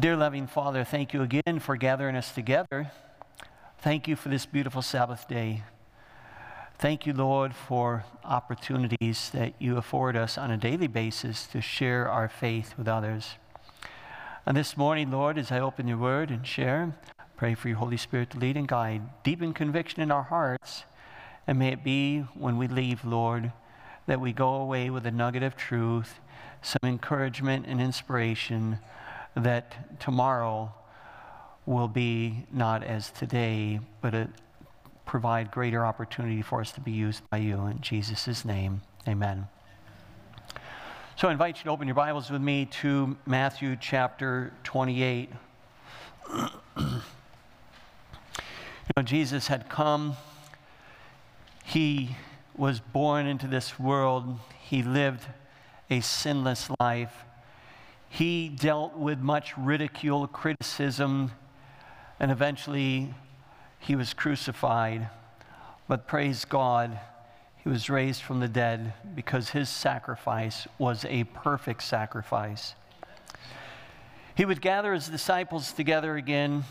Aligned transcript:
Dear 0.00 0.16
loving 0.16 0.46
Father, 0.46 0.82
thank 0.82 1.12
you 1.12 1.20
again 1.20 1.58
for 1.58 1.76
gathering 1.76 2.16
us 2.16 2.32
together. 2.32 2.90
Thank 3.80 4.08
you 4.08 4.16
for 4.16 4.30
this 4.30 4.46
beautiful 4.46 4.80
Sabbath 4.80 5.28
day. 5.28 5.62
Thank 6.78 7.04
you, 7.04 7.12
Lord, 7.12 7.54
for 7.54 8.06
opportunities 8.24 9.28
that 9.34 9.52
you 9.58 9.76
afford 9.76 10.16
us 10.16 10.38
on 10.38 10.50
a 10.50 10.56
daily 10.56 10.86
basis 10.86 11.46
to 11.48 11.60
share 11.60 12.08
our 12.08 12.30
faith 12.30 12.72
with 12.78 12.88
others. 12.88 13.34
And 14.46 14.56
this 14.56 14.74
morning, 14.74 15.10
Lord, 15.10 15.36
as 15.36 15.52
I 15.52 15.60
open 15.60 15.86
your 15.86 15.98
word 15.98 16.30
and 16.30 16.46
share, 16.46 16.96
pray 17.36 17.54
for 17.54 17.68
your 17.68 17.76
Holy 17.76 17.98
Spirit 17.98 18.30
to 18.30 18.38
lead 18.38 18.56
and 18.56 18.66
guide, 18.66 19.02
deepen 19.22 19.52
conviction 19.52 20.00
in 20.00 20.10
our 20.10 20.22
hearts, 20.22 20.84
and 21.46 21.58
may 21.58 21.74
it 21.74 21.84
be 21.84 22.20
when 22.32 22.56
we 22.56 22.68
leave, 22.68 23.04
Lord, 23.04 23.52
that 24.06 24.18
we 24.18 24.32
go 24.32 24.54
away 24.54 24.88
with 24.88 25.04
a 25.04 25.10
nugget 25.10 25.42
of 25.42 25.56
truth, 25.56 26.20
some 26.62 26.88
encouragement 26.88 27.66
and 27.66 27.82
inspiration 27.82 28.78
that 29.44 30.00
tomorrow 30.00 30.72
will 31.66 31.88
be 31.88 32.46
not 32.52 32.82
as 32.82 33.10
today, 33.10 33.80
but 34.00 34.14
a, 34.14 34.28
provide 35.04 35.50
greater 35.50 35.84
opportunity 35.84 36.42
for 36.42 36.60
us 36.60 36.72
to 36.72 36.80
be 36.80 36.92
used 36.92 37.28
by 37.30 37.36
you. 37.36 37.66
In 37.66 37.80
Jesus' 37.80 38.44
name, 38.44 38.82
amen. 39.08 39.48
So 41.16 41.28
I 41.28 41.32
invite 41.32 41.58
you 41.58 41.64
to 41.64 41.70
open 41.70 41.86
your 41.86 41.94
Bibles 41.94 42.30
with 42.30 42.40
me 42.40 42.66
to 42.80 43.16
Matthew 43.26 43.76
chapter 43.78 44.52
28. 44.64 45.30
you 46.78 47.00
know, 48.96 49.02
Jesus 49.02 49.48
had 49.48 49.68
come, 49.68 50.16
he 51.64 52.16
was 52.56 52.80
born 52.80 53.26
into 53.26 53.46
this 53.46 53.78
world, 53.78 54.38
he 54.60 54.82
lived 54.82 55.26
a 55.90 56.00
sinless 56.00 56.70
life. 56.80 57.24
He 58.10 58.48
dealt 58.48 58.96
with 58.96 59.20
much 59.20 59.56
ridicule, 59.56 60.26
criticism, 60.26 61.30
and 62.18 62.30
eventually 62.30 63.14
he 63.78 63.94
was 63.94 64.12
crucified. 64.12 65.08
But 65.88 66.06
praise 66.06 66.44
God, 66.44 66.98
he 67.62 67.68
was 67.68 67.88
raised 67.88 68.22
from 68.22 68.40
the 68.40 68.48
dead 68.48 68.92
because 69.14 69.50
his 69.50 69.68
sacrifice 69.68 70.66
was 70.76 71.04
a 71.04 71.24
perfect 71.24 71.84
sacrifice. 71.84 72.74
He 74.34 74.44
would 74.44 74.60
gather 74.60 74.92
his 74.92 75.08
disciples 75.08 75.72
together 75.72 76.16
again 76.16 76.64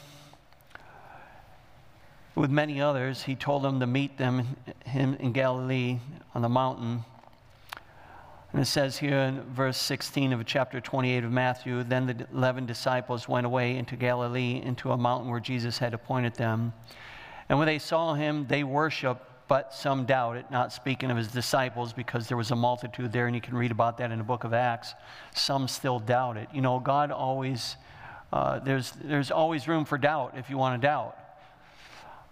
with 2.36 2.52
many 2.52 2.82
others. 2.82 3.24
He 3.24 3.36
told 3.36 3.64
them 3.64 3.80
to 3.80 3.88
meet 3.88 4.18
them 4.18 4.58
him 4.86 5.16
in 5.16 5.32
Galilee 5.32 6.00
on 6.36 6.42
the 6.42 6.50
mountain. 6.50 7.06
And 8.52 8.62
it 8.62 8.66
says 8.66 8.98
here 8.98 9.20
in 9.20 9.42
verse 9.44 9.78
16 9.78 10.34
of 10.34 10.44
chapter 10.46 10.82
28 10.82 11.24
of 11.24 11.32
Matthew 11.32 11.84
Then 11.84 12.08
the 12.08 12.28
11 12.34 12.66
disciples 12.66 13.28
went 13.28 13.46
away 13.46 13.78
into 13.78 13.96
Galilee, 13.96 14.62
into 14.64 14.92
a 14.92 14.98
mountain 14.98 15.30
where 15.30 15.40
Jesus 15.40 15.78
had 15.78 15.94
appointed 15.94 16.34
them. 16.34 16.74
And 17.48 17.60
when 17.60 17.68
they 17.68 17.78
saw 17.78 18.16
him, 18.16 18.48
they 18.48 18.64
worshiped, 18.64 19.22
but 19.48 19.74
some 19.74 20.06
doubted, 20.06 20.46
not 20.50 20.74
speaking 20.74 21.12
of 21.12 21.18
his 21.18 21.28
disciples, 21.28 21.94
because 21.94 22.28
there 22.28 22.38
was 22.38 22.50
a 22.50 22.56
multitude 22.56 23.12
there, 23.12 23.28
and 23.28 23.36
you 23.36 23.42
can 23.42 23.56
read 23.56 23.72
about 23.72 23.98
that 24.00 24.12
in 24.12 24.18
the 24.18 24.24
book 24.24 24.44
of 24.44 24.54
Acts. 24.54 24.96
Some 25.36 25.68
still 25.68 26.00
doubted. 26.00 26.48
You 26.54 26.62
know, 26.62 26.80
God 26.80 27.12
always, 27.12 27.76
uh, 28.34 28.60
there's, 28.60 28.92
there's 29.04 29.30
always 29.30 29.68
room 29.68 29.86
for 29.86 29.98
doubt 29.98 30.34
if 30.38 30.50
you 30.50 30.58
want 30.58 30.80
to 30.80 30.88
doubt. 30.88 31.16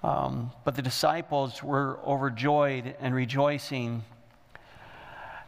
Um, 0.03 0.51
but 0.63 0.75
the 0.75 0.83
disciples 0.83 1.61
were 1.61 1.99
overjoyed 2.05 2.95
and 2.99 3.13
rejoicing 3.13 4.03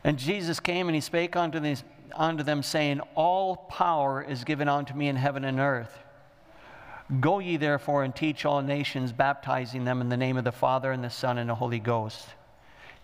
and 0.03 0.17
Jesus 0.17 0.59
came 0.59 0.87
and 0.87 0.95
he 0.95 1.01
spake 1.01 1.35
unto, 1.35 1.59
these, 1.59 1.83
unto 2.13 2.43
them, 2.43 2.63
saying, 2.63 3.01
All 3.15 3.55
power 3.55 4.21
is 4.21 4.43
given 4.43 4.67
unto 4.67 4.93
me 4.93 5.07
in 5.07 5.15
heaven 5.15 5.43
and 5.43 5.59
earth. 5.59 5.97
Go 7.19 7.39
ye 7.39 7.57
therefore 7.57 8.03
and 8.03 8.15
teach 8.15 8.45
all 8.45 8.61
nations, 8.61 9.11
baptizing 9.11 9.83
them 9.83 9.99
in 9.99 10.09
the 10.09 10.17
name 10.17 10.37
of 10.37 10.43
the 10.43 10.51
Father 10.51 10.91
and 10.91 11.03
the 11.03 11.09
Son 11.09 11.37
and 11.39 11.49
the 11.49 11.55
Holy 11.55 11.79
Ghost, 11.79 12.27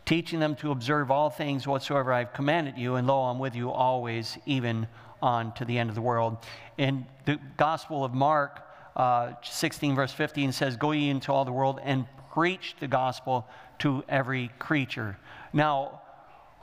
teaching 0.05 0.39
them 0.39 0.55
to 0.57 0.71
observe 0.71 1.09
all 1.09 1.29
things 1.29 1.67
whatsoever 1.67 2.13
I 2.13 2.19
have 2.19 2.33
commanded 2.33 2.77
you, 2.77 2.95
and 2.95 3.07
lo, 3.07 3.23
I'm 3.23 3.39
with 3.39 3.55
you 3.55 3.71
always, 3.71 4.37
even 4.45 4.87
on 5.21 5.53
to 5.53 5.65
the 5.65 5.79
end 5.79 5.89
of 5.89 5.95
the 5.95 6.01
world. 6.01 6.37
In 6.77 7.07
the 7.25 7.39
Gospel 7.57 8.05
of 8.05 8.13
Mark, 8.13 8.61
uh, 8.95 9.33
16, 9.43 9.95
verse 9.95 10.11
15 10.11 10.51
says, 10.51 10.77
Go 10.77 10.91
ye 10.91 11.09
into 11.09 11.33
all 11.33 11.43
the 11.43 11.51
world 11.51 11.79
and 11.83 12.05
preach 12.31 12.75
the 12.79 12.87
gospel 12.87 13.47
to 13.79 14.03
every 14.07 14.51
creature. 14.59 15.17
Now, 15.51 16.01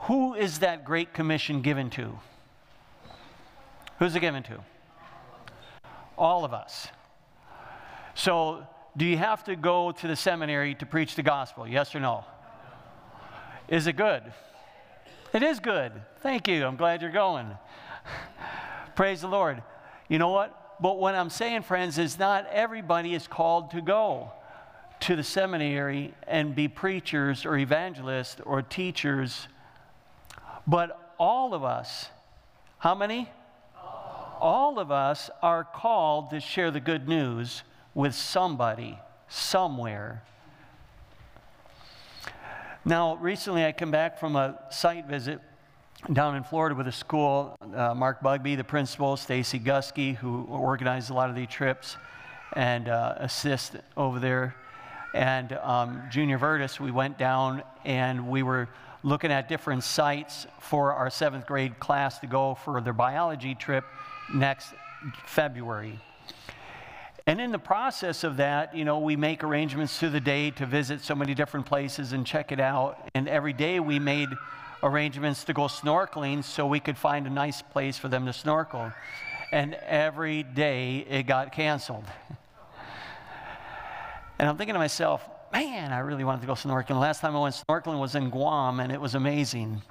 who 0.03 0.35
is 0.35 0.61
that 0.61 0.85
great 0.85 1.15
commission 1.15 1.63
given 1.63 1.91
to? 1.91 2.19
Who's 3.99 4.17
it 4.17 4.21
given 4.21 4.43
to? 4.45 4.59
All 6.19 6.45
of 6.45 6.53
us. 6.53 6.89
So, 8.15 8.67
do 8.97 9.07
you 9.07 9.17
have 9.17 9.45
to 9.45 9.57
go 9.57 9.93
to 9.93 10.09
the 10.09 10.17
seminary 10.17 10.75
to 10.77 10.87
preach 10.87 11.15
the 11.15 11.23
gospel? 11.23 11.67
Yes 11.67 11.95
or 11.95 12.01
no? 12.01 12.25
Is 13.69 13.87
it 13.87 13.97
good? 13.97 14.23
It 15.33 15.43
is 15.43 15.61
good. 15.61 15.93
Thank 16.21 16.49
you. 16.49 16.67
I'm 16.67 16.77
glad 16.77 17.01
you're 17.01 17.11
going. 17.11 17.47
Praise 18.97 19.21
the 19.21 19.29
Lord. 19.29 19.63
You 20.09 20.19
know 20.19 20.31
what? 20.31 20.81
But 20.83 20.99
what 20.99 21.15
I'm 21.15 21.31
saying, 21.31 21.63
friends, 21.63 21.97
is 21.97 22.19
not 22.19 22.47
everybody 22.51 23.15
is 23.15 23.29
called 23.29 23.71
to 23.71 23.81
go 23.81 24.33
to 25.01 25.17
the 25.17 25.23
seminary 25.23 26.13
and 26.27 26.55
be 26.55 26.67
preachers 26.67 27.47
or 27.47 27.57
evangelists 27.57 28.41
or 28.45 28.63
teachers 28.63 29.47
but 30.67 31.15
all 31.19 31.55
of 31.55 31.65
us, 31.65 32.09
how 32.79 32.95
many? 32.95 33.31
All 34.41 34.79
of 34.79 34.91
us 34.91 35.31
are 35.41 35.63
called 35.63 36.31
to 36.31 36.41
share 36.41 36.71
the 36.71 36.81
good 36.81 37.09
news 37.09 37.63
with 37.95 38.15
somebody, 38.15 38.99
somewhere. 39.29 40.23
Now, 42.85 43.15
recently 43.17 43.65
I 43.65 43.71
come 43.71 43.93
back 43.93 44.19
from 44.19 44.35
a 44.35 44.59
site 44.71 45.07
visit 45.07 45.41
down 46.13 46.35
in 46.35 46.43
Florida 46.43 46.75
with 46.75 46.89
a 46.89 46.93
school. 46.93 47.55
Uh, 47.75 47.95
Mark 47.95 48.21
Bugby, 48.21 48.57
the 48.57 48.65
principal, 48.65 49.17
Stacy 49.17 49.61
Gusky, 49.61 50.17
who 50.17 50.45
organized 50.45 51.11
a 51.11 51.15
lot 51.15 51.31
of 51.31 51.37
these 51.37 51.47
trips 51.47 51.97
and 52.55 52.89
uh, 52.89 53.15
assist 53.19 53.77
over 53.97 54.19
there, 54.19 54.57
and 55.15 55.53
um, 55.63 56.03
Junior 56.11 56.39
Vertus. 56.39 56.81
We 56.81 56.91
went 56.91 57.19
down 57.19 57.63
and 57.85 58.29
we 58.29 58.43
were 58.43 58.69
looking 59.03 59.33
at 59.33 59.49
different 59.49 59.85
sites 59.85 60.47
for 60.61 60.93
our 60.93 61.11
seventh 61.11 61.47
grade 61.47 61.79
class 61.81 62.19
to 62.21 62.27
go 62.27 62.55
for 62.55 62.81
their 62.81 62.93
biology 62.93 63.55
trip 63.55 63.85
next 64.33 64.73
February. 65.27 65.99
And 67.27 67.41
in 67.41 67.53
the 67.53 67.59
process 67.59 68.25
of 68.25 68.39
that, 68.39 68.75
you 68.75 68.85
know, 68.85 68.99
we 68.99 69.15
make 69.15 69.45
arrangements 69.45 69.97
through 69.99 70.11
the 70.11 70.21
day 70.21 70.51
to 70.53 70.67
visit 70.67 71.03
so 71.03 71.15
many 71.15 71.35
different 71.35 71.67
places 71.67 72.13
and 72.13 72.27
check 72.27 72.51
it 72.51 72.59
out. 72.59 73.11
And 73.15 73.29
every 73.29 73.53
day 73.53 73.79
we 73.79 74.01
made 74.01 74.29
arrangements 74.83 75.45
to 75.45 75.53
go 75.53 75.63
snorkeling 75.63 76.43
so 76.43 76.67
we 76.67 76.81
could 76.81 76.99
find 76.99 77.27
a 77.27 77.31
nice 77.31 77.63
place 77.63 77.97
for 77.97 78.09
them 78.09 78.27
to 78.27 78.33
snorkel. 78.33 78.93
And 79.53 79.75
every 79.87 80.43
day 80.43 81.07
it 81.09 81.25
got 81.25 81.53
canceled. 81.53 82.05
and 84.41 84.49
I'm 84.49 84.57
thinking 84.57 84.75
to 84.75 84.81
myself, 84.81 85.23
man, 85.53 85.93
I 85.93 85.99
really 85.99 86.25
wanted 86.25 86.41
to 86.41 86.47
go 86.47 86.55
snorkeling. 86.55 86.99
Last 86.99 87.21
time 87.21 87.37
I 87.37 87.41
went 87.41 87.55
snorkeling 87.55 88.01
was 88.01 88.15
in 88.15 88.31
Guam, 88.31 88.81
and 88.81 88.91
it 88.91 89.01
was 89.01 89.15
amazing. 89.15 89.83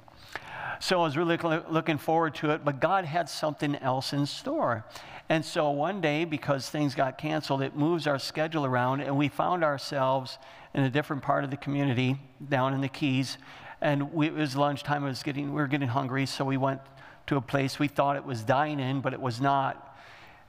So 0.80 1.00
I 1.00 1.04
was 1.04 1.16
really 1.16 1.38
looking 1.70 1.98
forward 1.98 2.34
to 2.36 2.50
it, 2.50 2.64
but 2.64 2.80
God 2.80 3.04
had 3.04 3.28
something 3.28 3.76
else 3.76 4.12
in 4.12 4.26
store. 4.26 4.84
And 5.28 5.44
so 5.44 5.70
one 5.70 6.00
day, 6.00 6.24
because 6.24 6.68
things 6.68 6.96
got 6.96 7.16
canceled, 7.16 7.62
it 7.62 7.76
moves 7.76 8.08
our 8.08 8.18
schedule 8.18 8.66
around, 8.66 9.00
and 9.00 9.16
we 9.16 9.28
found 9.28 9.62
ourselves 9.62 10.38
in 10.74 10.82
a 10.82 10.90
different 10.90 11.22
part 11.22 11.44
of 11.44 11.50
the 11.50 11.56
community 11.56 12.18
down 12.48 12.74
in 12.74 12.80
the 12.80 12.88
Keys. 12.88 13.38
And 13.80 14.12
we, 14.12 14.26
it 14.26 14.34
was 14.34 14.56
lunchtime. 14.56 15.04
was 15.04 15.22
getting, 15.22 15.50
we 15.50 15.60
were 15.60 15.68
getting 15.68 15.88
hungry, 15.88 16.26
so 16.26 16.44
we 16.44 16.56
went 16.56 16.80
to 17.28 17.36
a 17.36 17.40
place 17.40 17.78
we 17.78 17.86
thought 17.86 18.16
it 18.16 18.24
was 18.24 18.42
dine 18.42 18.80
in, 18.80 19.00
but 19.00 19.12
it 19.12 19.20
was 19.20 19.40
not. 19.40 19.96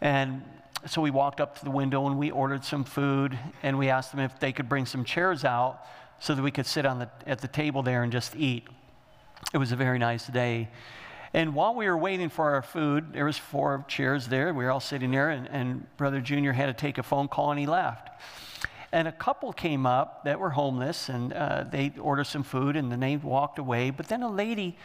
And 0.01 0.42
so 0.85 1.01
we 1.01 1.12
walked 1.12 1.39
up 1.39 1.57
to 1.59 1.65
the 1.65 1.71
window 1.71 2.07
and 2.07 2.18
we 2.18 2.31
ordered 2.31 2.63
some 2.65 2.83
food 2.83 3.38
and 3.62 3.77
we 3.77 3.89
asked 3.89 4.12
them 4.12 4.19
if 4.19 4.39
they 4.39 4.51
could 4.51 4.68
bring 4.68 4.85
some 4.85 5.03
chairs 5.03 5.45
out 5.45 5.85
so 6.19 6.35
that 6.35 6.41
we 6.41 6.51
could 6.51 6.65
sit 6.65 6.85
on 6.85 7.00
the, 7.00 7.09
at 7.25 7.39
the 7.39 7.47
table 7.47 7.83
there 7.83 8.03
and 8.03 8.12
just 8.12 8.35
eat. 8.35 8.68
It 9.53 9.57
was 9.57 9.71
a 9.71 9.75
very 9.75 10.00
nice 10.00 10.27
day. 10.27 10.69
And 11.33 11.56
while 11.56 11.74
we 11.74 11.88
were 11.88 11.97
waiting 11.97 12.30
for 12.30 12.51
our 12.51 12.62
food, 12.62 13.12
there 13.12 13.25
was 13.25 13.38
four 13.38 13.83
chairs 13.88 14.27
there. 14.27 14.53
We 14.53 14.63
were 14.63 14.71
all 14.71 14.80
sitting 14.80 15.12
there, 15.12 15.31
and, 15.31 15.47
and 15.50 15.97
Brother 15.97 16.21
Junior 16.21 16.53
had 16.53 16.68
to 16.68 16.74
take 16.74 17.00
a 17.00 17.03
phone 17.03 17.27
call, 17.27 17.50
and 17.50 17.59
he 17.59 17.65
left. 17.65 18.09
And 18.91 19.07
a 19.07 19.12
couple 19.12 19.51
came 19.51 19.88
up 19.88 20.25
that 20.25 20.39
were 20.39 20.51
homeless, 20.51 21.09
and 21.09 21.33
uh, 21.33 21.65
they 21.69 21.91
ordered 22.00 22.25
some 22.25 22.44
food, 22.44 22.75
and 22.75 22.91
then 22.91 23.00
they 23.00 23.18
walked 23.18 23.57
away. 23.57 23.89
But 23.89 24.07
then 24.07 24.21
a 24.21 24.30
lady, 24.30 24.77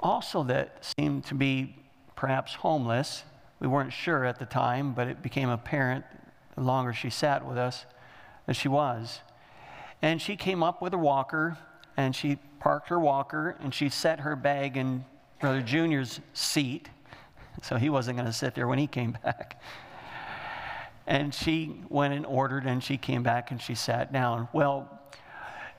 also 0.00 0.42
that 0.44 0.82
seemed 0.98 1.26
to 1.26 1.34
be 1.34 1.76
perhaps 2.16 2.54
homeless, 2.54 3.24
we 3.60 3.66
weren't 3.66 3.92
sure 3.92 4.24
at 4.24 4.38
the 4.38 4.46
time, 4.46 4.92
but 4.92 5.08
it 5.08 5.22
became 5.22 5.48
apparent 5.48 6.04
the 6.54 6.60
longer 6.62 6.92
she 6.92 7.10
sat 7.10 7.46
with 7.46 7.56
us 7.56 7.86
that 8.46 8.54
she 8.54 8.68
was. 8.68 9.20
And 10.02 10.20
she 10.20 10.36
came 10.36 10.62
up 10.62 10.82
with 10.82 10.92
a 10.94 10.98
walker 10.98 11.56
and 11.96 12.14
she 12.14 12.38
parked 12.60 12.88
her 12.88 13.00
walker 13.00 13.56
and 13.60 13.72
she 13.72 13.88
set 13.88 14.20
her 14.20 14.36
bag 14.36 14.76
in 14.76 15.04
Brother 15.40 15.62
Junior's 15.62 16.20
seat. 16.32 16.88
so 17.62 17.76
he 17.76 17.90
wasn't 17.90 18.16
going 18.16 18.26
to 18.26 18.32
sit 18.32 18.54
there 18.54 18.66
when 18.66 18.78
he 18.78 18.86
came 18.86 19.12
back. 19.24 19.60
And 21.06 21.32
she 21.32 21.80
went 21.88 22.14
and 22.14 22.26
ordered, 22.26 22.66
and 22.66 22.82
she 22.82 22.96
came 22.96 23.22
back 23.22 23.52
and 23.52 23.62
she 23.62 23.76
sat 23.76 24.12
down. 24.12 24.48
Well, 24.52 24.90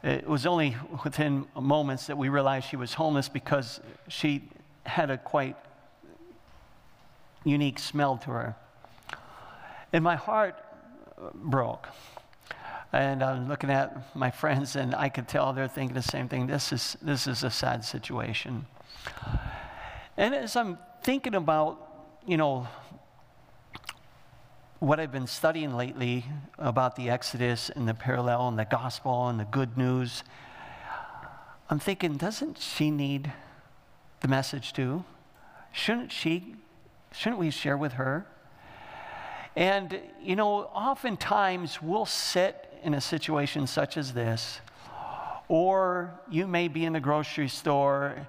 it 0.02 0.26
was 0.26 0.46
only 0.46 0.78
within 1.04 1.46
moments 1.54 2.08
that 2.08 2.18
we 2.18 2.30
realized 2.30 2.70
she 2.70 2.78
was 2.78 2.94
homeless 2.94 3.28
because 3.28 3.82
she 4.08 4.50
had 4.86 5.10
a 5.10 5.18
quite 5.18 5.58
unique 7.48 7.80
smell 7.80 8.18
to 8.18 8.32
her. 8.32 8.56
And 9.94 10.04
my 10.04 10.16
heart 10.16 10.56
uh, 11.22 11.30
broke. 11.34 11.88
And 12.94 13.24
I'm 13.24 13.48
looking 13.48 13.70
at 13.70 14.16
my 14.16 14.32
friends, 14.32 14.76
and 14.76 14.96
I 14.96 15.10
could 15.10 15.28
tell 15.28 15.54
they're 15.54 15.68
thinking 15.68 15.96
the 15.96 16.02
same 16.02 16.28
thing. 16.30 16.48
This 16.48 16.72
is, 16.72 16.98
this 17.02 17.28
is 17.28 17.44
a 17.44 17.50
sad 17.50 17.84
situation. 17.84 18.66
And 20.16 20.34
as 20.34 20.56
I'm 20.56 20.78
thinking 21.04 21.36
about, 21.36 21.78
you 22.26 22.38
know, 22.38 22.68
what 24.80 25.00
I've 25.00 25.12
been 25.12 25.28
studying 25.28 25.76
lately 25.76 26.26
about 26.58 26.96
the 26.96 27.10
Exodus 27.10 27.70
and 27.70 27.88
the 27.88 27.94
parallel 27.94 28.48
and 28.48 28.60
the 28.60 28.66
gospel 28.66 29.28
and 29.28 29.40
the 29.40 29.46
good 29.46 29.78
news, 29.78 30.24
I'm 31.70 31.80
thinking, 31.80 32.16
doesn't 32.18 32.60
she 32.60 32.92
need 32.92 33.34
the 34.22 34.28
message 34.28 34.74
too? 34.74 35.04
Shouldn't 35.72 36.12
she, 36.12 36.56
shouldn't 37.12 37.40
we 37.40 37.50
share 37.50 37.78
with 37.78 37.94
her? 37.94 38.26
And, 39.56 40.00
you 40.22 40.36
know, 40.36 40.66
oftentimes 40.66 41.82
we'll 41.82 42.06
sit 42.06 42.72
in 42.84 42.94
a 42.94 43.02
situation 43.02 43.66
such 43.66 43.98
as 43.98 44.14
this, 44.14 44.62
or 45.48 46.14
you 46.30 46.48
may 46.48 46.68
be 46.68 46.86
in 46.86 46.94
the 46.94 47.00
grocery 47.00 47.48
store 47.48 48.28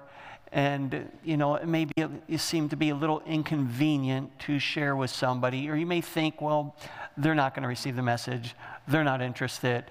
and 0.51 1.07
you 1.23 1.37
know 1.37 1.55
it 1.55 1.67
may 1.67 1.85
be 1.85 1.93
it 2.27 2.39
seem 2.39 2.69
to 2.69 2.75
be 2.75 2.89
a 2.89 2.95
little 2.95 3.21
inconvenient 3.25 4.37
to 4.39 4.57
share 4.57 4.95
with 4.95 5.11
somebody 5.11 5.69
or 5.69 5.75
you 5.75 5.85
may 5.85 6.01
think 6.01 6.41
well 6.41 6.75
they're 7.17 7.35
not 7.35 7.53
going 7.53 7.61
to 7.61 7.69
receive 7.69 7.95
the 7.95 8.01
message 8.01 8.55
they're 8.87 9.03
not 9.03 9.21
interested 9.21 9.85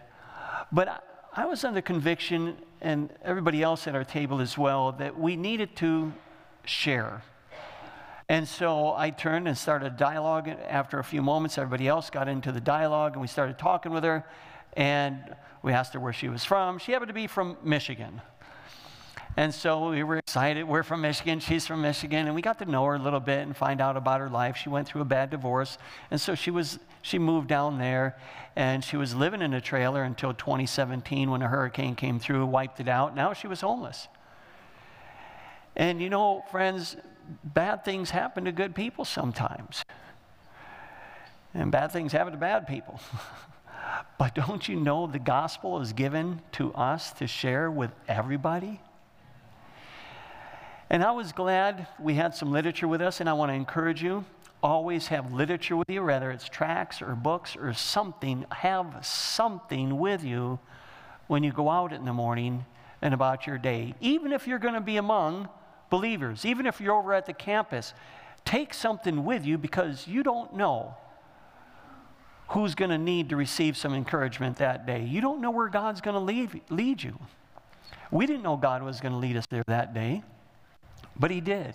but 0.73 1.05
I, 1.35 1.47
was 1.47 1.65
under 1.65 1.81
conviction 1.81 2.57
and 2.81 3.11
everybody 3.25 3.63
else 3.63 3.87
at 3.87 3.95
our 3.95 4.05
table 4.05 4.41
as 4.41 4.59
well 4.59 4.93
that 4.93 5.19
we 5.19 5.37
needed 5.37 5.77
to 5.77 6.13
share 6.65 7.23
and 8.29 8.47
so 8.47 8.95
I 8.95 9.11
turned 9.11 9.49
and 9.49 9.57
started 9.57 9.87
a 9.87 9.97
dialogue. 9.97 10.49
After 10.49 10.99
a 10.99 11.05
few 11.05 11.23
moments, 11.23 11.57
everybody 11.59 11.89
else 11.89 12.11
got 12.11 12.29
into 12.29 12.53
the 12.53 12.61
dialogue, 12.61 13.13
and 13.13 13.21
we 13.21 13.27
started 13.27 13.59
talking 13.59 13.93
with 13.93 14.05
her. 14.05 14.25
And 14.75 15.35
we 15.63 15.73
asked 15.73 15.95
her 15.95 16.01
where 16.01 16.13
she 16.13 16.29
was 16.29 16.45
from. 16.45 16.79
She 16.79 16.93
happened 16.93 17.09
to 17.09 17.15
be 17.15 17.27
from 17.27 17.57
Michigan. 17.63 18.21
And 19.37 19.55
so 19.55 19.91
we 19.91 20.03
were 20.03 20.17
excited. 20.17 20.65
We're 20.65 20.83
from 20.83 21.01
Michigan, 21.03 21.39
she's 21.39 21.65
from 21.65 21.83
Michigan, 21.83 22.27
and 22.27 22.35
we 22.35 22.43
got 22.43 22.59
to 22.59 22.65
know 22.65 22.85
her 22.87 22.97
a 22.97 22.99
little 22.99 23.21
bit 23.21 23.47
and 23.47 23.57
find 23.57 23.81
out 23.81 23.97
about 23.97 24.21
her 24.21 24.29
life. 24.29 24.57
She 24.57 24.69
went 24.69 24.89
through 24.89 25.03
a 25.03 25.05
bad 25.05 25.31
divorce, 25.31 25.79
and 26.11 26.21
so 26.21 26.35
she 26.35 26.51
was 26.51 26.81
she 27.03 27.19
moved 27.19 27.47
down 27.47 27.79
there 27.79 28.19
and 28.57 28.83
she 28.83 28.97
was 28.97 29.15
living 29.15 29.41
in 29.41 29.55
a 29.55 29.61
trailer 29.61 30.03
until 30.03 30.35
2017 30.35 31.31
when 31.31 31.43
a 31.43 31.47
hurricane 31.47 31.95
came 31.95 32.19
through, 32.19 32.45
wiped 32.47 32.81
it 32.81 32.89
out. 32.89 33.15
Now 33.15 33.33
she 33.33 33.47
was 33.47 33.61
homeless. 33.61 34.09
And 35.77 36.03
you 36.03 36.11
know, 36.11 36.43
friends, 36.51 36.97
bad 37.45 37.85
things 37.85 38.11
happen 38.11 38.45
to 38.45 38.53
good 38.53 38.75
people 38.75 39.05
sometimes. 39.05 39.83
And 41.55 41.73
bad 41.73 41.93
things 41.93 42.13
happen 42.13 42.33
to 42.33 42.39
bad 42.39 42.67
people. 42.67 43.01
but 44.19 44.35
don't 44.35 44.69
you 44.69 44.77
know 44.77 45.07
the 45.07 45.19
gospel 45.19 45.81
is 45.81 45.93
given 45.93 46.41
to 46.53 46.73
us 46.75 47.13
to 47.15 47.27
share 47.27 47.71
with 47.71 47.91
everybody? 48.07 48.81
And 50.91 51.05
I 51.05 51.11
was 51.13 51.33
glad 51.33 51.87
we 52.01 52.15
had 52.15 52.35
some 52.35 52.51
literature 52.51 52.89
with 52.89 53.03
us, 53.03 53.21
and 53.21 53.29
I 53.29 53.35
want 53.35 53.51
to 53.51 53.55
encourage 53.55 54.03
you 54.03 54.25
always 54.63 55.09
have 55.09 55.33
literature 55.33 55.77
with 55.77 55.89
you, 55.89 56.03
whether 56.05 56.31
it's 56.31 56.49
tracts 56.49 57.01
or 57.01 57.15
books 57.15 57.57
or 57.57 57.73
something. 57.73 58.45
Have 58.51 59.07
something 59.07 59.99
with 59.99 60.25
you 60.25 60.59
when 61.27 61.45
you 61.45 61.53
go 61.53 61.71
out 61.71 61.93
in 61.93 62.05
the 62.05 62.13
morning 62.13 62.65
and 63.01 63.15
about 63.15 63.47
your 63.47 63.59
day. 63.59 63.95
Even 64.01 64.33
if 64.33 64.47
you're 64.47 64.59
going 64.59 64.75
to 64.75 64.81
be 64.81 64.97
among 64.97 65.49
believers, 65.91 66.45
even 66.45 66.67
if 66.67 66.81
you're 66.81 66.95
over 66.95 67.13
at 67.15 67.27
the 67.27 67.33
campus, 67.33 67.95
take 68.45 68.73
something 68.75 69.25
with 69.25 69.45
you 69.45 69.59
because 69.59 70.07
you 70.07 70.23
don't 70.23 70.55
know 70.55 70.95
who's 72.49 72.75
going 72.75 72.91
to 72.91 72.99
need 72.99 73.29
to 73.29 73.37
receive 73.37 73.77
some 73.77 73.93
encouragement 73.95 74.57
that 74.57 74.87
day. 74.87 75.05
You 75.05 75.21
don't 75.21 75.41
know 75.41 75.51
where 75.51 75.69
God's 75.69 76.01
going 76.01 76.15
to 76.15 76.21
lead, 76.21 76.63
lead 76.71 77.03
you. 77.03 77.19
We 78.11 78.27
didn't 78.27 78.43
know 78.43 78.57
God 78.57 78.83
was 78.83 79.01
going 79.01 79.13
to 79.13 79.19
lead 79.19 79.37
us 79.37 79.47
there 79.51 79.65
that 79.67 79.93
day. 79.93 80.23
But 81.19 81.31
he 81.31 81.41
did. 81.41 81.75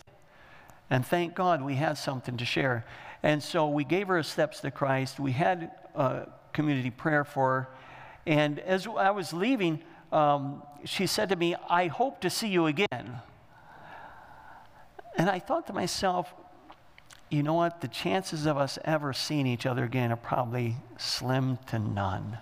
And 0.89 1.05
thank 1.05 1.35
God 1.35 1.61
we 1.61 1.75
had 1.75 1.97
something 1.97 2.37
to 2.37 2.45
share. 2.45 2.85
And 3.21 3.41
so 3.41 3.67
we 3.67 3.83
gave 3.83 4.07
her 4.07 4.17
a 4.17 4.23
steps 4.23 4.59
to 4.61 4.71
Christ. 4.71 5.19
We 5.19 5.31
had 5.31 5.71
a 5.95 6.27
community 6.53 6.89
prayer 6.89 7.23
for 7.23 7.49
her. 7.49 7.67
And 8.25 8.59
as 8.59 8.87
I 8.87 9.11
was 9.11 9.33
leaving, 9.33 9.81
um, 10.11 10.63
she 10.85 11.07
said 11.07 11.29
to 11.29 11.35
me, 11.35 11.55
I 11.69 11.87
hope 11.87 12.21
to 12.21 12.29
see 12.29 12.47
you 12.47 12.67
again. 12.67 13.19
And 15.15 15.29
I 15.29 15.39
thought 15.39 15.67
to 15.67 15.73
myself, 15.73 16.33
you 17.29 17.43
know 17.43 17.53
what? 17.53 17.81
The 17.81 17.87
chances 17.87 18.45
of 18.45 18.57
us 18.57 18.77
ever 18.85 19.13
seeing 19.13 19.47
each 19.47 19.65
other 19.65 19.83
again 19.83 20.11
are 20.11 20.17
probably 20.17 20.75
slim 20.97 21.57
to 21.67 21.79
none. 21.79 22.37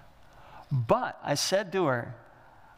But 0.71 1.19
I 1.23 1.35
said 1.35 1.71
to 1.73 1.85
her, 1.85 2.15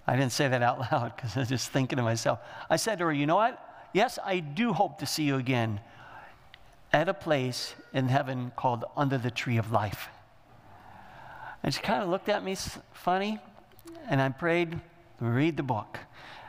I 0.05 0.15
didn't 0.15 0.31
say 0.31 0.47
that 0.47 0.61
out 0.61 0.79
loud 0.91 1.15
because 1.15 1.35
I 1.35 1.39
was 1.39 1.49
just 1.49 1.69
thinking 1.69 1.97
to 1.97 2.03
myself. 2.03 2.39
I 2.69 2.75
said 2.75 2.99
to 2.99 3.05
her, 3.05 3.13
you 3.13 3.25
know 3.25 3.35
what? 3.35 3.59
Yes, 3.93 4.19
I 4.23 4.39
do 4.39 4.73
hope 4.73 4.99
to 4.99 5.05
see 5.05 5.23
you 5.23 5.37
again 5.37 5.79
at 6.91 7.09
a 7.09 7.13
place 7.13 7.73
in 7.93 8.07
heaven 8.07 8.51
called 8.55 8.85
Under 8.95 9.17
the 9.17 9.31
Tree 9.31 9.57
of 9.57 9.71
Life. 9.71 10.09
And 11.63 11.73
she 11.73 11.81
kind 11.81 12.03
of 12.03 12.09
looked 12.09 12.29
at 12.29 12.43
me 12.43 12.55
funny, 12.91 13.39
and 14.09 14.21
I 14.21 14.29
prayed, 14.29 14.79
read 15.19 15.57
the 15.57 15.63
book. 15.63 15.99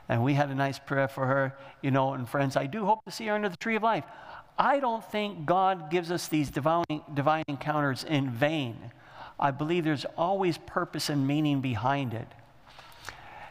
And 0.08 0.22
we 0.22 0.34
had 0.34 0.50
a 0.50 0.54
nice 0.54 0.78
prayer 0.78 1.08
for 1.08 1.26
her, 1.26 1.56
you 1.82 1.90
know, 1.90 2.14
and 2.14 2.28
friends, 2.28 2.56
I 2.56 2.66
do 2.66 2.84
hope 2.84 3.04
to 3.06 3.10
see 3.10 3.26
her 3.26 3.34
under 3.34 3.48
the 3.48 3.56
tree 3.56 3.76
of 3.76 3.82
life. 3.82 4.04
I 4.58 4.78
don't 4.78 5.04
think 5.04 5.46
God 5.46 5.90
gives 5.90 6.10
us 6.10 6.28
these 6.28 6.50
divine, 6.50 6.84
divine 7.12 7.44
encounters 7.48 8.04
in 8.04 8.30
vain. 8.30 8.76
I 9.38 9.50
believe 9.50 9.84
there's 9.84 10.04
always 10.16 10.58
purpose 10.58 11.08
and 11.08 11.26
meaning 11.26 11.60
behind 11.60 12.14
it. 12.14 12.28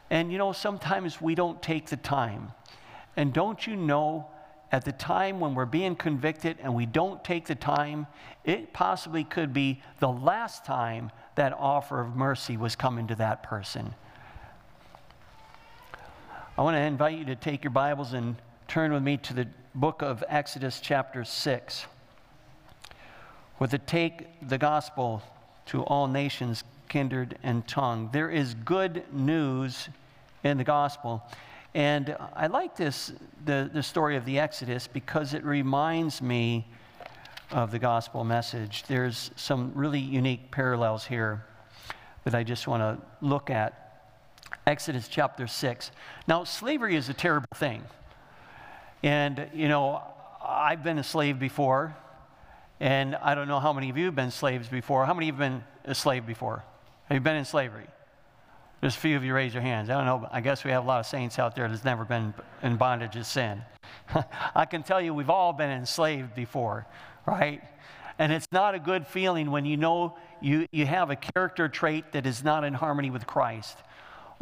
And 0.09 0.31
you 0.31 0.37
know, 0.37 0.51
sometimes 0.51 1.19
we 1.19 1.35
don't 1.35 1.61
take 1.61 1.87
the 1.87 1.97
time. 1.97 2.51
And 3.17 3.33
don't 3.33 3.65
you 3.65 3.75
know, 3.75 4.27
at 4.71 4.85
the 4.85 4.91
time 4.91 5.39
when 5.39 5.55
we're 5.55 5.65
being 5.65 5.95
convicted 5.95 6.57
and 6.61 6.73
we 6.73 6.85
don't 6.85 7.23
take 7.23 7.45
the 7.45 7.55
time, 7.55 8.07
it 8.43 8.73
possibly 8.73 9.23
could 9.23 9.53
be 9.53 9.81
the 9.99 10.09
last 10.09 10.65
time 10.65 11.11
that 11.35 11.53
offer 11.53 11.99
of 11.99 12.15
mercy 12.15 12.57
was 12.57 12.75
coming 12.75 13.07
to 13.07 13.15
that 13.15 13.43
person. 13.43 13.93
I 16.55 16.61
want 16.61 16.75
to 16.75 16.81
invite 16.81 17.17
you 17.17 17.25
to 17.25 17.35
take 17.35 17.63
your 17.63 17.71
Bibles 17.71 18.13
and 18.13 18.35
turn 18.67 18.93
with 18.93 19.01
me 19.01 19.17
to 19.17 19.33
the 19.33 19.47
book 19.73 20.03
of 20.03 20.23
Exodus, 20.29 20.79
chapter 20.79 21.23
6, 21.23 21.85
with 23.57 23.71
the 23.71 23.79
take 23.79 24.27
the 24.47 24.59
gospel 24.59 25.23
to 25.65 25.81
all 25.81 26.05
nations, 26.05 26.63
kindred, 26.89 27.39
and 27.41 27.67
tongue. 27.67 28.11
There 28.13 28.29
is 28.29 28.53
good 28.53 29.03
news 29.11 29.89
in 30.43 30.59
the 30.59 30.63
gospel. 30.63 31.23
And 31.73 32.15
I 32.35 32.45
like 32.45 32.75
this, 32.75 33.11
the, 33.45 33.67
the 33.73 33.81
story 33.81 34.15
of 34.15 34.23
the 34.23 34.37
Exodus, 34.37 34.85
because 34.85 35.33
it 35.33 35.43
reminds 35.43 36.21
me 36.21 36.67
of 37.49 37.71
the 37.71 37.79
gospel 37.79 38.23
message. 38.23 38.83
There's 38.83 39.31
some 39.35 39.71
really 39.73 39.99
unique 39.99 40.51
parallels 40.51 41.03
here 41.03 41.45
that 42.25 42.35
I 42.35 42.43
just 42.43 42.67
want 42.67 42.81
to 42.81 43.03
look 43.25 43.49
at. 43.49 43.82
Exodus 44.65 45.07
chapter 45.07 45.47
6. 45.47 45.91
Now, 46.27 46.43
slavery 46.43 46.95
is 46.95 47.09
a 47.09 47.13
terrible 47.13 47.47
thing. 47.55 47.83
And, 49.01 49.49
you 49.53 49.67
know, 49.67 50.01
I've 50.43 50.83
been 50.83 50.97
a 50.97 51.03
slave 51.03 51.39
before, 51.39 51.95
and 52.79 53.15
I 53.15 53.35
don't 53.35 53.47
know 53.47 53.59
how 53.59 53.73
many 53.73 53.89
of 53.89 53.97
you 53.97 54.05
have 54.05 54.15
been 54.15 54.31
slaves 54.31 54.69
before. 54.69 55.05
How 55.05 55.13
many 55.13 55.29
of 55.29 55.35
you 55.35 55.43
have 55.43 55.51
been 55.51 55.63
a 55.85 55.95
slave 55.95 56.25
before? 56.25 56.63
Have 57.09 57.15
you 57.15 57.21
been 57.21 57.35
in 57.35 57.45
slavery? 57.45 57.87
There's 58.79 58.95
a 58.95 58.99
few 58.99 59.15
of 59.15 59.23
you 59.23 59.33
raise 59.33 59.53
your 59.53 59.63
hands. 59.63 59.89
I 59.89 59.93
don't 59.93 60.05
know. 60.05 60.19
but 60.19 60.33
I 60.33 60.41
guess 60.41 60.63
we 60.63 60.71
have 60.71 60.83
a 60.83 60.87
lot 60.87 60.99
of 60.99 61.05
saints 61.05 61.39
out 61.39 61.55
there 61.55 61.67
that's 61.67 61.85
never 61.85 62.05
been 62.05 62.33
in 62.61 62.77
bondage 62.77 63.15
of 63.15 63.25
sin. 63.25 63.61
I 64.55 64.65
can 64.65 64.83
tell 64.83 65.01
you 65.01 65.13
we've 65.13 65.29
all 65.29 65.53
been 65.53 65.69
enslaved 65.69 66.35
before, 66.35 66.85
right? 67.25 67.61
And 68.19 68.31
it's 68.31 68.47
not 68.51 68.75
a 68.75 68.79
good 68.79 69.07
feeling 69.07 69.51
when 69.51 69.65
you 69.65 69.77
know 69.77 70.17
you, 70.41 70.67
you 70.71 70.85
have 70.85 71.09
a 71.09 71.15
character 71.15 71.67
trait 71.69 72.11
that 72.11 72.25
is 72.25 72.43
not 72.43 72.63
in 72.63 72.73
harmony 72.73 73.09
with 73.09 73.25
Christ, 73.25 73.77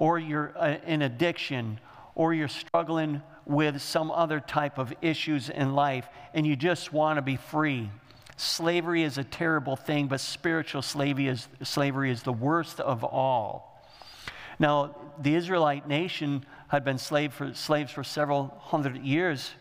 or 0.02 0.18
you're 0.18 0.52
uh, 0.58 0.78
in 0.88 1.04
addiction, 1.04 1.80
or 2.16 2.34
you're 2.34 2.48
struggling 2.48 3.22
with 3.46 3.80
some 3.80 4.10
other 4.10 4.40
type 4.40 4.80
of 4.80 4.92
issues 5.00 5.48
in 5.48 5.76
life, 5.76 6.10
and 6.34 6.48
you 6.48 6.56
just 6.56 6.92
want 6.92 7.18
to 7.18 7.22
be 7.22 7.36
free. 7.36 7.88
Slavery 8.36 9.04
is 9.04 9.20
a 9.20 9.24
terrible 9.24 9.76
thing, 9.76 10.08
but 10.08 10.20
spiritual 10.20 10.82
slavery 10.82 11.28
is, 11.28 11.48
slavery 11.62 12.10
is 12.10 12.24
the 12.24 12.34
worst 12.34 12.80
of 12.80 13.04
all. 13.04 13.86
Now, 14.58 14.96
the 15.22 15.36
Israelite 15.36 15.88
nation 15.88 16.46
had 16.70 16.84
been 16.84 16.98
slave 16.98 17.32
for, 17.32 17.54
slaves 17.54 17.92
for 17.92 18.04
several 18.04 18.42
hundred 18.60 18.98
years. 19.04 19.52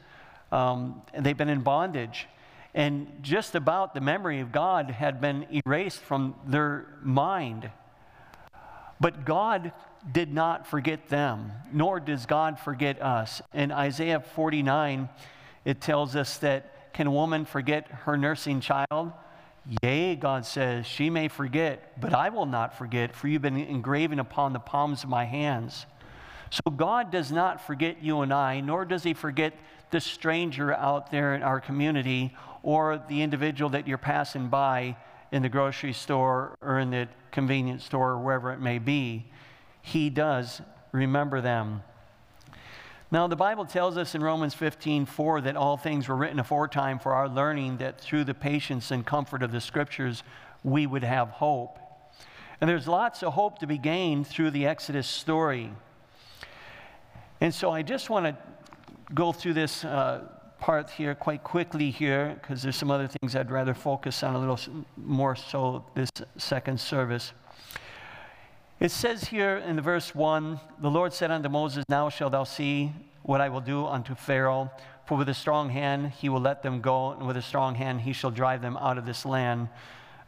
Um, 0.50 1.02
and 1.12 1.20
they've 1.26 1.36
been 1.36 1.50
in 1.50 1.60
bondage. 1.60 2.28
and 2.74 3.08
just 3.20 3.54
about 3.54 3.94
the 3.94 4.00
memory 4.00 4.40
of 4.40 4.52
God 4.52 4.90
had 4.90 5.20
been 5.20 5.46
erased 5.66 6.00
from 6.00 6.34
their 6.46 6.86
mind. 7.02 7.70
But 9.00 9.24
God 9.24 9.72
did 10.12 10.32
not 10.32 10.66
forget 10.66 11.08
them, 11.08 11.52
nor 11.72 12.00
does 12.00 12.26
God 12.26 12.58
forget 12.58 13.00
us. 13.02 13.42
In 13.52 13.70
Isaiah 13.70 14.20
49, 14.20 15.08
it 15.64 15.80
tells 15.80 16.16
us 16.16 16.38
that 16.38 16.92
can 16.92 17.06
a 17.06 17.10
woman 17.10 17.44
forget 17.44 17.86
her 17.88 18.16
nursing 18.16 18.60
child? 18.60 19.12
Yea, 19.82 20.16
God 20.16 20.46
says, 20.46 20.86
she 20.86 21.10
may 21.10 21.28
forget, 21.28 22.00
but 22.00 22.14
I 22.14 22.30
will 22.30 22.46
not 22.46 22.76
forget, 22.76 23.14
for 23.14 23.28
you've 23.28 23.42
been 23.42 23.56
engraven 23.56 24.18
upon 24.18 24.52
the 24.52 24.58
palms 24.58 25.04
of 25.04 25.10
my 25.10 25.24
hands. 25.24 25.86
So 26.50 26.70
God 26.70 27.12
does 27.12 27.30
not 27.30 27.64
forget 27.64 28.02
you 28.02 28.22
and 28.22 28.32
I, 28.32 28.60
nor 28.60 28.84
does 28.84 29.04
he 29.04 29.14
forget 29.14 29.54
the 29.90 30.00
stranger 30.00 30.72
out 30.74 31.10
there 31.10 31.34
in 31.34 31.42
our 31.42 31.60
community 31.60 32.34
or 32.62 33.02
the 33.08 33.22
individual 33.22 33.70
that 33.70 33.86
you're 33.86 33.98
passing 33.98 34.48
by 34.48 34.96
in 35.30 35.42
the 35.42 35.48
grocery 35.48 35.92
store 35.92 36.56
or 36.60 36.78
in 36.80 36.90
the 36.90 37.08
convenience 37.30 37.84
store 37.84 38.12
or 38.12 38.18
wherever 38.18 38.52
it 38.52 38.60
may 38.60 38.78
be. 38.78 39.26
He 39.90 40.08
does 40.08 40.62
remember 40.92 41.40
them. 41.40 41.82
Now, 43.10 43.26
the 43.26 43.34
Bible 43.34 43.64
tells 43.64 43.96
us 43.96 44.14
in 44.14 44.22
Romans 44.22 44.54
15 44.54 45.04
4 45.04 45.40
that 45.40 45.56
all 45.56 45.76
things 45.76 46.06
were 46.06 46.14
written 46.14 46.38
aforetime 46.38 47.00
for 47.00 47.12
our 47.12 47.28
learning, 47.28 47.78
that 47.78 48.00
through 48.00 48.22
the 48.22 48.34
patience 48.34 48.92
and 48.92 49.04
comfort 49.04 49.42
of 49.42 49.50
the 49.50 49.60
scriptures, 49.60 50.22
we 50.62 50.86
would 50.86 51.02
have 51.02 51.30
hope. 51.30 51.76
And 52.60 52.70
there's 52.70 52.86
lots 52.86 53.24
of 53.24 53.32
hope 53.32 53.58
to 53.58 53.66
be 53.66 53.78
gained 53.78 54.28
through 54.28 54.52
the 54.52 54.64
Exodus 54.64 55.08
story. 55.08 55.72
And 57.40 57.52
so 57.52 57.72
I 57.72 57.82
just 57.82 58.10
want 58.10 58.26
to 58.26 58.36
go 59.12 59.32
through 59.32 59.54
this 59.54 59.84
uh, 59.84 60.20
part 60.60 60.88
here 60.88 61.16
quite 61.16 61.42
quickly 61.42 61.90
here 61.90 62.38
because 62.40 62.62
there's 62.62 62.76
some 62.76 62.92
other 62.92 63.08
things 63.08 63.34
I'd 63.34 63.50
rather 63.50 63.74
focus 63.74 64.22
on 64.22 64.36
a 64.36 64.38
little 64.38 64.60
more 64.96 65.34
so 65.34 65.84
this 65.96 66.10
second 66.36 66.78
service. 66.78 67.32
It 68.80 68.90
says 68.90 69.24
here 69.24 69.58
in 69.58 69.76
the 69.76 69.82
verse 69.82 70.14
1 70.14 70.58
The 70.78 70.90
Lord 70.90 71.12
said 71.12 71.30
unto 71.30 71.50
Moses, 71.50 71.84
Now 71.90 72.08
shalt 72.08 72.32
thou 72.32 72.44
see 72.44 72.94
what 73.22 73.42
I 73.42 73.50
will 73.50 73.60
do 73.60 73.86
unto 73.86 74.14
Pharaoh. 74.14 74.70
For 75.04 75.18
with 75.18 75.28
a 75.28 75.34
strong 75.34 75.68
hand 75.68 76.12
he 76.12 76.30
will 76.30 76.40
let 76.40 76.62
them 76.62 76.80
go, 76.80 77.10
and 77.10 77.26
with 77.26 77.36
a 77.36 77.42
strong 77.42 77.74
hand 77.74 78.00
he 78.00 78.14
shall 78.14 78.30
drive 78.30 78.62
them 78.62 78.78
out 78.78 78.96
of 78.96 79.04
this 79.04 79.26
land. 79.26 79.68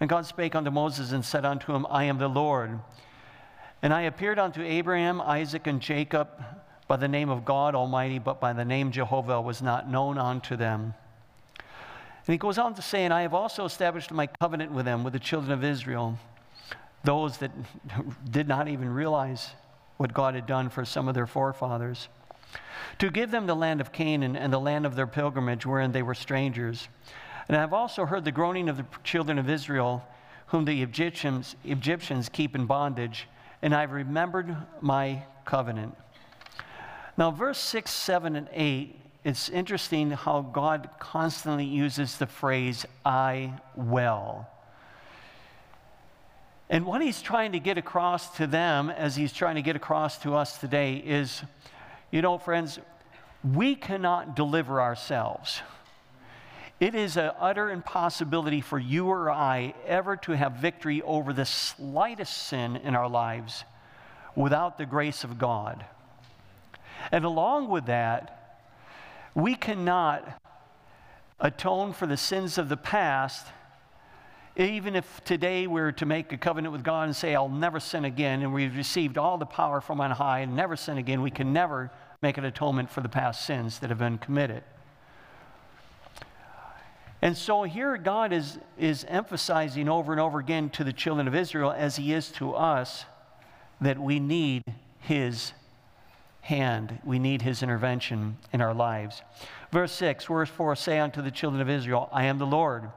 And 0.01 0.11
God 0.11 0.27
spake 0.27 0.55
unto 0.55 0.71
Moses 0.71 1.13
and 1.13 1.25
said 1.25 1.47
unto 1.47 1.73
him, 1.73 1.87
I 1.89 2.05
am 2.05 2.19
the 2.19 2.29
Lord. 2.29 2.79
And 3.81 3.95
I 3.95 4.03
appeared 4.03 4.39
unto 4.39 4.61
Abraham, 4.61 5.23
Isaac, 5.23 5.67
and 5.67 5.81
Jacob 5.81 6.29
by 6.89 6.99
the 6.99 7.09
name 7.09 7.31
of 7.31 7.47
God 7.47 7.75
Almighty, 7.75 8.19
but 8.19 8.39
by 8.39 8.53
the 8.53 8.67
name 8.67 8.93
Jehovah 8.93 9.41
was 9.41 9.63
not 9.63 9.89
known 9.89 10.19
unto 10.19 10.57
them. 10.57 10.93
And 11.57 12.35
he 12.35 12.37
goes 12.37 12.59
on 12.59 12.75
to 12.75 12.83
say, 12.83 13.07
And 13.07 13.15
I 13.15 13.23
have 13.23 13.33
also 13.33 13.65
established 13.65 14.11
my 14.11 14.29
covenant 14.43 14.73
with 14.73 14.85
them, 14.85 15.05
with 15.05 15.15
the 15.15 15.19
children 15.19 15.53
of 15.53 15.65
Israel, 15.65 16.19
those 17.05 17.39
that 17.39 17.51
did 18.31 18.49
not 18.49 18.69
even 18.69 18.89
realize 18.89 19.51
what 19.97 20.15
God 20.15 20.35
had 20.35 20.47
done 20.47 20.69
for 20.69 20.85
some 20.85 21.09
of 21.09 21.15
their 21.15 21.27
forefathers, 21.27 22.09
to 22.99 23.11
give 23.11 23.31
them 23.31 23.47
the 23.47 23.55
land 23.55 23.81
of 23.81 23.93
Canaan 23.93 24.37
and 24.37 24.53
the 24.53 24.61
land 24.61 24.85
of 24.85 24.97
their 24.97 25.07
pilgrimage, 25.07 25.65
wherein 25.65 25.93
they 25.93 26.03
were 26.03 26.15
strangers. 26.15 26.89
And 27.49 27.57
I 27.57 27.61
have 27.61 27.73
also 27.73 28.05
heard 28.05 28.25
the 28.25 28.33
groaning 28.33 28.69
of 28.69 28.77
the 28.77 28.87
children 29.05 29.39
of 29.39 29.49
Israel, 29.49 30.05
whom 30.47 30.65
the 30.65 30.83
Egyptians, 30.83 31.57
Egyptians 31.65 32.29
keep 32.29 32.55
in 32.55 32.67
bondage, 32.67 33.29
and 33.63 33.75
I've 33.75 33.93
remembered 33.93 34.55
my 34.81 35.23
covenant. 35.45 35.95
Now, 37.17 37.31
verse 37.31 37.59
6, 37.59 37.91
7, 37.91 38.37
and 38.37 38.49
8, 38.53 38.99
it's 39.25 39.49
interesting 39.49 40.11
how 40.11 40.41
God 40.41 40.91
constantly 40.99 41.65
uses 41.65 42.17
the 42.17 42.27
phrase, 42.27 42.85
I 43.05 43.55
will. 43.77 44.47
And 46.73 46.87
what 46.87 47.03
he's 47.03 47.21
trying 47.21 47.53
to 47.53 47.61
get 47.61 47.77
across 47.77 48.35
to 48.39 48.47
them, 48.47 48.89
as 48.89 49.15
he's 49.15 49.35
trying 49.35 49.57
to 49.57 49.63
get 49.63 49.77
across 49.77 50.17
to 50.23 50.35
us 50.35 50.57
today, 50.57 50.97
is 50.97 51.43
you 52.11 52.23
know, 52.23 52.39
friends, 52.39 52.79
we 53.45 53.75
cannot 53.75 54.35
deliver 54.35 54.81
ourselves. 54.81 55.61
It 56.81 56.95
is 56.95 57.19
an 57.19 57.33
utter 57.39 57.69
impossibility 57.69 58.63
for 58.63 58.79
you 58.79 59.09
or 59.09 59.31
I 59.31 59.75
ever 59.87 60.17
to 60.17 60.33
have 60.33 60.53
victory 60.53 61.03
over 61.03 61.35
the 61.35 61.45
slightest 61.45 62.35
sin 62.47 62.77
in 62.77 62.97
our 62.97 63.09
lives 63.09 63.65
without 64.35 64.79
the 64.79 64.87
grace 64.87 65.25
of 65.25 65.39
God. 65.39 65.85
And 67.11 67.27
along 67.27 67.69
with 67.69 67.85
that, 67.85 68.65
we 69.35 69.57
cannot 69.57 70.41
atone 71.39 71.93
for 71.93 72.07
the 72.07 72.17
sins 72.17 72.57
of 72.57 72.71
the 72.71 72.79
past, 72.79 73.47
even 74.57 74.97
if 74.97 75.25
today 75.25 75.67
we 75.67 75.81
are 75.81 75.93
to 75.93 76.07
make 76.07 76.33
a 76.33 76.37
covenant 76.37 76.73
with 76.73 76.85
God 76.85 77.05
and 77.05 77.17
say, 77.17 77.35
I'll 77.35 77.49
never 77.49 77.81
sin 77.81 78.05
again, 78.05 78.43
and 78.43 78.53
we've 78.53 78.77
received 78.77 79.17
all 79.17 79.39
the 79.39 79.47
power 79.47 79.81
from 79.81 80.01
on 80.01 80.11
high 80.11 80.41
and 80.41 80.55
never 80.55 80.77
sin 80.77 80.99
again, 80.99 81.23
we 81.23 81.31
can 81.31 81.53
never 81.53 81.91
make 82.21 82.39
an 82.39 82.45
atonement 82.45 82.91
for 82.91 83.01
the 83.01 83.09
past 83.09 83.47
sins 83.47 83.79
that 83.79 83.91
have 83.91 83.99
been 83.99 84.19
committed. 84.19 84.63
And 87.23 87.37
so 87.37 87.63
here 87.63 87.97
God 87.97 88.33
is, 88.33 88.59
is 88.79 89.05
emphasizing 89.09 89.89
over 89.89 90.13
and 90.13 90.21
over 90.21 90.39
again 90.39 90.71
to 90.71 90.85
the 90.85 90.93
children 90.93 91.29
of 91.29 91.35
Israel, 91.35 91.73
as 91.73 91.97
He 91.97 92.13
is 92.13 92.31
to 92.33 92.55
us, 92.55 93.05
that 93.81 93.99
we 93.99 94.21
need 94.21 94.63
His 94.99 95.53
hand. 96.43 96.99
We 97.05 97.19
need 97.19 97.43
his 97.43 97.63
intervention 97.63 98.37
in 98.53 98.61
our 98.61 98.75
lives. 98.75 99.23
Verse 99.71 99.93
6, 99.93 100.27
verse 100.27 100.51
4 100.51 100.77
say 100.77 100.99
unto 100.99 101.23
the 101.23 101.31
children 101.31 101.63
of 101.63 101.71
Israel, 101.71 102.09
I 102.13 102.25
am 102.25 102.39
the 102.39 102.47
Lord. 102.47 102.91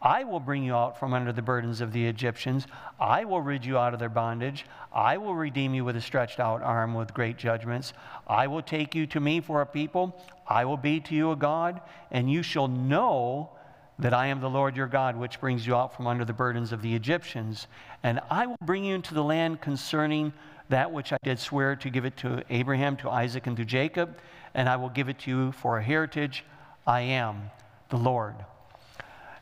I 0.00 0.24
will 0.24 0.38
bring 0.38 0.62
you 0.62 0.74
out 0.74 0.98
from 0.98 1.12
under 1.12 1.32
the 1.32 1.42
burdens 1.42 1.80
of 1.80 1.92
the 1.92 2.06
Egyptians. 2.06 2.66
I 3.00 3.24
will 3.24 3.42
rid 3.42 3.64
you 3.64 3.78
out 3.78 3.94
of 3.94 4.00
their 4.00 4.08
bondage. 4.08 4.64
I 4.92 5.18
will 5.18 5.34
redeem 5.34 5.74
you 5.74 5.84
with 5.84 5.96
a 5.96 6.00
stretched 6.00 6.38
out 6.38 6.62
arm 6.62 6.94
with 6.94 7.14
great 7.14 7.36
judgments. 7.36 7.92
I 8.26 8.46
will 8.46 8.62
take 8.62 8.94
you 8.94 9.06
to 9.08 9.20
me 9.20 9.40
for 9.40 9.60
a 9.60 9.66
people. 9.66 10.16
I 10.46 10.64
will 10.64 10.76
be 10.76 11.00
to 11.00 11.14
you 11.14 11.32
a 11.32 11.36
God, 11.36 11.80
and 12.10 12.30
you 12.30 12.42
shall 12.42 12.68
know 12.68 13.50
that 13.98 14.14
I 14.14 14.28
am 14.28 14.40
the 14.40 14.48
Lord 14.48 14.76
your 14.76 14.86
God, 14.86 15.16
which 15.16 15.40
brings 15.40 15.66
you 15.66 15.74
out 15.74 15.96
from 15.96 16.06
under 16.06 16.24
the 16.24 16.32
burdens 16.32 16.72
of 16.72 16.82
the 16.82 16.94
Egyptians. 16.94 17.66
And 18.04 18.20
I 18.30 18.46
will 18.46 18.56
bring 18.64 18.84
you 18.84 18.94
into 18.94 19.14
the 19.14 19.24
land 19.24 19.60
concerning 19.60 20.32
that 20.68 20.92
which 20.92 21.12
I 21.12 21.18
did 21.24 21.40
swear 21.40 21.74
to 21.76 21.90
give 21.90 22.04
it 22.04 22.16
to 22.18 22.44
Abraham, 22.50 22.96
to 22.98 23.10
Isaac, 23.10 23.48
and 23.48 23.56
to 23.56 23.64
Jacob, 23.64 24.18
and 24.54 24.68
I 24.68 24.76
will 24.76 24.90
give 24.90 25.08
it 25.08 25.18
to 25.20 25.30
you 25.30 25.52
for 25.52 25.78
a 25.78 25.82
heritage. 25.82 26.44
I 26.86 27.00
am 27.00 27.50
the 27.88 27.96
Lord. 27.96 28.36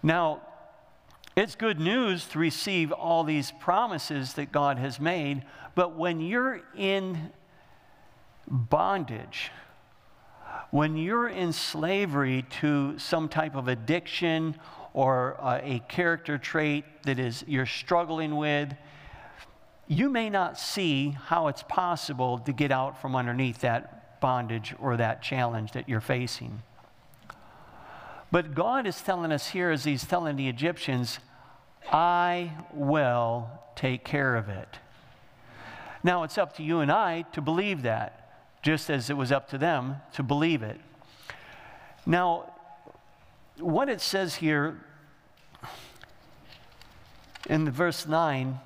Now, 0.06 0.40
it's 1.34 1.56
good 1.56 1.80
news 1.80 2.26
to 2.28 2.38
receive 2.38 2.92
all 2.92 3.24
these 3.24 3.50
promises 3.58 4.34
that 4.34 4.52
God 4.52 4.78
has 4.78 5.00
made, 5.00 5.42
but 5.74 5.96
when 5.96 6.20
you're 6.20 6.60
in 6.76 7.32
bondage, 8.46 9.50
when 10.70 10.96
you're 10.96 11.26
in 11.26 11.52
slavery 11.52 12.44
to 12.60 12.96
some 13.00 13.28
type 13.28 13.56
of 13.56 13.66
addiction 13.66 14.54
or 14.94 15.36
uh, 15.40 15.58
a 15.60 15.80
character 15.88 16.38
trait 16.38 16.84
that 17.02 17.18
is 17.18 17.42
you're 17.48 17.66
struggling 17.66 18.36
with, 18.36 18.72
you 19.88 20.08
may 20.08 20.30
not 20.30 20.56
see 20.56 21.16
how 21.24 21.48
it's 21.48 21.64
possible 21.64 22.38
to 22.38 22.52
get 22.52 22.70
out 22.70 23.02
from 23.02 23.16
underneath 23.16 23.58
that 23.62 24.20
bondage 24.20 24.72
or 24.78 24.98
that 24.98 25.20
challenge 25.20 25.72
that 25.72 25.88
you're 25.88 26.00
facing. 26.00 26.62
But 28.30 28.54
God 28.54 28.86
is 28.86 29.00
telling 29.00 29.32
us 29.32 29.48
here, 29.48 29.70
as 29.70 29.84
He's 29.84 30.04
telling 30.04 30.36
the 30.36 30.48
Egyptians, 30.48 31.18
I 31.92 32.52
will 32.72 33.48
take 33.76 34.04
care 34.04 34.36
of 34.36 34.48
it. 34.48 34.78
Now, 36.02 36.22
it's 36.22 36.38
up 36.38 36.56
to 36.56 36.62
you 36.62 36.80
and 36.80 36.90
I 36.90 37.22
to 37.32 37.40
believe 37.40 37.82
that, 37.82 38.58
just 38.62 38.90
as 38.90 39.10
it 39.10 39.16
was 39.16 39.32
up 39.32 39.48
to 39.50 39.58
them 39.58 39.96
to 40.14 40.22
believe 40.22 40.62
it. 40.62 40.80
Now, 42.04 42.52
what 43.58 43.88
it 43.88 44.00
says 44.00 44.36
here 44.36 44.80
in 47.48 47.64
the 47.64 47.70
verse 47.70 48.06
9 48.06 48.60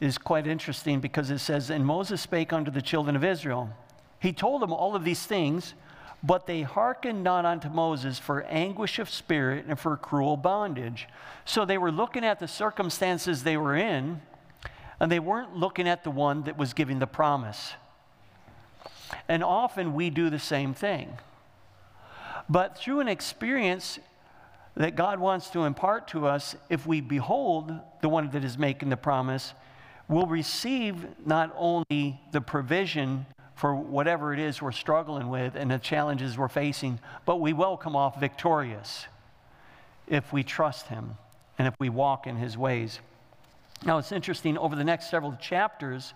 is 0.00 0.16
quite 0.16 0.46
interesting 0.46 1.00
because 1.00 1.30
it 1.30 1.38
says, 1.38 1.70
And 1.70 1.84
Moses 1.84 2.20
spake 2.20 2.52
unto 2.52 2.70
the 2.70 2.82
children 2.82 3.16
of 3.16 3.24
Israel. 3.24 3.70
He 4.18 4.32
told 4.32 4.62
them 4.62 4.72
all 4.72 4.94
of 4.94 5.04
these 5.04 5.24
things, 5.26 5.74
but 6.22 6.46
they 6.46 6.62
hearkened 6.62 7.24
not 7.24 7.44
unto 7.44 7.68
Moses 7.68 8.18
for 8.18 8.42
anguish 8.44 8.98
of 8.98 9.08
spirit 9.08 9.64
and 9.66 9.78
for 9.78 9.96
cruel 9.96 10.36
bondage. 10.36 11.08
So 11.44 11.64
they 11.64 11.78
were 11.78 11.92
looking 11.92 12.24
at 12.24 12.38
the 12.38 12.48
circumstances 12.48 13.42
they 13.42 13.56
were 13.56 13.76
in, 13.76 14.20
and 14.98 15.10
they 15.10 15.18
weren't 15.18 15.56
looking 15.56 15.88
at 15.88 16.04
the 16.04 16.10
one 16.10 16.42
that 16.42 16.58
was 16.58 16.74
giving 16.74 16.98
the 16.98 17.06
promise. 17.06 17.72
And 19.28 19.42
often 19.42 19.94
we 19.94 20.10
do 20.10 20.28
the 20.28 20.38
same 20.38 20.74
thing. 20.74 21.18
But 22.48 22.76
through 22.76 23.00
an 23.00 23.08
experience 23.08 23.98
that 24.76 24.96
God 24.96 25.18
wants 25.18 25.50
to 25.50 25.64
impart 25.64 26.08
to 26.08 26.26
us, 26.26 26.54
if 26.68 26.86
we 26.86 27.00
behold 27.00 27.72
the 28.02 28.08
one 28.08 28.30
that 28.30 28.44
is 28.44 28.58
making 28.58 28.90
the 28.90 28.96
promise, 28.96 29.54
we'll 30.08 30.26
receive 30.26 31.06
not 31.24 31.52
only 31.56 32.20
the 32.32 32.40
provision 32.40 33.26
for 33.60 33.74
whatever 33.74 34.32
it 34.32 34.38
is 34.38 34.62
we're 34.62 34.72
struggling 34.72 35.28
with 35.28 35.54
and 35.54 35.70
the 35.70 35.78
challenges 35.78 36.38
we're 36.38 36.48
facing, 36.48 36.98
but 37.26 37.42
we 37.42 37.52
will 37.52 37.76
come 37.76 37.94
off 37.94 38.18
victorious. 38.18 39.04
if 40.10 40.32
we 40.32 40.42
trust 40.42 40.88
him 40.88 41.16
and 41.58 41.68
if 41.68 41.74
we 41.78 41.88
walk 41.88 42.26
in 42.26 42.36
his 42.36 42.58
ways. 42.58 43.00
Now, 43.84 43.98
it's 43.98 44.12
interesting, 44.12 44.58
over 44.58 44.76
the 44.76 44.84
next 44.84 45.08
several 45.08 45.36
chapters, 45.40 46.12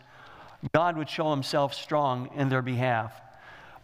God 0.75 0.99
would 0.99 1.09
show 1.09 1.31
himself 1.31 1.73
strong 1.73 2.29
in 2.35 2.49
their 2.49 2.61
behalf. 2.61 3.13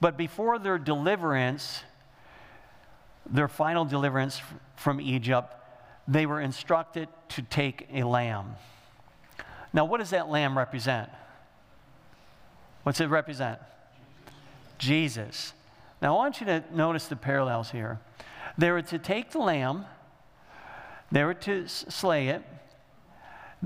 But 0.01 0.17
before 0.17 0.59
their 0.59 0.79
deliverance, 0.79 1.83
their 3.25 3.49
final 3.49 3.85
deliverance 3.85 4.43
from 4.77 5.01
Egypt, 5.01 5.55
they 6.09 6.27
were 6.27 6.41
instructed 6.41 7.09
to 7.31 7.43
take 7.43 7.87
a 7.93 8.03
lamb. 8.03 8.57
Now, 9.73 9.85
what 9.85 9.99
does 9.99 10.11
that 10.11 10.29
lamb 10.29 10.59
represent? 10.59 11.09
What's 12.83 13.01
it 13.01 13.07
represent? 13.07 13.59
Jesus. 14.79 15.53
Now, 16.01 16.15
I 16.15 16.17
want 16.17 16.41
you 16.41 16.47
to 16.47 16.65
notice 16.73 17.07
the 17.07 17.17
parallels 17.17 17.71
here. 17.71 17.99
They 18.57 18.71
were 18.71 18.83
to 18.83 18.99
take 18.99 19.31
the 19.31 19.39
lamb, 19.39 19.85
they 21.13 21.25
were 21.25 21.35
to 21.35 21.69
slay 21.69 22.29
it, 22.29 22.43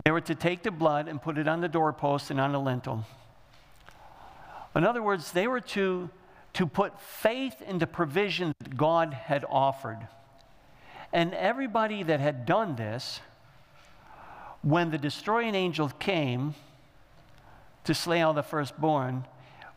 they 0.04 0.10
were 0.10 0.20
to 0.22 0.34
take 0.34 0.62
the 0.62 0.70
blood 0.70 1.08
and 1.08 1.22
put 1.22 1.38
it 1.38 1.46
on 1.46 1.60
the 1.60 1.68
doorpost 1.68 2.30
and 2.30 2.40
on 2.40 2.52
the 2.52 2.60
lintel. 2.60 3.04
In 4.74 4.84
other 4.84 5.02
words, 5.02 5.30
they 5.32 5.46
were 5.46 5.60
to, 5.60 6.10
to 6.54 6.66
put 6.66 7.00
faith 7.00 7.62
in 7.62 7.78
the 7.78 7.86
provision 7.86 8.54
that 8.58 8.76
God 8.76 9.14
had 9.14 9.44
offered. 9.48 10.08
And 11.12 11.32
everybody 11.34 12.02
that 12.02 12.18
had 12.18 12.44
done 12.44 12.74
this, 12.74 13.20
when 14.62 14.90
the 14.90 14.98
destroying 14.98 15.54
angel 15.54 15.88
came 15.90 16.54
to 17.84 17.94
slay 17.94 18.22
all 18.22 18.32
the 18.32 18.42
firstborn, 18.42 19.26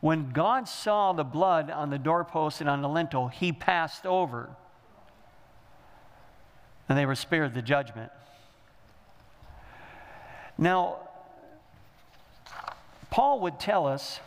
when 0.00 0.30
God 0.30 0.68
saw 0.68 1.12
the 1.12 1.24
blood 1.24 1.70
on 1.70 1.90
the 1.90 1.98
doorpost 1.98 2.60
and 2.60 2.70
on 2.70 2.82
the 2.82 2.88
lintel, 2.88 3.28
he 3.28 3.52
passed 3.52 4.06
over. 4.06 4.50
And 6.88 6.96
they 6.96 7.04
were 7.04 7.14
spared 7.14 7.54
the 7.54 7.62
judgment. 7.62 8.10
Now, 10.56 11.08
Paul 13.10 13.40
would 13.40 13.58
tell 13.58 13.86
us 13.86 14.20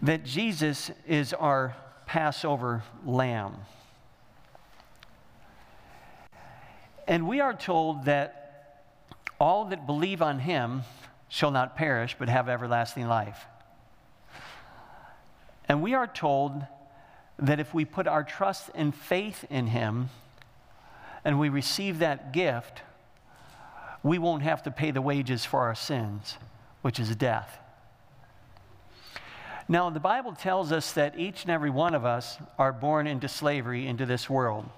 that 0.00 0.24
Jesus 0.24 0.90
is 1.06 1.32
our 1.32 1.76
Passover 2.06 2.82
lamb. 3.04 3.56
And 7.06 7.28
we 7.28 7.40
are 7.40 7.54
told 7.54 8.04
that 8.04 8.82
all 9.40 9.66
that 9.66 9.86
believe 9.86 10.22
on 10.22 10.38
him 10.38 10.82
shall 11.32 11.50
not 11.50 11.74
perish, 11.74 12.14
but 12.18 12.28
have 12.28 12.46
everlasting 12.46 13.08
life. 13.08 13.46
And 15.66 15.80
we 15.80 15.94
are 15.94 16.06
told 16.06 16.66
that 17.38 17.58
if 17.58 17.72
we 17.72 17.86
put 17.86 18.06
our 18.06 18.22
trust 18.22 18.68
and 18.74 18.94
faith 18.94 19.42
in 19.48 19.68
him 19.68 20.10
and 21.24 21.40
we 21.40 21.48
receive 21.48 22.00
that 22.00 22.34
gift, 22.34 22.82
we 24.02 24.18
won't 24.18 24.42
have 24.42 24.62
to 24.64 24.70
pay 24.70 24.90
the 24.90 25.00
wages 25.00 25.42
for 25.42 25.60
our 25.60 25.74
sins, 25.74 26.36
which 26.82 27.00
is 27.00 27.16
death. 27.16 27.58
Now, 29.68 29.88
the 29.88 30.00
Bible 30.00 30.32
tells 30.32 30.70
us 30.70 30.92
that 30.92 31.18
each 31.18 31.44
and 31.44 31.50
every 31.50 31.70
one 31.70 31.94
of 31.94 32.04
us 32.04 32.36
are 32.58 32.74
born 32.74 33.06
into 33.06 33.26
slavery 33.26 33.86
into 33.86 34.04
this 34.04 34.28
world. 34.28 34.68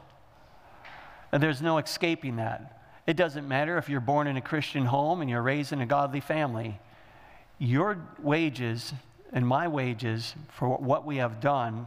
And 1.32 1.42
there's 1.42 1.60
no 1.60 1.78
escaping 1.78 2.36
that. 2.36 2.83
It 3.06 3.16
doesn't 3.16 3.46
matter 3.46 3.76
if 3.76 3.88
you're 3.88 4.00
born 4.00 4.26
in 4.26 4.36
a 4.36 4.40
Christian 4.40 4.86
home 4.86 5.20
and 5.20 5.28
you're 5.28 5.42
raised 5.42 5.72
in 5.72 5.80
a 5.80 5.86
godly 5.86 6.20
family. 6.20 6.78
Your 7.58 7.98
wages 8.18 8.92
and 9.32 9.46
my 9.46 9.68
wages 9.68 10.34
for 10.48 10.68
what 10.68 11.04
we 11.04 11.16
have 11.16 11.40
done 11.40 11.86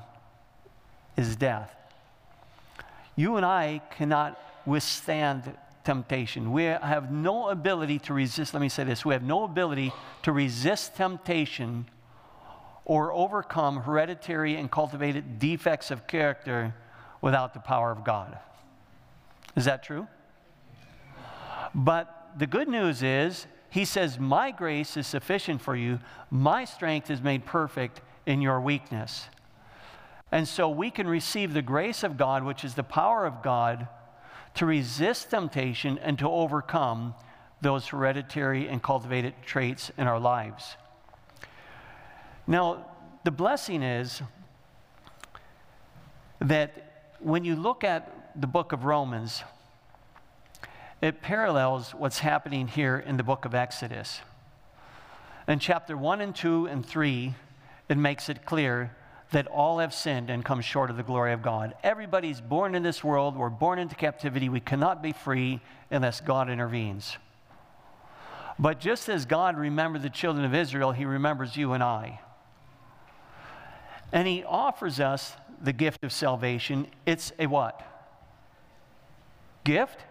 is 1.15 1.36
death. 1.36 1.73
You 3.15 3.38
and 3.38 3.45
I 3.45 3.82
cannot 3.89 4.39
withstand 4.65 5.51
temptation. 5.84 6.51
We 6.51 6.65
have 6.65 7.12
no 7.12 7.47
ability 7.49 7.99
to 7.99 8.13
resist, 8.13 8.53
let 8.53 8.62
me 8.62 8.69
say 8.69 8.84
this, 8.84 9.03
we 9.03 9.13
have 9.13 9.23
no 9.23 9.43
ability 9.43 9.93
to 10.23 10.32
resist 10.32 10.95
temptation 10.95 11.88
or 12.86 13.12
overcome 13.12 13.77
hereditary 13.77 14.56
and 14.56 14.69
cultivated 14.69 15.39
defects 15.39 15.89
of 15.89 16.06
character 16.06 16.75
without 17.21 17.53
the 17.53 17.60
power 17.60 17.91
of 17.91 18.03
God. 18.03 18.38
Is 19.56 19.65
that 19.65 19.82
true? 19.82 20.08
But 21.73 22.32
the 22.38 22.47
good 22.47 22.67
news 22.67 23.03
is, 23.03 23.47
he 23.69 23.86
says, 23.86 24.19
My 24.19 24.51
grace 24.51 24.97
is 24.97 25.08
sufficient 25.08 25.62
for 25.62 25.75
you. 25.75 25.99
My 26.30 26.65
strength 26.65 27.10
is 27.10 27.21
made 27.21 27.45
perfect 27.45 28.01
in 28.25 28.41
your 28.41 28.60
weakness. 28.60 29.27
And 30.32 30.47
so 30.47 30.69
we 30.69 30.91
can 30.91 31.08
receive 31.08 31.53
the 31.53 31.62
grace 31.62 32.03
of 32.03 32.17
God, 32.17 32.43
which 32.43 32.63
is 32.63 32.75
the 32.75 32.84
power 32.84 33.25
of 33.25 33.41
God, 33.41 33.88
to 34.56 34.65
resist 34.65 35.30
temptation 35.30 35.97
and 35.99 36.19
to 36.19 36.30
overcome 36.30 37.13
those 37.62 37.88
hereditary 37.88 38.67
and 38.67 38.84
cultivated 38.84 39.34
traits 39.45 39.91
in 39.97 40.08
our 40.08 40.19
lives. 40.19 40.75
Now, 42.45 42.86
the 43.23 43.32
blessing 43.32 43.84
is 43.84 44.21
that 46.39 47.15
when 47.19 47.43
you 47.43 47.56
look 47.56 47.84
at 47.84 48.32
the 48.39 48.47
book 48.47 48.71
of 48.73 48.86
Romans, 48.86 49.43
it 51.02 51.22
parallels 51.22 51.92
what's 51.92 52.20
happening 52.20 52.68
here 52.68 52.98
in 52.98 53.18
the 53.18 53.24
book 53.24 53.46
of 53.46 53.54
Exodus. 53.54 54.22
In 55.48 55.60
chapter 55.60 55.96
1 55.96 56.22
and 56.22 56.36
2 56.36 56.66
and 56.66 56.86
3, 56.86 57.36
it 57.90 57.98
makes 57.98 58.30
it 58.30 58.46
clear 58.46 58.96
that 59.32 59.48
all 59.48 59.80
have 59.80 59.94
sinned 59.94 60.30
and 60.30 60.44
come 60.44 60.62
short 60.62 60.90
of 60.90 60.98
the 60.98 61.04
glory 61.04 61.34
of 61.34 61.42
God. 61.42 61.76
Everybody's 61.84 62.42
born 62.42 62.76
in 62.76 62.84
this 62.84 63.04
world. 63.04 63.36
We're 63.36 63.50
born 63.50 63.78
into 63.78 63.96
captivity. 63.96 64.50
We 64.50 64.60
cannot 64.60 65.04
be 65.04 65.12
free 65.12 65.62
unless 65.92 66.22
God 66.22 66.50
intervenes. 66.50 67.18
But 68.58 68.80
just 68.80 69.08
as 69.08 69.26
God 69.26 69.58
remembered 69.58 70.02
the 70.02 70.10
children 70.10 70.46
of 70.46 70.56
Israel, 70.56 70.94
He 70.94 71.06
remembers 71.06 71.56
you 71.56 71.74
and 71.74 71.84
I. 71.84 72.20
And 74.12 74.28
He 74.28 74.44
offers 74.44 75.00
us 75.00 75.34
the 75.62 75.74
gift 75.74 76.04
of 76.04 76.12
salvation. 76.12 76.88
It's 77.06 77.32
a 77.38 77.48
what? 77.48 77.82
Gift? 79.64 80.07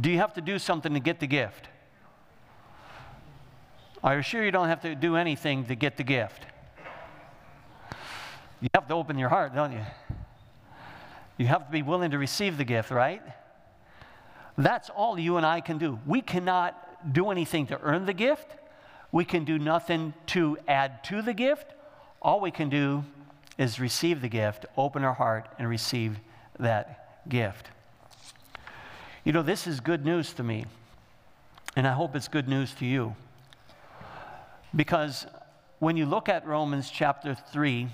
Do 0.00 0.10
you 0.10 0.18
have 0.18 0.34
to 0.34 0.40
do 0.40 0.58
something 0.58 0.94
to 0.94 1.00
get 1.00 1.20
the 1.20 1.26
gift? 1.26 1.68
I 4.02 4.14
assure 4.14 4.44
you 4.44 4.50
don't 4.50 4.68
have 4.68 4.82
to 4.82 4.94
do 4.94 5.16
anything 5.16 5.64
to 5.66 5.74
get 5.74 5.96
the 5.96 6.04
gift? 6.04 6.46
You 8.60 8.68
have 8.74 8.86
to 8.88 8.94
open 8.94 9.18
your 9.18 9.28
heart, 9.28 9.54
don't 9.54 9.72
you? 9.72 9.84
You 11.36 11.46
have 11.46 11.66
to 11.66 11.72
be 11.72 11.82
willing 11.82 12.12
to 12.12 12.18
receive 12.18 12.58
the 12.58 12.64
gift, 12.64 12.90
right? 12.90 13.22
That's 14.56 14.90
all 14.90 15.18
you 15.18 15.36
and 15.36 15.46
I 15.46 15.60
can 15.60 15.78
do. 15.78 15.98
We 16.06 16.20
cannot 16.20 17.12
do 17.12 17.30
anything 17.30 17.66
to 17.68 17.80
earn 17.80 18.06
the 18.06 18.12
gift. 18.12 18.54
We 19.10 19.24
can 19.24 19.44
do 19.44 19.58
nothing 19.58 20.14
to 20.28 20.58
add 20.68 21.02
to 21.04 21.22
the 21.22 21.34
gift. 21.34 21.74
All 22.20 22.40
we 22.40 22.50
can 22.50 22.68
do 22.68 23.04
is 23.58 23.80
receive 23.80 24.20
the 24.20 24.28
gift, 24.28 24.66
open 24.76 25.04
our 25.04 25.14
heart, 25.14 25.48
and 25.58 25.68
receive 25.68 26.18
that 26.58 27.28
gift. 27.28 27.70
You 29.24 29.32
know, 29.32 29.42
this 29.42 29.68
is 29.68 29.78
good 29.78 30.04
news 30.04 30.32
to 30.32 30.42
me, 30.42 30.64
and 31.76 31.86
I 31.86 31.92
hope 31.92 32.16
it's 32.16 32.26
good 32.26 32.48
news 32.48 32.74
to 32.80 32.84
you. 32.84 33.14
Because 34.74 35.26
when 35.78 35.96
you 35.96 36.06
look 36.06 36.28
at 36.28 36.44
Romans 36.44 36.90
chapter 36.90 37.36
3, 37.52 37.86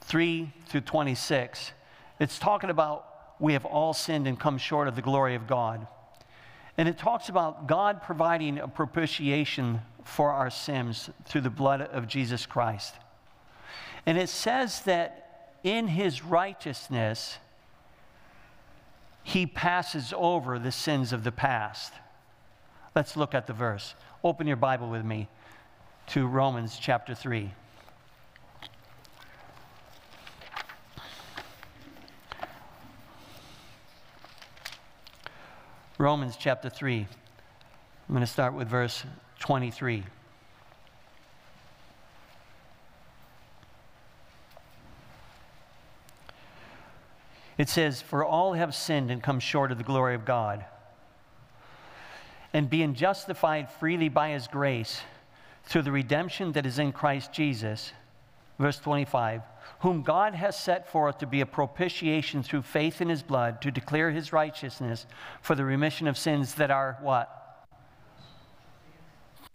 3 0.00 0.52
through 0.66 0.80
26, 0.80 1.70
it's 2.18 2.36
talking 2.40 2.68
about 2.68 3.06
we 3.38 3.52
have 3.52 3.64
all 3.64 3.92
sinned 3.92 4.26
and 4.26 4.38
come 4.38 4.58
short 4.58 4.88
of 4.88 4.96
the 4.96 5.02
glory 5.02 5.36
of 5.36 5.46
God. 5.46 5.86
And 6.76 6.88
it 6.88 6.98
talks 6.98 7.28
about 7.28 7.68
God 7.68 8.02
providing 8.02 8.58
a 8.58 8.66
propitiation 8.66 9.82
for 10.04 10.32
our 10.32 10.50
sins 10.50 11.10
through 11.26 11.42
the 11.42 11.50
blood 11.50 11.80
of 11.80 12.08
Jesus 12.08 12.44
Christ. 12.44 12.94
And 14.04 14.18
it 14.18 14.30
says 14.30 14.80
that 14.80 15.52
in 15.62 15.86
his 15.86 16.24
righteousness, 16.24 17.38
he 19.22 19.46
passes 19.46 20.12
over 20.16 20.58
the 20.58 20.72
sins 20.72 21.12
of 21.12 21.24
the 21.24 21.32
past. 21.32 21.92
Let's 22.94 23.16
look 23.16 23.34
at 23.34 23.46
the 23.46 23.52
verse. 23.52 23.94
Open 24.24 24.46
your 24.46 24.56
Bible 24.56 24.88
with 24.88 25.04
me 25.04 25.28
to 26.08 26.26
Romans 26.26 26.78
chapter 26.80 27.14
3. 27.14 27.50
Romans 35.98 36.36
chapter 36.36 36.68
3. 36.68 37.06
I'm 38.08 38.14
going 38.14 38.20
to 38.20 38.26
start 38.26 38.54
with 38.54 38.68
verse 38.68 39.04
23. 39.38 40.02
It 47.62 47.68
says, 47.68 48.02
For 48.02 48.24
all 48.24 48.54
have 48.54 48.74
sinned 48.74 49.12
and 49.12 49.22
come 49.22 49.38
short 49.38 49.70
of 49.70 49.78
the 49.78 49.84
glory 49.84 50.16
of 50.16 50.24
God. 50.24 50.64
And 52.52 52.68
being 52.68 52.92
justified 52.92 53.70
freely 53.70 54.08
by 54.08 54.30
his 54.30 54.48
grace 54.48 55.00
through 55.66 55.82
the 55.82 55.92
redemption 55.92 56.50
that 56.54 56.66
is 56.66 56.80
in 56.80 56.90
Christ 56.90 57.32
Jesus, 57.32 57.92
verse 58.58 58.80
25, 58.80 59.42
whom 59.78 60.02
God 60.02 60.34
has 60.34 60.58
set 60.58 60.90
forth 60.90 61.18
to 61.18 61.26
be 61.28 61.40
a 61.40 61.46
propitiation 61.46 62.42
through 62.42 62.62
faith 62.62 63.00
in 63.00 63.08
his 63.08 63.22
blood 63.22 63.62
to 63.62 63.70
declare 63.70 64.10
his 64.10 64.32
righteousness 64.32 65.06
for 65.40 65.54
the 65.54 65.64
remission 65.64 66.08
of 66.08 66.18
sins 66.18 66.54
that 66.54 66.72
are 66.72 66.98
what? 67.00 67.68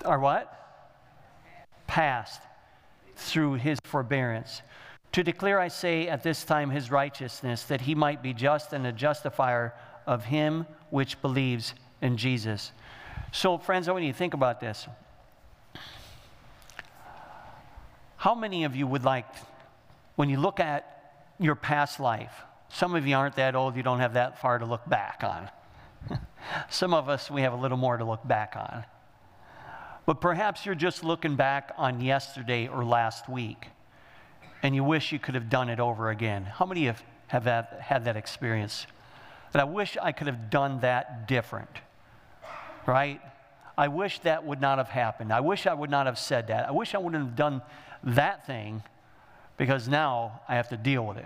Are 0.05 0.19
what? 0.19 0.93
Past 1.87 2.41
through 3.17 3.55
his 3.55 3.79
forbearance. 3.83 4.61
To 5.17 5.23
declare, 5.23 5.59
I 5.59 5.69
say, 5.69 6.07
at 6.07 6.21
this 6.21 6.43
time 6.43 6.69
his 6.69 6.91
righteousness, 6.91 7.63
that 7.63 7.81
he 7.81 7.95
might 7.95 8.21
be 8.21 8.35
just 8.35 8.71
and 8.71 8.85
a 8.85 8.91
justifier 8.91 9.73
of 10.05 10.25
him 10.25 10.67
which 10.91 11.19
believes 11.23 11.73
in 12.03 12.17
Jesus. 12.17 12.71
So, 13.31 13.57
friends, 13.57 13.87
I 13.87 13.93
want 13.93 14.05
you 14.05 14.11
to 14.11 14.17
think 14.17 14.35
about 14.35 14.59
this. 14.59 14.87
How 18.17 18.35
many 18.35 18.63
of 18.63 18.75
you 18.75 18.85
would 18.85 19.03
like, 19.03 19.25
when 20.17 20.29
you 20.29 20.39
look 20.39 20.59
at 20.59 21.23
your 21.39 21.55
past 21.55 21.99
life, 21.99 22.43
some 22.69 22.93
of 22.93 23.07
you 23.07 23.15
aren't 23.15 23.37
that 23.37 23.55
old, 23.55 23.75
you 23.75 23.81
don't 23.81 24.01
have 24.01 24.13
that 24.13 24.39
far 24.39 24.59
to 24.59 24.65
look 24.65 24.87
back 24.87 25.23
on. 25.23 26.19
some 26.69 26.93
of 26.93 27.09
us, 27.09 27.31
we 27.31 27.41
have 27.41 27.53
a 27.53 27.57
little 27.57 27.77
more 27.77 27.97
to 27.97 28.05
look 28.05 28.27
back 28.27 28.53
on. 28.55 28.85
But 30.05 30.21
perhaps 30.21 30.63
you're 30.63 30.75
just 30.75 31.03
looking 31.03 31.35
back 31.35 31.73
on 31.75 32.01
yesterday 32.01 32.67
or 32.67 32.85
last 32.85 33.27
week 33.27 33.69
and 34.63 34.75
you 34.75 34.83
wish 34.83 35.11
you 35.11 35.19
could 35.19 35.35
have 35.35 35.49
done 35.49 35.69
it 35.69 35.79
over 35.79 36.09
again. 36.09 36.43
How 36.43 36.65
many 36.65 36.85
have, 36.85 37.03
have 37.27 37.43
that, 37.45 37.79
had 37.81 38.05
that 38.05 38.17
experience? 38.17 38.87
That 39.51 39.61
I 39.61 39.65
wish 39.65 39.97
I 40.01 40.11
could 40.11 40.27
have 40.27 40.49
done 40.49 40.81
that 40.81 41.27
different, 41.27 41.69
right? 42.85 43.21
I 43.77 43.87
wish 43.87 44.19
that 44.19 44.45
would 44.45 44.59
not 44.59 44.79
have 44.79 44.89
happened. 44.89 45.31
I 45.31 45.41
wish 45.41 45.67
I 45.67 45.73
would 45.73 45.89
not 45.89 46.07
have 46.07 46.17
said 46.17 46.47
that. 46.47 46.67
I 46.67 46.71
wish 46.71 46.95
I 46.95 46.97
wouldn't 46.97 47.23
have 47.23 47.35
done 47.35 47.61
that 48.03 48.47
thing 48.47 48.81
because 49.57 49.87
now 49.87 50.41
I 50.47 50.55
have 50.55 50.69
to 50.69 50.77
deal 50.77 51.05
with 51.05 51.17
it. 51.17 51.25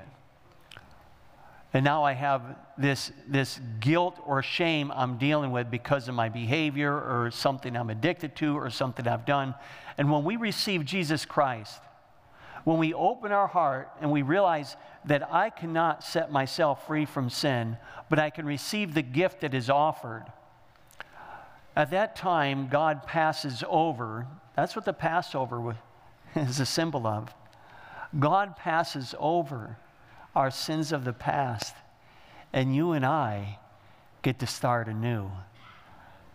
And 1.73 1.85
now 1.85 2.03
I 2.03 2.11
have 2.13 2.57
this, 2.77 3.11
this 3.27 3.59
guilt 3.79 4.19
or 4.25 4.43
shame 4.43 4.91
I'm 4.93 5.17
dealing 5.17 5.51
with 5.51 5.71
because 5.71 6.09
of 6.09 6.15
my 6.15 6.27
behavior 6.27 6.91
or 6.91 7.31
something 7.31 7.77
I'm 7.77 7.89
addicted 7.89 8.35
to 8.37 8.57
or 8.57 8.69
something 8.69 9.07
I've 9.07 9.25
done. 9.25 9.55
And 9.97 10.11
when 10.11 10.25
we 10.25 10.35
receive 10.35 10.83
Jesus 10.83 11.25
Christ, 11.25 11.79
when 12.63 12.78
we 12.78 12.93
open 12.93 13.32
our 13.32 13.47
heart 13.47 13.89
and 14.02 14.12
we 14.12 14.21
realize 14.21 14.76
that 15.06 15.32
I 15.32 15.50
cannot 15.50 16.04
set 16.04 16.32
myself 16.32 16.86
free 16.88 17.06
from 17.06 17.30
sin, 17.30 17.78
but 18.10 18.19
I 18.19 18.30
can 18.30 18.45
receive 18.45 18.93
the 18.93 19.02
gift 19.02 19.41
that 19.41 19.54
is 19.54 19.69
offered, 19.69 20.26
at 21.76 21.91
that 21.91 22.15
time, 22.15 22.67
God 22.67 23.04
passes 23.04 23.63
over. 23.67 24.28
That's 24.56 24.76
what 24.76 24.86
the 24.86 24.93
Passover 24.93 25.78
is 26.36 26.60
a 26.60 26.65
symbol 26.65 27.08
of. 27.08 27.34
God 28.19 28.58
passes 28.58 29.15
over 29.17 29.78
our 30.36 30.52
sins 30.52 30.91
of 30.91 31.06
the 31.06 31.13
past, 31.13 31.74
and 32.52 32.76
you 32.76 32.91
and 32.91 33.06
I 33.06 33.60
get 34.21 34.39
to 34.39 34.47
start 34.47 34.88
anew. 34.88 35.32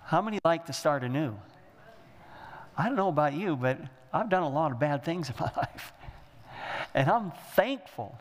How 0.05 0.23
many 0.23 0.39
like 0.45 0.67
to 0.67 0.73
start 0.73 1.05
anew? 1.05 1.35
I 2.77 2.87
don't 2.87 2.97
know 2.97 3.09
about 3.09 3.35
you, 3.35 3.57
but 3.57 3.79
I've 4.12 4.31
done 4.31 4.43
a 4.43 4.49
lot 4.49 4.73
of 4.73 4.79
bad 4.79 5.05
things 5.05 5.29
in 5.29 5.35
my 5.39 5.51
life. 5.57 5.93
And 6.96 7.11
I'm 7.11 7.30
thankful. 7.54 8.18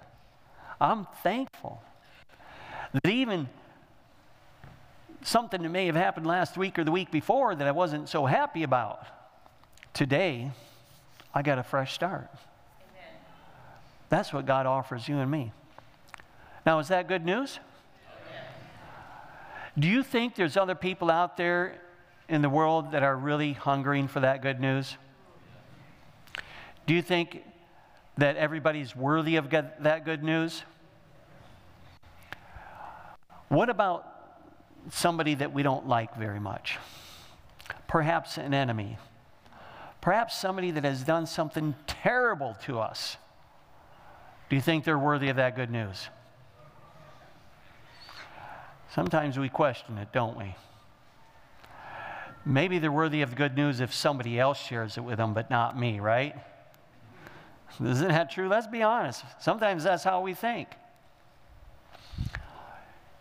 I'm 0.81 1.07
thankful 1.23 1.81
that 2.91 3.07
even 3.07 3.47
something 5.23 5.61
that 5.63 5.69
may 5.69 5.85
have 5.85 5.95
happened 5.95 6.27
last 6.27 6.57
week 6.57 6.77
or 6.77 6.83
the 6.83 6.91
week 6.91 7.09
before 7.09 7.55
that 7.55 7.65
I 7.65 7.71
wasn't 7.71 8.09
so 8.09 8.25
happy 8.25 8.63
about, 8.63 9.07
today 9.93 10.51
I 11.33 11.41
got 11.41 11.57
a 11.57 11.63
fresh 11.63 11.93
start. 11.93 12.29
Amen. 12.33 13.13
That's 14.09 14.33
what 14.33 14.45
God 14.45 14.65
offers 14.65 15.07
you 15.07 15.19
and 15.19 15.31
me. 15.31 15.53
Now, 16.65 16.79
is 16.79 16.89
that 16.89 17.07
good 17.07 17.25
news? 17.25 17.59
Amen. 18.29 18.43
Do 19.79 19.87
you 19.87 20.03
think 20.03 20.35
there's 20.35 20.57
other 20.57 20.75
people 20.75 21.09
out 21.09 21.37
there 21.37 21.79
in 22.27 22.41
the 22.41 22.49
world 22.49 22.91
that 22.91 23.03
are 23.03 23.15
really 23.15 23.53
hungering 23.53 24.09
for 24.09 24.19
that 24.19 24.41
good 24.41 24.59
news? 24.59 24.97
Do 26.87 26.93
you 26.93 27.01
think 27.01 27.41
that 28.17 28.37
everybody's 28.37 28.95
worthy 28.95 29.35
of 29.35 29.49
that 29.49 30.05
good 30.05 30.23
news? 30.23 30.63
What 33.49 33.69
about 33.69 34.05
somebody 34.91 35.35
that 35.35 35.53
we 35.53 35.63
don't 35.63 35.87
like 35.87 36.15
very 36.15 36.39
much? 36.39 36.77
Perhaps 37.87 38.37
an 38.37 38.53
enemy. 38.53 38.97
Perhaps 40.01 40.37
somebody 40.37 40.71
that 40.71 40.83
has 40.83 41.03
done 41.03 41.25
something 41.25 41.75
terrible 41.87 42.55
to 42.63 42.79
us. 42.79 43.17
Do 44.49 44.55
you 44.55 44.61
think 44.61 44.83
they're 44.83 44.99
worthy 44.99 45.29
of 45.29 45.37
that 45.37 45.55
good 45.55 45.71
news? 45.71 46.09
Sometimes 48.93 49.37
we 49.37 49.49
question 49.49 49.97
it, 49.97 50.11
don't 50.13 50.37
we? 50.37 50.55
Maybe 52.45 52.77
they're 52.77 52.91
worthy 52.91 53.23
of 53.23 53.31
the 53.31 53.35
good 53.35 53.55
news 53.55 53.79
if 53.79 53.93
somebody 53.93 54.39
else 54.39 54.59
shares 54.59 54.97
it 54.97 55.01
with 55.01 55.17
them, 55.17 55.33
but 55.33 55.49
not 55.49 55.77
me, 55.77 55.99
right? 55.99 56.35
Isn't 57.83 58.07
that 58.07 58.31
true? 58.31 58.47
Let's 58.47 58.67
be 58.67 58.83
honest. 58.83 59.23
Sometimes 59.39 59.83
that's 59.83 60.03
how 60.03 60.21
we 60.21 60.33
think. 60.33 60.69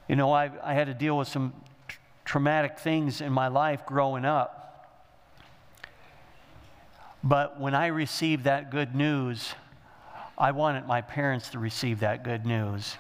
You 0.09 0.17
know, 0.17 0.33
I, 0.33 0.51
I 0.63 0.75
had 0.75 0.87
to 0.89 0.95
deal 0.95 1.17
with 1.17 1.29
some 1.29 1.53
tr- 1.89 1.99
traumatic 2.25 2.79
things 2.79 3.21
in 3.21 3.33
my 3.33 3.49
life 3.49 3.87
growing 3.87 4.25
up. 4.25 4.61
But 7.23 7.59
when 7.59 7.75
I 7.75 7.87
received 7.87 8.45
that 8.45 8.71
good 8.71 8.95
news, 8.95 9.55
I 10.37 10.51
wanted 10.51 10.87
my 10.87 11.01
parents 11.01 11.51
to 11.51 11.59
receive 11.59 12.01
that 12.01 12.23
good 12.23 12.45
news, 12.45 12.97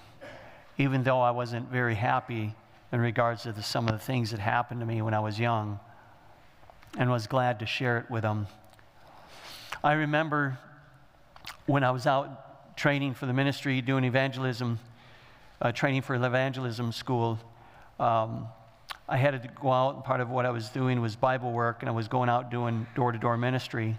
even 0.78 1.02
though 1.02 1.20
I 1.20 1.30
wasn't 1.32 1.70
very 1.70 1.94
happy 1.94 2.54
in 2.90 3.00
regards 3.00 3.42
to 3.42 3.52
the, 3.52 3.62
some 3.62 3.86
of 3.86 3.92
the 3.92 3.98
things 3.98 4.30
that 4.30 4.40
happened 4.40 4.80
to 4.80 4.86
me 4.86 5.02
when 5.02 5.12
I 5.12 5.20
was 5.20 5.38
young, 5.38 5.78
and 6.96 7.10
was 7.10 7.26
glad 7.26 7.58
to 7.58 7.66
share 7.66 7.98
it 7.98 8.10
with 8.10 8.22
them. 8.22 8.46
I 9.82 9.92
remember 9.92 10.58
when 11.66 11.82
I 11.82 11.90
was 11.90 12.06
out 12.06 12.76
training 12.76 13.14
for 13.14 13.26
the 13.26 13.32
ministry, 13.32 13.80
doing 13.80 14.04
evangelism, 14.04 14.78
uh, 15.62 15.72
training 15.72 16.02
for 16.02 16.14
evangelism 16.14 16.92
school, 16.92 17.38
um, 17.98 18.48
I 19.08 19.16
had 19.16 19.42
to 19.42 19.48
go 19.60 19.70
out, 19.70 19.96
and 19.96 20.04
part 20.04 20.20
of 20.20 20.30
what 20.30 20.46
I 20.46 20.50
was 20.50 20.68
doing 20.70 21.00
was 21.00 21.16
Bible 21.16 21.52
work, 21.52 21.78
and 21.80 21.88
I 21.88 21.92
was 21.92 22.08
going 22.08 22.28
out 22.28 22.50
doing 22.50 22.86
door 22.94 23.12
to 23.12 23.18
door 23.18 23.36
ministry. 23.36 23.98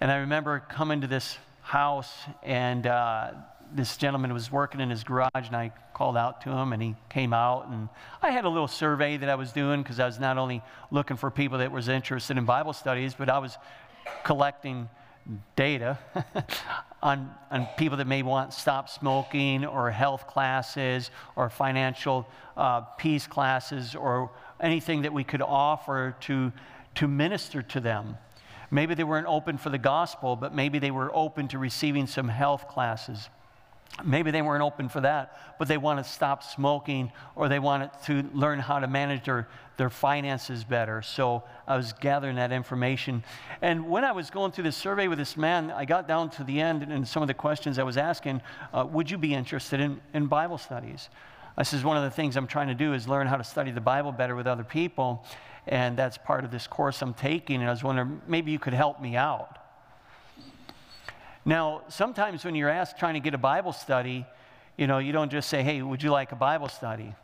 And 0.00 0.10
I 0.10 0.16
remember 0.18 0.60
coming 0.60 1.00
to 1.00 1.06
this 1.06 1.38
house, 1.62 2.12
and 2.42 2.86
uh, 2.86 3.32
this 3.72 3.96
gentleman 3.96 4.32
was 4.32 4.52
working 4.52 4.80
in 4.80 4.90
his 4.90 5.02
garage, 5.02 5.28
and 5.34 5.56
I 5.56 5.72
called 5.92 6.16
out 6.16 6.42
to 6.42 6.50
him, 6.50 6.72
and 6.72 6.82
he 6.82 6.94
came 7.10 7.32
out, 7.32 7.68
and 7.68 7.88
I 8.22 8.30
had 8.30 8.44
a 8.44 8.48
little 8.48 8.68
survey 8.68 9.16
that 9.16 9.28
I 9.28 9.34
was 9.34 9.52
doing 9.52 9.82
because 9.82 9.98
I 9.98 10.06
was 10.06 10.18
not 10.18 10.38
only 10.38 10.62
looking 10.90 11.16
for 11.16 11.30
people 11.30 11.58
that 11.58 11.72
was 11.72 11.88
interested 11.88 12.38
in 12.38 12.44
Bible 12.44 12.72
studies, 12.72 13.14
but 13.14 13.28
I 13.28 13.38
was 13.38 13.58
collecting 14.24 14.88
data 15.56 15.98
on, 17.02 17.30
on 17.50 17.66
people 17.76 17.98
that 17.98 18.06
may 18.06 18.22
want 18.22 18.52
stop 18.52 18.88
smoking 18.88 19.64
or 19.64 19.90
health 19.90 20.26
classes 20.26 21.10
or 21.36 21.50
financial 21.50 22.26
uh, 22.56 22.80
peace 22.80 23.26
classes 23.26 23.94
or 23.94 24.30
anything 24.60 25.02
that 25.02 25.12
we 25.12 25.24
could 25.24 25.42
offer 25.42 26.16
to, 26.20 26.52
to 26.94 27.06
minister 27.06 27.62
to 27.62 27.80
them. 27.80 28.16
Maybe 28.70 28.94
they 28.94 29.04
weren't 29.04 29.26
open 29.26 29.56
for 29.56 29.70
the 29.70 29.78
gospel, 29.78 30.36
but 30.36 30.54
maybe 30.54 30.78
they 30.78 30.90
were 30.90 31.10
open 31.14 31.48
to 31.48 31.58
receiving 31.58 32.06
some 32.06 32.28
health 32.28 32.68
classes. 32.68 33.30
Maybe 34.04 34.30
they 34.30 34.42
weren't 34.42 34.62
open 34.62 34.88
for 34.88 35.00
that, 35.00 35.56
but 35.58 35.66
they 35.66 35.76
want 35.76 36.04
to 36.04 36.08
stop 36.08 36.44
smoking 36.44 37.10
or 37.34 37.48
they 37.48 37.58
want 37.58 37.90
to 38.04 38.22
learn 38.32 38.60
how 38.60 38.78
to 38.78 38.86
manage 38.86 39.24
their, 39.24 39.48
their 39.76 39.90
finances 39.90 40.62
better. 40.62 41.02
So 41.02 41.42
I 41.66 41.76
was 41.76 41.92
gathering 41.94 42.36
that 42.36 42.52
information. 42.52 43.24
And 43.60 43.88
when 43.88 44.04
I 44.04 44.12
was 44.12 44.30
going 44.30 44.52
through 44.52 44.64
this 44.64 44.76
survey 44.76 45.08
with 45.08 45.18
this 45.18 45.36
man, 45.36 45.72
I 45.72 45.84
got 45.84 46.06
down 46.06 46.30
to 46.30 46.44
the 46.44 46.60
end 46.60 46.84
and 46.84 47.08
some 47.08 47.22
of 47.22 47.26
the 47.26 47.34
questions 47.34 47.78
I 47.78 47.82
was 47.82 47.96
asking 47.96 48.40
uh, 48.72 48.86
Would 48.88 49.10
you 49.10 49.18
be 49.18 49.34
interested 49.34 49.80
in, 49.80 50.00
in 50.14 50.26
Bible 50.26 50.58
studies? 50.58 51.08
I 51.56 51.64
says, 51.64 51.82
One 51.82 51.96
of 51.96 52.04
the 52.04 52.10
things 52.10 52.36
I'm 52.36 52.46
trying 52.46 52.68
to 52.68 52.74
do 52.74 52.92
is 52.92 53.08
learn 53.08 53.26
how 53.26 53.36
to 53.36 53.44
study 53.44 53.72
the 53.72 53.80
Bible 53.80 54.12
better 54.12 54.36
with 54.36 54.46
other 54.46 54.64
people. 54.64 55.24
And 55.66 55.96
that's 55.96 56.16
part 56.16 56.44
of 56.44 56.50
this 56.50 56.66
course 56.66 57.02
I'm 57.02 57.14
taking. 57.14 57.60
And 57.60 57.68
I 57.68 57.72
was 57.72 57.82
wondering, 57.82 58.22
maybe 58.26 58.52
you 58.52 58.58
could 58.58 58.74
help 58.74 59.00
me 59.00 59.16
out. 59.16 59.58
Now, 61.44 61.82
sometimes 61.88 62.44
when 62.44 62.54
you're 62.54 62.68
asked 62.68 62.98
trying 62.98 63.14
to 63.14 63.20
get 63.20 63.34
a 63.34 63.38
Bible 63.38 63.72
study, 63.72 64.26
you 64.76 64.86
know, 64.86 64.98
you 64.98 65.12
don't 65.12 65.30
just 65.30 65.48
say, 65.48 65.62
hey, 65.62 65.82
would 65.82 66.02
you 66.02 66.10
like 66.10 66.32
a 66.32 66.36
Bible 66.36 66.68
study? 66.68 67.14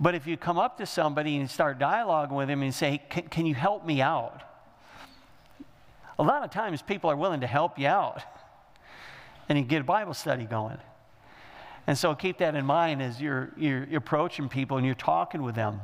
But 0.00 0.14
if 0.14 0.26
you 0.26 0.36
come 0.36 0.58
up 0.58 0.78
to 0.78 0.86
somebody 0.86 1.36
and 1.36 1.50
start 1.50 1.78
dialoguing 1.78 2.32
with 2.32 2.48
them 2.48 2.62
and 2.62 2.74
say, 2.74 3.02
can, 3.08 3.28
can 3.28 3.46
you 3.46 3.54
help 3.54 3.86
me 3.86 4.02
out? 4.02 4.42
A 6.18 6.22
lot 6.22 6.44
of 6.44 6.50
times 6.50 6.82
people 6.82 7.10
are 7.10 7.16
willing 7.16 7.40
to 7.40 7.46
help 7.46 7.78
you 7.78 7.86
out 7.86 8.22
and 9.48 9.58
you 9.58 9.64
get 9.64 9.80
a 9.80 9.84
Bible 9.84 10.14
study 10.14 10.44
going. 10.44 10.78
And 11.86 11.98
so 11.98 12.14
keep 12.14 12.38
that 12.38 12.54
in 12.54 12.64
mind 12.64 13.02
as 13.02 13.20
you're, 13.20 13.52
you're, 13.56 13.84
you're 13.84 13.98
approaching 13.98 14.48
people 14.48 14.76
and 14.76 14.86
you're 14.86 14.94
talking 14.94 15.42
with 15.42 15.54
them. 15.54 15.80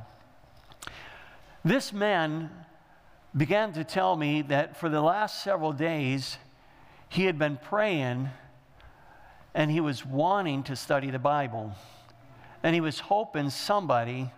This 1.65 1.93
man 1.93 2.51
began 3.37 3.73
to 3.73 3.85
tell 3.85 4.17
me 4.17 4.43
that 4.43 4.77
for 4.77 4.89
the 4.89 5.01
last 5.01 5.43
several 5.43 5.73
days, 5.73 6.39
he 7.09 7.25
had 7.25 7.39
been 7.39 7.57
praying 7.57 8.29
and 9.55 9.71
he 9.71 9.81
was 9.81 10.05
wanting 10.05 10.63
to 10.65 10.77
study 10.77 11.11
the 11.11 11.19
Bible. 11.19 11.73
And 12.63 12.75
he 12.75 12.81
was 12.81 12.99
hoping 12.99 13.51
somebody, 13.51 14.31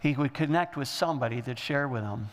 he 0.00 0.14
would 0.14 0.34
connect 0.34 0.76
with 0.76 0.88
somebody 0.88 1.40
that 1.42 1.58
shared 1.58 1.90
with 1.90 2.02
him. 2.02 2.28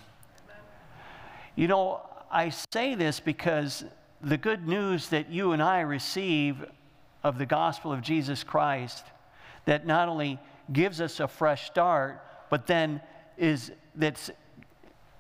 You 1.55 1.67
know, 1.67 2.01
I 2.31 2.49
say 2.49 2.95
this 2.95 3.19
because 3.19 3.85
the 4.21 4.37
good 4.37 4.67
news 4.67 5.09
that 5.09 5.29
you 5.29 5.51
and 5.51 5.61
I 5.61 5.81
receive 5.81 6.65
of 7.23 7.37
the 7.37 7.45
gospel 7.45 7.91
of 7.91 8.01
Jesus 8.01 8.43
Christ 8.43 9.05
that 9.65 9.85
not 9.85 10.07
only 10.07 10.39
gives 10.71 11.01
us 11.01 11.19
a 11.19 11.27
fresh 11.27 11.67
start, 11.67 12.23
but 12.49 12.67
then 12.67 13.01
is 13.37 13.71
that's 13.95 14.31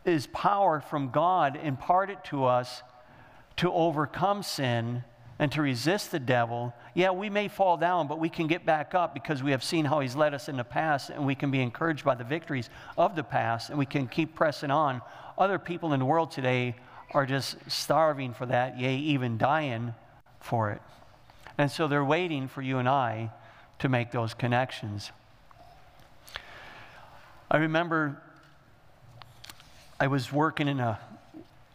is 0.05 0.27
power 0.27 0.79
from 0.79 1.09
God 1.09 1.59
imparted 1.61 2.23
to 2.25 2.45
us 2.45 2.81
to 3.57 3.71
overcome 3.71 4.43
sin 4.43 5.03
and 5.39 5.51
to 5.51 5.61
resist 5.61 6.11
the 6.11 6.19
devil. 6.19 6.73
Yeah, 6.93 7.11
we 7.11 7.29
may 7.29 7.47
fall 7.47 7.77
down, 7.77 8.07
but 8.07 8.19
we 8.19 8.29
can 8.29 8.47
get 8.47 8.65
back 8.65 8.95
up 8.95 9.13
because 9.13 9.43
we 9.43 9.51
have 9.51 9.63
seen 9.63 9.85
how 9.85 9.99
he's 9.99 10.15
led 10.15 10.33
us 10.33 10.49
in 10.49 10.57
the 10.57 10.63
past 10.63 11.09
and 11.09 11.25
we 11.25 11.35
can 11.35 11.51
be 11.51 11.61
encouraged 11.61 12.03
by 12.03 12.15
the 12.15 12.23
victories 12.23 12.69
of 12.97 13.15
the 13.15 13.23
past 13.23 13.69
and 13.69 13.77
we 13.77 13.85
can 13.85 14.07
keep 14.07 14.35
pressing 14.35 14.71
on. 14.71 15.01
Other 15.37 15.59
people 15.59 15.93
in 15.93 15.99
the 15.99 16.05
world 16.05 16.31
today 16.31 16.75
are 17.11 17.25
just 17.25 17.57
starving 17.67 18.33
for 18.33 18.45
that, 18.47 18.79
yea, 18.79 18.95
even 18.97 19.37
dying 19.37 19.93
for 20.39 20.71
it. 20.71 20.81
And 21.57 21.71
so 21.71 21.87
they're 21.87 22.05
waiting 22.05 22.47
for 22.47 22.61
you 22.61 22.77
and 22.79 22.89
I 22.89 23.31
to 23.79 23.89
make 23.89 24.11
those 24.11 24.33
connections. 24.33 25.11
I 27.49 27.57
remember 27.57 28.21
I 29.99 30.07
was 30.07 30.31
working 30.31 30.67
in 30.67 30.79
a, 30.79 30.99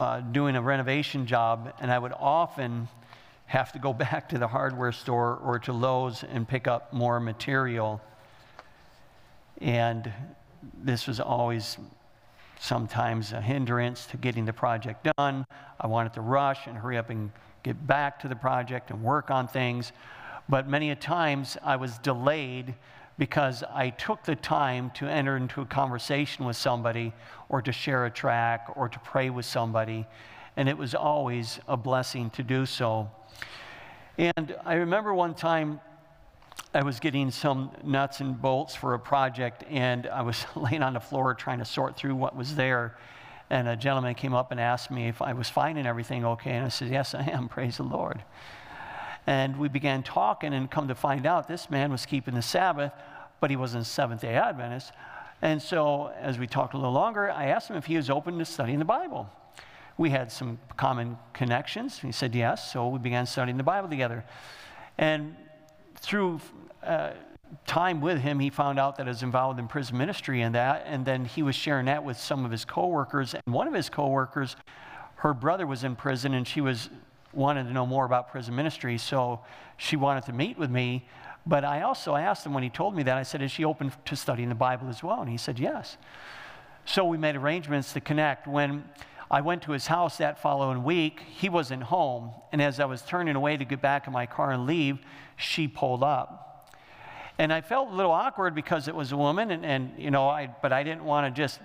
uh, 0.02 0.20
doing 0.20 0.56
a 0.56 0.60
renovation 0.60 1.26
job, 1.26 1.72
and 1.80 1.88
I 1.88 1.96
would 1.96 2.12
often 2.12 2.88
have 3.46 3.70
to 3.72 3.78
go 3.78 3.92
back 4.06 4.28
to 4.30 4.38
the 4.38 4.48
hardware 4.48 4.90
store 4.90 5.36
or 5.36 5.60
to 5.60 5.72
Lowe's 5.72 6.24
and 6.24 6.46
pick 6.46 6.66
up 6.66 6.92
more 6.92 7.20
material. 7.20 8.00
And 9.60 10.12
this 10.82 11.06
was 11.06 11.20
always 11.20 11.78
sometimes 12.58 13.32
a 13.32 13.40
hindrance 13.40 14.06
to 14.06 14.16
getting 14.16 14.44
the 14.44 14.52
project 14.52 15.08
done. 15.16 15.44
I 15.80 15.86
wanted 15.86 16.14
to 16.14 16.20
rush 16.20 16.66
and 16.66 16.76
hurry 16.76 16.98
up 16.98 17.10
and 17.10 17.30
get 17.62 17.86
back 17.86 18.18
to 18.20 18.28
the 18.28 18.36
project 18.36 18.90
and 18.90 19.02
work 19.04 19.30
on 19.30 19.46
things. 19.46 19.92
But 20.48 20.68
many 20.68 20.90
a 20.90 20.96
times 20.96 21.56
I 21.62 21.76
was 21.76 21.98
delayed 21.98 22.74
because 23.18 23.62
I 23.72 23.90
took 23.90 24.24
the 24.24 24.34
time 24.34 24.90
to 24.94 25.06
enter 25.06 25.36
into 25.36 25.60
a 25.60 25.66
conversation 25.66 26.44
with 26.44 26.56
somebody 26.56 27.12
or 27.52 27.62
to 27.62 27.70
share 27.70 28.06
a 28.06 28.10
track 28.10 28.66
or 28.74 28.88
to 28.88 28.98
pray 29.00 29.30
with 29.30 29.44
somebody. 29.44 30.06
And 30.56 30.68
it 30.68 30.76
was 30.76 30.94
always 30.94 31.60
a 31.68 31.76
blessing 31.76 32.30
to 32.30 32.42
do 32.42 32.66
so. 32.66 33.08
And 34.18 34.56
I 34.64 34.74
remember 34.74 35.14
one 35.14 35.34
time 35.34 35.80
I 36.74 36.82
was 36.82 36.98
getting 36.98 37.30
some 37.30 37.70
nuts 37.84 38.20
and 38.20 38.40
bolts 38.40 38.74
for 38.74 38.94
a 38.94 38.98
project, 38.98 39.64
and 39.68 40.06
I 40.06 40.22
was 40.22 40.44
laying 40.56 40.82
on 40.82 40.94
the 40.94 41.00
floor 41.00 41.34
trying 41.34 41.58
to 41.58 41.64
sort 41.64 41.96
through 41.96 42.16
what 42.16 42.34
was 42.34 42.56
there. 42.56 42.96
And 43.50 43.68
a 43.68 43.76
gentleman 43.76 44.14
came 44.14 44.32
up 44.32 44.50
and 44.50 44.58
asked 44.58 44.90
me 44.90 45.08
if 45.08 45.20
I 45.20 45.34
was 45.34 45.50
finding 45.50 45.86
everything 45.86 46.24
okay. 46.24 46.52
And 46.52 46.64
I 46.64 46.68
said, 46.70 46.88
Yes, 46.88 47.14
I 47.14 47.24
am. 47.24 47.48
Praise 47.50 47.76
the 47.76 47.82
Lord. 47.82 48.22
And 49.26 49.58
we 49.58 49.68
began 49.68 50.02
talking, 50.02 50.54
and 50.54 50.70
come 50.70 50.88
to 50.88 50.94
find 50.94 51.26
out, 51.26 51.48
this 51.48 51.68
man 51.68 51.92
was 51.92 52.06
keeping 52.06 52.34
the 52.34 52.42
Sabbath, 52.42 52.92
but 53.40 53.50
he 53.50 53.56
wasn't 53.56 53.84
Seventh 53.86 54.22
day 54.22 54.34
Adventist. 54.34 54.92
And 55.42 55.60
so, 55.60 56.12
as 56.20 56.38
we 56.38 56.46
talked 56.46 56.74
a 56.74 56.76
little 56.76 56.92
longer, 56.92 57.30
I 57.30 57.46
asked 57.46 57.68
him 57.68 57.76
if 57.76 57.86
he 57.86 57.96
was 57.96 58.08
open 58.08 58.38
to 58.38 58.44
studying 58.44 58.78
the 58.78 58.84
Bible. 58.84 59.28
We 59.98 60.10
had 60.10 60.30
some 60.30 60.60
common 60.76 61.18
connections. 61.32 61.98
He 61.98 62.12
said 62.12 62.34
yes, 62.34 62.72
so 62.72 62.88
we 62.88 63.00
began 63.00 63.26
studying 63.26 63.56
the 63.56 63.64
Bible 63.64 63.88
together. 63.88 64.24
And 64.98 65.34
through 65.96 66.40
uh, 66.84 67.10
time 67.66 68.00
with 68.00 68.20
him, 68.20 68.38
he 68.38 68.50
found 68.50 68.78
out 68.78 68.96
that 68.96 69.06
I 69.06 69.10
was 69.10 69.24
involved 69.24 69.58
in 69.58 69.66
prison 69.66 69.98
ministry 69.98 70.42
and 70.42 70.54
that, 70.54 70.84
and 70.86 71.04
then 71.04 71.24
he 71.24 71.42
was 71.42 71.56
sharing 71.56 71.86
that 71.86 72.04
with 72.04 72.18
some 72.18 72.44
of 72.44 72.52
his 72.52 72.64
coworkers. 72.64 73.34
And 73.34 73.42
one 73.52 73.66
of 73.66 73.74
his 73.74 73.90
coworkers, 73.90 74.54
her 75.16 75.34
brother 75.34 75.66
was 75.66 75.82
in 75.82 75.96
prison, 75.96 76.34
and 76.34 76.46
she 76.46 76.60
was 76.60 76.88
wanted 77.32 77.64
to 77.64 77.72
know 77.72 77.86
more 77.86 78.04
about 78.04 78.30
prison 78.30 78.54
ministry, 78.54 78.98
so 78.98 79.40
she 79.76 79.96
wanted 79.96 80.24
to 80.24 80.32
meet 80.32 80.58
with 80.58 80.70
me. 80.70 81.06
But 81.46 81.64
I 81.64 81.82
also 81.82 82.14
asked 82.14 82.46
him 82.46 82.54
when 82.54 82.62
he 82.62 82.70
told 82.70 82.94
me 82.94 83.02
that, 83.02 83.16
I 83.16 83.24
said, 83.24 83.42
Is 83.42 83.50
she 83.50 83.64
open 83.64 83.92
to 84.04 84.16
studying 84.16 84.48
the 84.48 84.54
Bible 84.54 84.88
as 84.88 85.02
well? 85.02 85.20
And 85.20 85.30
he 85.30 85.36
said, 85.36 85.58
Yes. 85.58 85.96
So 86.84 87.04
we 87.04 87.16
made 87.16 87.36
arrangements 87.36 87.92
to 87.92 88.00
connect. 88.00 88.46
When 88.46 88.84
I 89.30 89.40
went 89.40 89.62
to 89.62 89.72
his 89.72 89.86
house 89.86 90.18
that 90.18 90.40
following 90.40 90.84
week, 90.84 91.20
he 91.20 91.48
wasn't 91.48 91.84
home. 91.84 92.32
And 92.52 92.60
as 92.60 92.80
I 92.80 92.84
was 92.84 93.02
turning 93.02 93.36
away 93.36 93.56
to 93.56 93.64
get 93.64 93.80
back 93.80 94.06
in 94.06 94.12
my 94.12 94.26
car 94.26 94.52
and 94.52 94.66
leave, 94.66 94.98
she 95.36 95.68
pulled 95.68 96.02
up. 96.02 96.70
And 97.38 97.52
I 97.52 97.60
felt 97.60 97.90
a 97.90 97.94
little 97.94 98.12
awkward 98.12 98.54
because 98.54 98.88
it 98.88 98.94
was 98.94 99.10
a 99.10 99.16
woman, 99.16 99.50
and, 99.50 99.64
and 99.64 99.92
you 99.96 100.10
know, 100.10 100.28
I, 100.28 100.54
but 100.60 100.72
I 100.72 100.82
didn't 100.82 101.04
want 101.04 101.34
to 101.34 101.40
just 101.40 101.60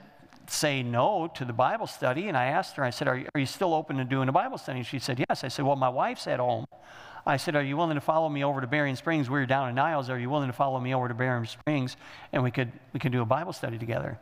say 0.50 0.82
no 0.82 1.30
to 1.36 1.46
the 1.46 1.54
Bible 1.54 1.88
study. 1.88 2.30
And 2.30 2.38
I 2.38 2.46
asked 2.46 2.78
her, 2.78 2.84
I 2.84 2.90
said, 2.90 3.08
are 3.08 3.18
you, 3.18 3.28
are 3.36 3.40
you 3.40 3.46
still 3.46 3.74
open 3.74 3.98
to 3.98 4.06
doing 4.06 4.30
a 4.30 4.32
Bible 4.32 4.58
study? 4.58 4.80
And 4.80 4.88
she 4.88 5.00
said, 5.00 5.24
Yes. 5.28 5.44
I 5.44 5.50
said, 5.50 5.66
Well, 5.66 5.76
my 5.76 5.90
wife's 5.90 6.26
at 6.28 6.40
home. 6.40 6.66
I 7.28 7.36
said, 7.38 7.56
Are 7.56 7.62
you 7.62 7.76
willing 7.76 7.96
to 7.96 8.02
follow 8.02 8.30
me 8.30 8.44
over 8.44 8.62
to 8.62 8.68
Berrien 8.68 8.96
Springs? 8.96 9.30
We 9.30 9.40
are 9.40 9.46
down 9.46 9.68
in 9.68 9.76
Niles. 9.76 10.10
Are 10.10 10.18
you 10.18 10.30
willing 10.30 10.48
to 10.48 10.54
follow 10.54 10.80
me 10.80 10.96
over 10.96 11.10
to 11.10 11.13
Berrien 11.13 11.46
Springs? 11.46 11.98
And 12.32 12.42
we 12.42 12.52
could, 12.52 12.72
we 12.94 13.00
could 13.00 13.12
do 13.12 13.22
a 13.22 13.26
Bible 13.26 13.52
study 13.52 13.78
together. 13.78 14.18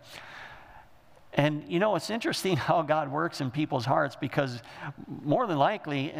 And 1.35 1.63
you 1.67 1.79
know, 1.79 1.95
it's 1.95 2.09
interesting 2.09 2.57
how 2.69 2.81
God 2.81 3.11
works 3.11 3.41
in 3.41 3.51
people's 3.51 3.85
hearts 3.85 4.15
because 4.15 4.61
more 5.23 5.45
than 5.45 5.57
likely, 5.57 6.13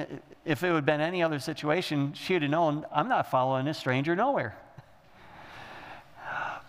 if 0.46 0.64
it 0.64 0.72
have 0.72 0.86
been 0.86 1.02
any 1.02 1.24
other 1.24 1.40
situation, 1.40 2.14
she 2.14 2.34
would 2.34 2.44
have 2.44 2.52
known, 2.52 2.86
I'm 2.94 3.10
not 3.10 3.32
following 3.32 3.66
this 3.66 3.80
stranger 3.80 4.16
nowhere. 4.16 4.56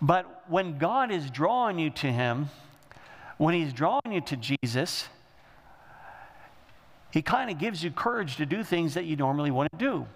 But 0.00 0.44
when 0.48 0.79
God 0.79 1.11
is 1.11 1.31
drawing 1.31 1.79
you 1.79 1.90
to 1.90 2.11
Him, 2.11 2.48
when 3.37 3.55
He's 3.55 3.72
drawing 3.72 4.00
you 4.11 4.22
to 4.22 4.37
Jesus, 4.37 5.09
He 7.16 7.22
kind 7.22 7.50
of 7.50 7.57
gives 7.57 7.83
you 7.83 7.90
courage 7.90 8.37
to 8.37 8.44
do 8.44 8.62
things 8.62 8.92
that 8.92 9.07
you 9.07 9.16
normally 9.16 9.50
wouldn't 9.50 9.79
do. 9.79 10.07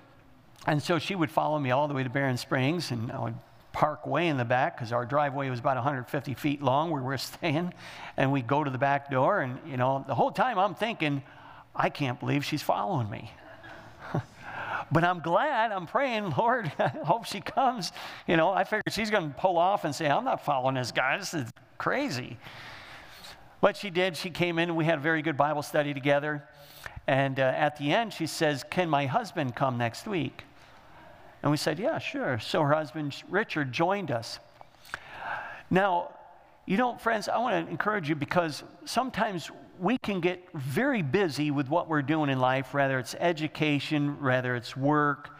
And 0.66 0.82
so 0.82 0.98
she 0.98 1.14
would 1.14 1.30
follow 1.30 1.58
me 1.58 1.70
all 1.70 1.88
the 1.88 1.94
way 1.94 2.02
to 2.02 2.10
Berrien 2.10 2.36
Springs, 2.36 2.90
and 2.90 3.10
I 3.10 3.18
would 3.20 3.34
park 3.72 4.06
way 4.06 4.28
in 4.28 4.36
the 4.36 4.44
back 4.44 4.76
because 4.76 4.92
our 4.92 5.06
driveway 5.06 5.48
was 5.48 5.60
about 5.60 5.76
150 5.76 6.34
feet 6.34 6.60
long 6.60 6.90
where 6.90 7.00
we 7.00 7.06
were 7.06 7.16
staying. 7.36 7.72
And 8.18 8.30
we'd 8.30 8.46
go 8.46 8.62
to 8.62 8.70
the 8.70 8.76
back 8.76 9.10
door, 9.10 9.40
and 9.40 9.58
you 9.66 9.78
know, 9.78 10.04
the 10.06 10.14
whole 10.14 10.30
time 10.30 10.58
I'm 10.58 10.74
thinking, 10.74 11.22
I 11.74 11.88
can't 11.88 12.20
believe 12.20 12.44
she's 12.44 12.60
following 12.60 13.08
me. 13.08 13.32
but 14.92 15.02
I'm 15.02 15.20
glad, 15.20 15.72
I'm 15.72 15.86
praying, 15.86 16.34
Lord, 16.36 16.70
I 16.78 16.88
hope 16.88 17.24
she 17.24 17.40
comes. 17.40 17.92
You 18.26 18.36
know, 18.36 18.50
I 18.50 18.64
figured 18.64 18.82
she's 18.90 19.10
going 19.10 19.30
to 19.30 19.40
pull 19.40 19.56
off 19.56 19.86
and 19.86 19.94
say, 19.94 20.06
I'm 20.06 20.24
not 20.24 20.44
following 20.44 20.74
this 20.74 20.92
guy. 20.92 21.16
This 21.16 21.32
is 21.32 21.50
crazy. 21.78 22.36
But 23.62 23.78
she 23.78 23.88
did. 23.88 24.18
She 24.18 24.28
came 24.28 24.58
in 24.58 24.68
and 24.68 24.76
we 24.76 24.84
had 24.84 24.98
a 24.98 25.02
very 25.02 25.22
good 25.22 25.38
Bible 25.38 25.62
study 25.62 25.94
together. 25.94 26.44
And 27.06 27.40
uh, 27.40 27.42
at 27.42 27.76
the 27.76 27.92
end, 27.92 28.12
she 28.12 28.26
says, 28.26 28.64
Can 28.70 28.88
my 28.88 29.06
husband 29.06 29.56
come 29.56 29.78
next 29.78 30.06
week? 30.06 30.44
And 31.42 31.50
we 31.50 31.56
said, 31.56 31.78
Yeah, 31.78 31.98
sure. 31.98 32.38
So 32.38 32.62
her 32.62 32.74
husband, 32.74 33.22
Richard, 33.28 33.72
joined 33.72 34.10
us. 34.10 34.38
Now, 35.70 36.12
you 36.66 36.76
know, 36.76 36.96
friends, 36.96 37.28
I 37.28 37.38
want 37.38 37.66
to 37.66 37.70
encourage 37.70 38.08
you 38.08 38.14
because 38.14 38.62
sometimes 38.84 39.50
we 39.78 39.96
can 39.98 40.20
get 40.20 40.46
very 40.52 41.02
busy 41.02 41.50
with 41.50 41.68
what 41.68 41.88
we're 41.88 42.02
doing 42.02 42.28
in 42.28 42.38
life, 42.38 42.74
whether 42.74 42.98
it's 42.98 43.14
education, 43.18 44.22
whether 44.22 44.54
it's 44.54 44.76
work, 44.76 45.30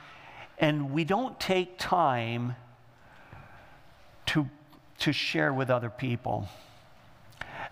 and 0.59 0.93
we 0.93 1.05
don't 1.05 1.39
take 1.39 1.79
time 1.79 2.57
to, 4.27 4.49
to 5.01 5.13
share 5.13 5.53
with 5.53 5.71
other 5.71 5.91
people. 5.91 6.49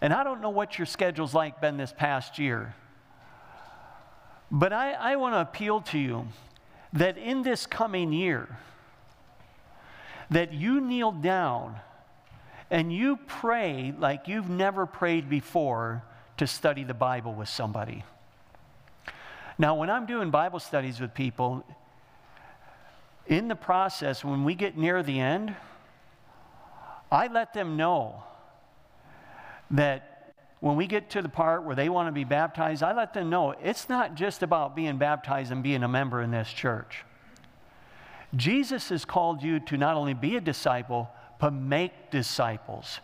And 0.01 0.12
I 0.12 0.24
don't 0.24 0.40
know 0.40 0.51
what 0.51 0.79
your 0.79 0.87
schedule's 0.87 1.35
like 1.35 1.61
been 1.61 1.77
this 1.77 1.92
past 1.96 2.38
year. 2.38 2.74
But 4.50 4.72
I, 4.72 4.92
I 4.92 5.16
want 5.16 5.34
to 5.34 5.40
appeal 5.40 5.80
to 5.82 5.98
you 5.98 6.28
that 6.92 7.18
in 7.18 7.42
this 7.42 7.66
coming 7.66 8.12
year, 8.12 8.58
that 10.30 10.52
you 10.52 10.80
kneel 10.80 11.12
down 11.12 11.76
and 12.70 12.92
you 12.92 13.16
pray 13.26 13.94
like 13.98 14.28
you've 14.28 14.48
never 14.48 14.87
prayed 14.87 15.28
before 15.28 16.02
to 16.37 16.46
study 16.46 16.84
the 16.84 16.94
Bible 16.94 17.34
with 17.34 17.48
somebody. 17.48 18.04
Now, 19.58 19.74
when 19.74 19.90
I'm 19.90 20.06
doing 20.06 20.30
Bible 20.30 20.61
studies 20.61 21.00
with 21.00 21.14
people, 21.14 21.64
in 23.26 23.48
the 23.48 23.56
process, 23.56 24.24
when 24.24 24.44
we 24.44 24.54
get 24.54 24.76
near 24.76 25.02
the 25.02 25.18
end, 25.18 25.54
I 27.11 27.26
let 27.26 27.54
them 27.54 27.76
know 27.76 28.22
that 29.70 30.17
when 30.61 30.77
we 30.77 30.87
get 30.87 31.11
to 31.11 31.23
the 31.23 31.29
part 31.29 31.64
where 31.64 31.77
they 31.77 31.88
want 31.88 32.09
to 32.09 32.12
be 32.12 32.25
baptized, 32.25 32.83
I 32.83 32.92
let 32.92 33.14
them 33.14 33.31
know 33.31 33.55
it's 33.62 33.88
not 33.88 34.14
just 34.14 34.42
about 34.42 34.75
being 34.75 34.99
baptized 34.99 35.53
and 35.53 35.62
being 35.62 35.83
a 35.83 35.88
member 35.88 36.21
in 36.21 36.31
this 36.31 36.49
church. 36.49 37.05
Jesus 38.35 38.88
has 38.88 39.05
called 39.05 39.42
you 39.42 39.61
to 39.61 39.77
not 39.77 39.97
only 39.97 40.14
be 40.14 40.37
a 40.37 40.40
disciple, 40.40 41.09
but 41.38 41.53
make 41.53 42.11
disciples. 42.11 43.01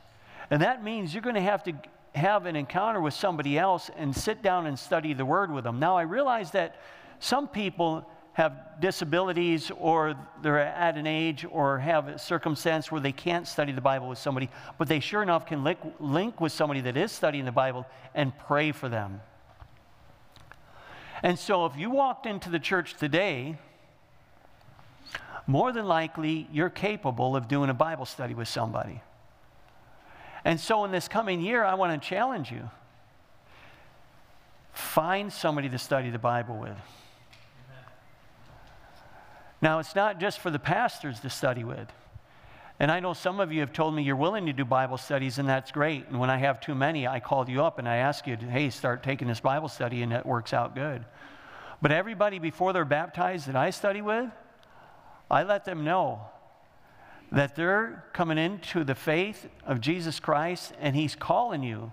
And 0.51 0.61
that 0.63 0.83
means 0.85 1.15
you're 1.15 1.23
going 1.23 1.37
to 1.37 1.41
have 1.41 1.63
to 1.65 1.73
have 2.15 2.47
an 2.47 2.57
encounter 2.57 3.01
with 3.01 3.15
somebody 3.15 3.59
else 3.59 3.91
and 3.97 4.15
sit 4.15 4.43
down 4.43 4.67
and 4.67 4.79
study 4.79 5.15
the 5.15 5.25
Word 5.25 5.51
with 5.51 5.65
them. 5.65 5.79
Now, 5.79 5.97
I 5.97 6.03
realize 6.03 6.51
that 6.53 6.77
some 7.19 7.49
people 7.49 8.09
have 8.35 8.81
disabilities 8.81 9.71
or 9.79 10.15
they're 10.43 10.59
at 10.59 10.97
an 10.97 11.07
age 11.07 11.47
or 11.51 11.79
have 11.79 12.09
a 12.09 12.19
circumstance 12.19 12.91
where 12.91 13.01
they 13.01 13.13
can't 13.13 13.47
study 13.47 13.73
the 13.73 13.81
Bible 13.81 14.09
with 14.09 14.19
somebody, 14.19 14.51
but 14.77 14.89
they 14.89 15.01
sure 15.01 15.23
enough 15.23 15.47
can 15.47 15.65
link, 15.65 15.79
link 16.01 16.41
with 16.41 16.53
somebody 16.53 16.81
that 16.81 16.97
is 16.97 17.13
studying 17.13 17.45
the 17.45 17.53
Bible 17.53 17.87
and 18.15 18.37
pray 18.41 18.73
for 18.73 18.89
them. 18.89 19.21
And 21.23 21.39
so 21.39 21.65
if 21.65 21.77
you 21.77 21.91
walked 21.91 22.27
into 22.27 22.51
the 22.51 22.59
church 22.59 22.95
today, 22.95 23.57
more 25.47 25.73
than 25.73 25.87
likely 25.87 26.49
you're 26.53 26.71
capable 26.71 27.37
of 27.37 27.47
doing 27.47 27.71
a 27.71 27.75
Bible 27.75 28.05
study 28.05 28.35
with 28.35 28.49
somebody. 28.49 29.01
And 30.45 30.59
so 30.59 30.85
in 30.85 30.91
this 30.91 31.07
coming 31.07 31.41
year, 31.41 31.63
I 31.63 31.75
want 31.75 32.03
to 32.03 32.09
challenge 32.09 32.51
you. 32.51 32.69
Find 34.73 35.33
somebody 35.33 35.69
to 35.69 35.79
study 35.79 36.11
the 36.11 36.19
Bible 36.19 36.57
with. 36.59 36.77
Now, 39.65 39.79
it's 39.79 39.95
not 39.95 40.21
just 40.21 40.41
for 40.41 40.51
the 40.51 40.59
pastors 40.59 41.21
to 41.21 41.31
study 41.31 41.65
with. 41.65 41.91
And 42.79 42.93
I 42.93 43.01
know 43.01 43.15
some 43.15 43.41
of 43.41 43.51
you 43.51 43.61
have 43.61 43.73
told 43.73 43.95
me 43.95 44.03
you're 44.03 44.15
willing 44.15 44.45
to 44.45 44.53
do 44.53 44.63
Bible 44.63 44.99
studies, 44.99 45.39
and 45.39 45.49
that's 45.49 45.73
great. 45.73 46.07
And 46.07 46.21
when 46.21 46.29
I 46.29 46.37
have 46.37 46.61
too 46.61 46.75
many, 46.75 47.07
I 47.09 47.19
called 47.19 47.49
you 47.49 47.65
up 47.65 47.79
and 47.79 47.89
I 47.89 47.97
ask 47.97 48.27
you, 48.27 48.37
hey, 48.37 48.69
start 48.69 49.03
taking 49.03 49.27
this 49.27 49.41
Bible 49.41 49.69
study, 49.69 50.03
and 50.03 50.13
it 50.13 50.27
works 50.27 50.53
out 50.53 50.75
good. 50.75 51.07
But 51.81 51.93
everybody 51.93 52.39
before 52.39 52.75
they're 52.75 52.85
baptized 52.85 53.47
that 53.47 53.57
I 53.57 53.71
study 53.71 54.03
with, 54.03 54.31
I 55.31 55.45
let 55.45 55.65
them 55.65 55.83
know 55.83 56.21
that 57.33 57.57
they're 57.57 58.05
coming 58.13 58.37
into 58.37 58.85
the 58.85 58.95
faith 58.95 59.49
of 59.65 59.81
Jesus 59.81 60.21
Christ, 60.21 60.75
and 60.79 60.95
He's 60.95 61.17
calling 61.17 61.63
you 61.63 61.91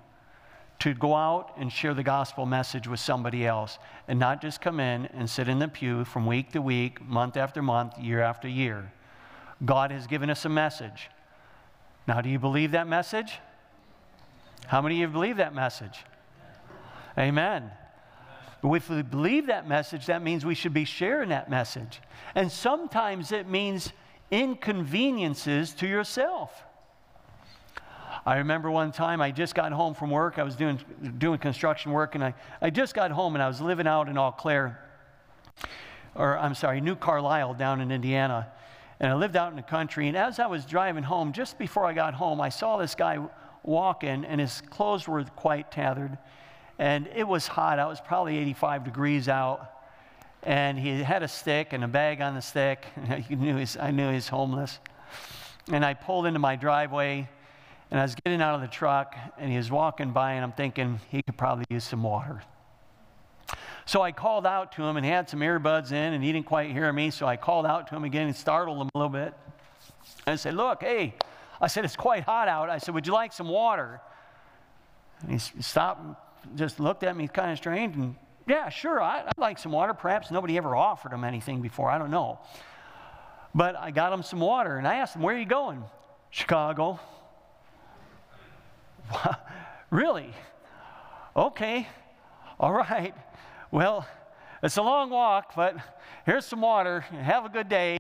to 0.82 0.96
go 0.96 1.16
out 1.16 1.54
and 1.58 1.72
share 1.72 1.94
the 1.94 2.02
gospel 2.02 2.48
message 2.48 2.88
with 2.88 3.00
somebody 3.00 3.46
else 3.46 3.78
and 4.08 4.20
not 4.20 4.42
just 4.42 4.62
come 4.62 4.80
in 4.80 5.06
and 5.14 5.30
sit 5.30 5.48
in 5.48 5.60
the 5.60 5.68
pew 5.68 6.04
from 6.04 6.26
week 6.26 6.52
to 6.52 6.60
week, 6.60 7.00
month 7.08 7.38
after 7.38 7.62
month, 7.62 8.00
year 8.00 8.20
after 8.20 8.48
year. 8.48 8.92
God 9.64 9.92
has 9.92 10.08
given 10.08 10.32
us 10.32 10.44
a 10.44 10.50
message. 10.50 11.12
Now, 12.08 12.20
do 12.22 12.30
you 12.30 12.40
believe 12.40 12.72
that 12.72 12.88
message? 12.88 13.38
How 14.66 14.82
many 14.82 15.04
of 15.04 15.12
you 15.12 15.14
believe 15.14 15.38
that 15.38 15.54
message? 15.54 16.00
Amen. 17.16 17.70
If 18.64 18.90
we 18.90 19.04
believe 19.04 19.48
that 19.48 19.68
message, 19.68 20.08
that 20.08 20.24
means 20.24 20.48
we 20.48 20.56
should 20.56 20.74
be 20.74 20.86
sharing 20.86 21.30
that 21.30 21.48
message. 21.48 22.02
And 22.34 22.52
sometimes 22.52 23.32
it 23.32 23.48
means 23.48 23.94
inconveniences 24.32 25.74
to 25.76 25.88
yourself. 25.88 26.64
I 28.26 28.38
remember 28.38 28.70
one 28.70 28.92
time 28.92 29.20
I 29.20 29.32
just 29.32 29.56
got 29.56 29.72
home 29.72 29.96
from 29.96 30.12
work. 30.12 30.38
I 30.38 30.44
was 30.44 30.56
doing, 30.56 30.80
doing 31.18 31.40
construction 31.40 31.92
work, 31.92 32.14
and 32.14 32.24
I, 32.24 32.36
I 32.62 32.70
just 32.70 32.94
got 32.94 33.10
home 33.10 33.36
and 33.36 33.42
I 33.42 33.48
was 33.48 33.60
living 33.60 33.88
out 33.88 34.10
in 34.10 34.18
Eau 34.18 34.32
Claire, 34.32 34.80
or 36.14 36.38
I'm 36.38 36.54
sorry, 36.54 36.82
New 36.82 36.96
Carlisle 36.96 37.56
down 37.56 37.82
in 37.82 37.92
Indiana. 37.92 38.52
And 39.00 39.12
I 39.12 39.16
lived 39.16 39.36
out 39.36 39.50
in 39.50 39.56
the 39.56 39.64
country. 39.64 40.08
And 40.08 40.16
as 40.16 40.38
I 40.38 40.46
was 40.46 40.66
driving 40.66 41.04
home, 41.04 41.34
just 41.34 41.58
before 41.58 41.86
I 41.86 41.94
got 41.94 42.14
home, 42.14 42.40
I 42.40 42.50
saw 42.50 42.78
this 42.78 42.94
guy 42.94 43.18
walking, 43.64 44.24
and 44.26 44.40
his 44.40 44.62
clothes 44.70 45.08
were 45.08 45.24
quite 45.24 45.72
tattered. 45.72 46.16
And 46.78 47.10
it 47.16 47.28
was 47.28 47.48
hot. 47.48 47.80
It 47.80 47.86
was 47.86 48.00
probably 48.00 48.38
85 48.38 48.84
degrees 48.84 49.28
out. 49.28 49.72
And 50.44 50.78
he 50.78 51.02
had 51.02 51.24
a 51.24 51.28
stick 51.28 51.74
and 51.74 51.84
a 51.84 51.88
bag 51.88 52.22
on 52.22 52.36
the 52.36 52.42
stick. 52.42 52.86
I 53.10 53.26
knew 53.30 53.58
he's, 53.58 53.78
I 53.78 53.90
knew 53.90 54.10
he 54.10 54.16
was 54.16 54.28
homeless. 54.28 54.78
And 55.72 55.84
I 55.84 55.96
pulled 55.96 56.28
into 56.28 56.40
my 56.40 56.56
driveway 56.56 57.28
and 57.92 58.00
I 58.00 58.04
was 58.04 58.16
getting 58.16 58.42
out 58.42 58.56
of 58.56 58.62
the 58.62 58.68
truck, 58.68 59.16
and 59.38 59.52
he 59.52 59.58
was 59.58 59.70
walking 59.70 60.12
by, 60.12 60.34
and 60.34 60.44
I'm 60.44 60.54
thinking 60.54 61.00
he 61.10 61.22
could 61.22 61.38
probably 61.38 61.66
use 61.70 61.84
some 61.84 62.02
water. 62.02 62.42
So 63.86 64.02
I 64.02 64.14
called 64.14 64.48
out 64.48 64.72
to 64.74 64.84
him 64.84 64.96
and 64.96 65.06
had 65.06 65.30
some 65.30 65.42
earbuds 65.42 65.92
in, 65.92 66.14
and 66.14 66.24
he 66.24 66.32
didn't 66.32 66.46
quite 66.46 66.72
hear 66.72 66.92
me. 66.94 67.12
So 67.12 67.28
I 67.28 67.36
called 67.36 67.66
out 67.66 67.88
to 67.88 67.96
him 67.96 68.06
again 68.06 68.28
and 68.28 68.36
startled 68.36 68.78
him 68.80 68.90
a 68.96 68.98
little 68.98 69.12
bit. 69.12 69.34
I 70.26 70.36
said, 70.36 70.54
Look, 70.54 70.84
hey, 70.84 71.16
I 71.60 71.68
said, 71.68 71.84
it's 71.84 71.98
quite 71.98 72.24
hot 72.24 72.48
out. 72.48 72.70
I 72.70 72.78
said, 72.78 72.96
Would 72.96 73.06
you 73.06 73.14
like 73.14 73.34
some 73.34 73.50
water? 73.50 74.00
And 75.22 75.32
he 75.32 75.38
stopped 75.62 76.06
and 76.06 76.16
just 76.58 76.80
looked 76.80 77.04
at 77.04 77.16
me 77.18 77.28
kind 77.28 77.52
of 77.52 77.58
strange, 77.58 77.96
and 77.96 78.16
yeah, 78.48 78.70
sure, 78.70 79.02
I, 79.02 79.26
would 79.26 79.38
like 79.38 79.60
some 79.60 79.72
water. 79.72 79.94
Perhaps 79.94 80.32
nobody 80.32 80.58
ever 80.58 80.76
offered 80.76 81.12
him 81.12 81.24
anything 81.24 81.62
before. 81.62 81.92
I 81.92 81.98
don't 81.98 82.12
know. 82.12 82.40
But 83.54 83.76
I 83.76 83.92
got 83.92 84.14
him 84.14 84.24
some 84.24 84.40
water, 84.40 84.78
and 84.78 84.88
I 84.88 84.96
asked 84.96 85.16
him, 85.16 85.22
Where 85.22 85.36
are 85.36 85.40
you 85.40 85.46
going? 85.46 85.84
Chicago. 86.30 87.00
really? 89.90 90.34
Okay. 91.36 91.88
All 92.60 92.74
right. 92.74 93.14
Well, 93.72 94.06
it's 94.64 94.78
a 94.78 94.82
long 94.82 95.10
walk, 95.10 95.54
but 95.56 95.76
here's 96.26 96.46
some 96.46 96.62
water. 96.62 97.02
Have 97.02 97.46
a 97.46 97.50
good 97.50 97.70
day. 97.70 97.98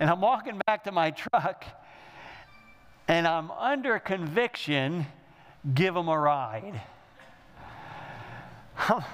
And 0.00 0.10
I'm 0.10 0.20
walking 0.20 0.60
back 0.66 0.84
to 0.84 0.92
my 0.92 1.10
truck, 1.12 1.64
and 3.06 3.26
I'm 3.28 3.50
under 3.52 3.98
conviction 3.98 5.06
give 5.72 5.96
him 5.96 6.08
a 6.08 6.18
ride. 6.18 6.80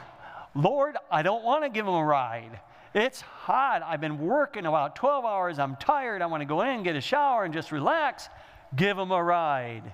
Lord, 0.54 0.96
I 1.10 1.22
don't 1.22 1.44
want 1.44 1.64
to 1.64 1.68
give 1.68 1.86
him 1.86 1.94
a 1.94 2.04
ride. 2.04 2.58
It's 2.94 3.20
hot. 3.20 3.82
I've 3.84 4.00
been 4.00 4.18
working 4.18 4.66
about 4.66 4.96
12 4.96 5.24
hours. 5.24 5.58
I'm 5.58 5.76
tired. 5.76 6.22
I 6.22 6.26
want 6.26 6.40
to 6.40 6.46
go 6.46 6.62
in, 6.62 6.82
get 6.82 6.96
a 6.96 7.00
shower, 7.00 7.44
and 7.44 7.54
just 7.54 7.70
relax. 7.70 8.28
Give 8.74 8.98
him 8.98 9.12
a 9.12 9.22
ride. 9.22 9.92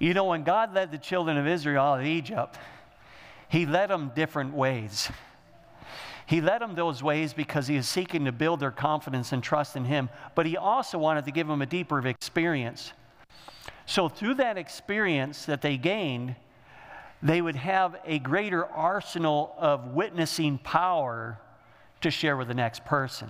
You 0.00 0.12
know, 0.14 0.24
when 0.24 0.42
God 0.42 0.74
led 0.74 0.90
the 0.90 0.98
children 0.98 1.36
of 1.36 1.46
Israel 1.46 1.84
out 1.84 2.00
of 2.00 2.06
Egypt, 2.06 2.58
He 3.48 3.66
led 3.66 3.90
them 3.90 4.10
different 4.16 4.54
ways. 4.54 5.08
He 6.26 6.40
led 6.40 6.60
them 6.60 6.74
those 6.74 7.02
ways 7.02 7.32
because 7.32 7.68
He 7.68 7.76
was 7.76 7.86
seeking 7.86 8.24
to 8.24 8.32
build 8.32 8.58
their 8.58 8.72
confidence 8.72 9.32
and 9.32 9.42
trust 9.42 9.76
in 9.76 9.84
Him, 9.84 10.08
but 10.34 10.46
He 10.46 10.56
also 10.56 10.98
wanted 10.98 11.24
to 11.26 11.30
give 11.30 11.46
them 11.46 11.62
a 11.62 11.66
deeper 11.66 12.04
experience. 12.04 12.92
So, 13.86 14.08
through 14.08 14.34
that 14.34 14.58
experience 14.58 15.44
that 15.44 15.62
they 15.62 15.76
gained, 15.76 16.34
they 17.22 17.42
would 17.42 17.56
have 17.56 17.96
a 18.04 18.18
greater 18.18 18.64
arsenal 18.64 19.54
of 19.58 19.92
witnessing 19.92 20.58
power 20.58 21.38
to 22.00 22.10
share 22.10 22.36
with 22.36 22.48
the 22.48 22.54
next 22.54 22.84
person. 22.84 23.28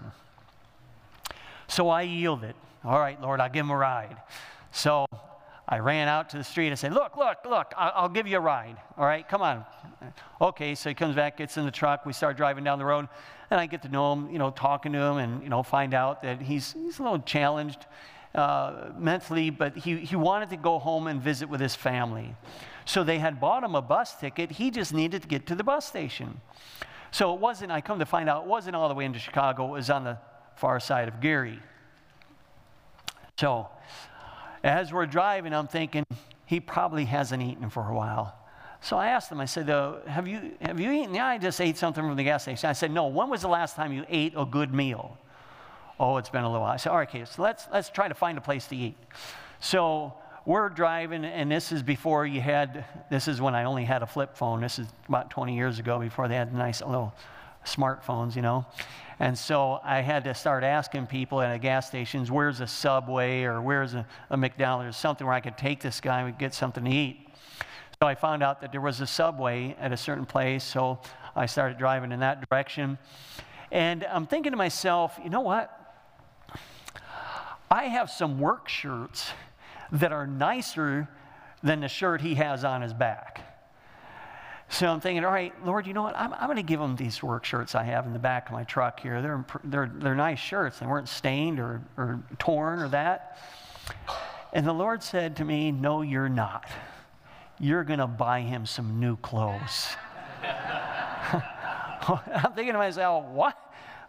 So 1.67 1.89
I 1.89 2.03
yielded. 2.03 2.55
All 2.85 2.99
right, 2.99 3.21
Lord, 3.21 3.41
I'll 3.41 3.51
give 3.51 3.65
him 3.65 3.71
a 3.71 3.77
ride. 3.77 4.17
So 4.73 5.07
I 5.71 5.79
ran 5.79 6.09
out 6.09 6.31
to 6.31 6.37
the 6.37 6.43
street 6.43 6.69
and 6.69 6.79
said, 6.79 6.93
Look, 6.93 7.17
look, 7.17 7.39
look, 7.49 7.73
I'll, 7.77 8.09
give 8.09 8.27
you 8.27 8.37
a 8.37 8.41
ride. 8.41 8.77
All 8.99 9.05
right, 9.05 9.27
come 9.27 9.41
on. 9.41 9.65
Okay, 10.41 10.75
so 10.75 10.89
he 10.89 10.95
comes 10.95 11.15
back, 11.15 11.37
gets 11.37 11.57
in 11.57 11.65
the 11.65 11.71
truck. 11.71 12.05
We 12.05 12.13
start 12.13 12.37
driving 12.37 12.65
down 12.65 12.81
the 12.81 12.85
road, 12.85 13.09
and 13.51 13.61
I 13.61 13.67
get 13.67 13.83
to 13.83 13.89
know 13.89 14.13
him, 14.13 14.31
you 14.31 14.39
know, 14.39 14.51
talking 14.51 14.93
to 14.93 14.99
him, 14.99 15.19
and, 15.19 15.43
you 15.45 15.49
know, 15.49 15.63
find 15.63 15.95
out 15.95 16.23
that 16.23 16.43
he's, 16.43 16.73
he's 16.73 16.99
a 16.99 17.03
little 17.03 17.21
challenged 17.21 17.87
uh, 18.35 18.91
mentally, 18.99 19.51
but 19.51 19.77
he, 19.77 19.99
he 19.99 20.17
wanted 20.17 20.51
to 20.51 20.57
go 20.57 20.81
home 20.81 21.07
and 21.07 21.23
visit 21.23 21.49
with 21.49 21.61
his 21.61 21.77
family. 21.77 22.35
So 22.85 23.05
they 23.05 23.21
had 23.21 23.39
bought 23.39 23.63
him 23.63 23.77
a 23.77 23.83
bus 23.83 24.17
ticket. 24.17 24.51
He 24.51 24.73
just 24.73 24.93
needed 24.93 25.23
to 25.23 25.29
get 25.29 25.47
to 25.47 25.55
the 25.55 25.63
bus 25.63 25.87
station. 25.87 26.41
So 27.13 27.33
it 27.33 27.41
wasn't, 27.41 27.71
I 27.71 27.81
come 27.81 28.01
to 28.01 28.07
find 28.07 28.29
out, 28.29 28.43
it 28.43 28.49
wasn't 28.49 28.75
all 28.75 28.89
the 28.89 28.95
way 28.95 29.05
into 29.05 29.21
Chicago, 29.21 29.69
it 29.69 29.73
was 29.73 29.91
on 29.91 30.03
the 30.03 30.19
far 30.57 30.81
side 30.81 31.07
of 31.07 31.21
Gary. 31.21 31.61
So, 33.39 33.69
as 34.63 34.93
we're 34.93 35.07
driving, 35.07 35.53
I'm 35.55 35.69
thinking, 35.69 36.05
he 36.47 36.61
probably 36.61 37.05
hasn't 37.05 37.43
eaten 37.43 37.71
for 37.71 37.89
a 37.89 37.95
while. 37.95 38.35
So 38.83 38.97
I 38.97 39.09
asked 39.09 39.31
him, 39.31 39.41
I 39.41 39.45
said, 39.45 39.69
uh, 39.69 40.01
have, 40.07 40.27
you, 40.27 40.53
have 40.63 40.81
you 40.81 40.91
eaten? 40.91 41.15
Yeah, 41.15 41.27
I 41.27 41.39
just 41.39 41.61
ate 41.61 41.77
something 41.77 42.03
from 42.03 42.17
the 42.17 42.25
gas 42.25 42.43
station. 42.43 42.69
I 42.69 42.73
said, 42.73 42.91
no, 42.91 43.07
when 43.09 43.29
was 43.29 43.43
the 43.43 43.49
last 43.49 43.77
time 43.77 43.93
you 43.93 44.05
ate 44.09 44.33
a 44.37 44.47
good 44.47 44.73
meal? 44.73 45.19
Oh, 45.99 46.17
it's 46.17 46.31
been 46.31 46.45
a 46.45 46.49
little 46.49 46.63
while. 46.63 46.73
I 46.73 46.77
said, 46.77 46.91
all 46.91 46.97
right, 46.97 47.09
okay, 47.09 47.25
so 47.27 47.43
let's, 47.43 47.67
let's 47.73 47.91
try 47.91 48.09
to 48.09 48.15
find 48.15 48.39
a 48.39 48.41
place 48.41 48.67
to 48.69 48.77
eat. 48.77 48.97
So 49.61 50.15
we're 50.47 50.71
driving, 50.71 51.27
and 51.27 51.53
this 51.53 51.73
is 51.73 51.83
before 51.83 52.25
you 52.25 52.41
had, 52.41 52.87
this 53.11 53.29
is 53.29 53.41
when 53.41 53.55
I 53.55 53.65
only 53.65 53.85
had 53.85 54.03
a 54.03 54.07
flip 54.07 54.35
phone. 54.35 54.63
This 54.63 54.79
is 54.79 54.89
about 55.09 55.31
20 55.31 55.55
years 55.55 55.79
ago 55.79 55.99
before 55.99 56.27
they 56.27 56.37
had 56.37 56.55
nice 56.55 56.81
little 56.81 57.13
smartphones, 57.65 58.37
you 58.37 58.43
know. 58.43 58.67
And 59.19 59.37
so 59.37 59.81
I 59.85 60.01
had 60.01 60.25
to 60.25 60.35
start 60.35 60.65
asking 60.65 61.07
people 61.07 61.43
at 61.43 61.55
gas 61.61 61.87
stations, 61.87 62.31
where's 62.31 62.61
a 62.61 62.67
Subway 62.67 63.43
or 63.43 63.61
where's 63.61 63.95
a, 63.95 64.07
a 64.31 64.37
McDonald's, 64.37 64.97
something 64.97 65.27
where 65.27 65.37
I 65.37 65.41
could 65.41 65.59
take 65.59 65.81
this 65.81 66.01
guy 66.01 66.23
and 66.23 66.39
get 66.39 66.55
something 66.55 66.85
to 66.85 66.91
eat. 66.91 67.29
So 68.01 68.09
I 68.09 68.15
found 68.15 68.43
out 68.43 68.63
that 68.63 68.73
there 68.73 68.81
was 68.81 69.03
a 69.03 69.07
Subway 69.07 69.77
at 69.79 69.93
a 69.93 69.97
certain 69.97 70.25
place, 70.25 70.65
so 70.65 71.01
I 71.37 71.45
started 71.45 71.77
driving 71.77 72.13
in 72.13 72.21
that 72.21 72.49
direction. 72.49 72.97
And 73.71 74.05
I'm 74.05 74.27
thinking 74.27 74.53
to 74.53 74.57
myself, 74.57 75.19
you 75.23 75.29
know 75.29 75.43
what? 75.43 75.77
I 77.71 77.85
have 77.85 78.11
some 78.11 78.41
work 78.41 78.71
shirts 78.71 79.31
that 79.93 80.13
are 80.13 80.27
nicer 80.27 81.09
than 81.63 81.81
the 81.81 81.89
shirt 81.89 82.23
he 82.23 82.37
has 82.37 82.65
on 82.65 82.81
his 82.81 82.95
back. 82.95 83.50
So 84.73 84.87
I'm 84.87 85.01
thinking, 85.01 85.25
all 85.25 85.33
right, 85.33 85.53
Lord, 85.67 85.89
you 85.89 85.93
know 85.93 86.03
what? 86.03 86.17
I'm, 86.17 86.33
I'm 86.33 86.47
going 86.47 86.57
to 86.57 86.63
give 86.63 86.79
them 86.79 86.95
these 86.95 87.25
work 87.25 87.45
shirts 87.45 87.75
I 87.75 87.83
have 87.83 88.07
in 88.07 88.13
the 88.13 88.21
back 88.21 88.47
of 88.47 88.53
my 88.53 88.63
truck 88.63 89.01
here. 89.01 89.21
They're, 89.21 89.45
they're, 89.65 89.91
they're 89.93 90.15
nice 90.15 90.39
shirts. 90.39 90.79
They 90.79 90.87
weren't 90.87 91.09
stained 91.09 91.59
or, 91.59 91.83
or 91.97 92.23
torn 92.39 92.79
or 92.79 92.89
that. 92.91 93.37
And 94.53 94.65
the 94.65 94.73
Lord 94.73 95.03
said 95.03 95.37
to 95.37 95.45
me, 95.45 95.73
No, 95.73 96.03
you're 96.03 96.29
not. 96.29 96.71
You're 97.59 97.83
going 97.83 97.99
to 97.99 98.07
buy 98.07 98.43
him 98.43 98.65
some 98.65 99.01
new 99.01 99.17
clothes. 99.17 99.89
I'm 100.43 101.43
thinking 102.55 102.73
to 102.73 102.79
myself, 102.79 103.25
What? 103.27 103.57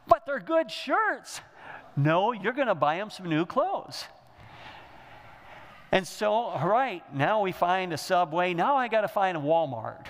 But 0.07 0.27
they're 0.27 0.39
good 0.39 0.69
shirts. 0.69 1.41
No, 1.95 2.33
you're 2.33 2.53
going 2.53 2.67
to 2.67 2.75
buy 2.75 2.95
him 2.95 3.09
some 3.09 3.27
new 3.27 3.47
clothes. 3.47 4.05
And 5.91 6.07
so, 6.07 6.31
all 6.31 6.67
right, 6.67 7.03
now 7.13 7.41
we 7.41 7.51
find 7.51 7.91
a 7.93 7.97
subway. 7.97 8.53
Now 8.53 8.77
I 8.77 8.87
got 8.87 9.01
to 9.01 9.09
find 9.09 9.35
a 9.35 9.41
Walmart. 9.41 10.05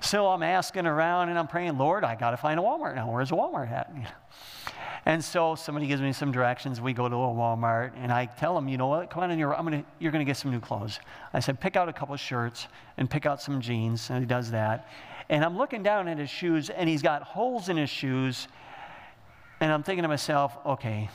So 0.00 0.28
I'm 0.28 0.42
asking 0.42 0.86
around 0.86 1.28
and 1.28 1.38
I'm 1.38 1.46
praying, 1.46 1.76
Lord, 1.76 2.04
I 2.04 2.14
got 2.14 2.30
to 2.30 2.36
find 2.36 2.58
a 2.58 2.62
Walmart 2.62 2.94
now. 2.94 3.10
Where's 3.10 3.30
a 3.30 3.34
Walmart 3.34 3.70
at? 3.70 3.92
And 5.06 5.24
so 5.24 5.54
somebody 5.54 5.86
gives 5.86 6.02
me 6.02 6.12
some 6.12 6.30
directions. 6.30 6.78
We 6.78 6.92
go 6.92 7.08
to 7.08 7.14
a 7.14 7.18
Walmart, 7.18 7.92
and 7.96 8.12
I 8.12 8.26
tell 8.26 8.54
them, 8.54 8.68
you 8.68 8.76
know 8.76 8.88
what? 8.88 9.08
Come 9.08 9.22
on 9.22 9.30
in 9.30 9.38
here. 9.38 9.52
I'm 9.52 9.64
gonna, 9.64 9.82
you're 9.98 10.12
going 10.12 10.24
to 10.24 10.28
get 10.28 10.36
some 10.36 10.50
new 10.50 10.60
clothes. 10.60 11.00
I 11.32 11.40
said, 11.40 11.58
pick 11.58 11.74
out 11.74 11.88
a 11.88 11.92
couple 11.92 12.14
shirts 12.16 12.68
and 12.98 13.08
pick 13.08 13.24
out 13.24 13.40
some 13.40 13.62
jeans. 13.62 14.10
And 14.10 14.20
he 14.20 14.26
does 14.26 14.50
that. 14.50 14.88
And 15.30 15.42
I'm 15.42 15.56
looking 15.56 15.82
down 15.82 16.06
at 16.06 16.18
his 16.18 16.28
shoes, 16.28 16.68
and 16.68 16.88
he's 16.88 17.00
got 17.00 17.22
holes 17.22 17.70
in 17.70 17.78
his 17.78 17.88
shoes. 17.88 18.46
And 19.60 19.72
I'm 19.72 19.82
thinking 19.82 20.02
to 20.02 20.08
myself, 20.08 20.58
okay, 20.66 21.08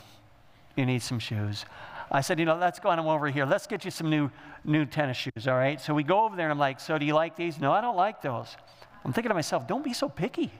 you 0.75 0.86
need 0.86 1.03
some 1.03 1.19
shoes. 1.19 1.65
I 2.12 2.22
said, 2.22 2.39
you 2.39 2.45
know, 2.45 2.56
let's 2.56 2.80
go 2.80 2.89
on 2.89 2.99
over 2.99 3.30
here. 3.30 3.45
Let's 3.45 3.68
get 3.68 3.86
you 3.86 3.91
some 3.91 4.10
new, 4.10 4.30
new 4.64 4.86
tennis 4.86 5.18
shoes, 5.18 5.47
all 5.47 5.56
right? 5.56 5.80
So 5.82 5.93
we 5.93 6.03
go 6.03 6.26
over 6.26 6.36
there, 6.36 6.45
and 6.45 6.51
I'm 6.51 6.60
like, 6.60 6.80
so 6.80 6.97
do 6.97 7.06
you 7.06 7.14
like 7.14 7.36
these? 7.36 7.60
No, 7.60 7.72
I 7.72 7.82
don't 7.82 7.95
like 7.97 8.22
those. 8.22 8.56
I'm 9.03 9.14
thinking 9.14 9.30
to 9.30 9.36
myself, 9.36 9.68
don't 9.68 9.84
be 9.84 9.93
so 9.93 10.10
picky. 10.10 10.51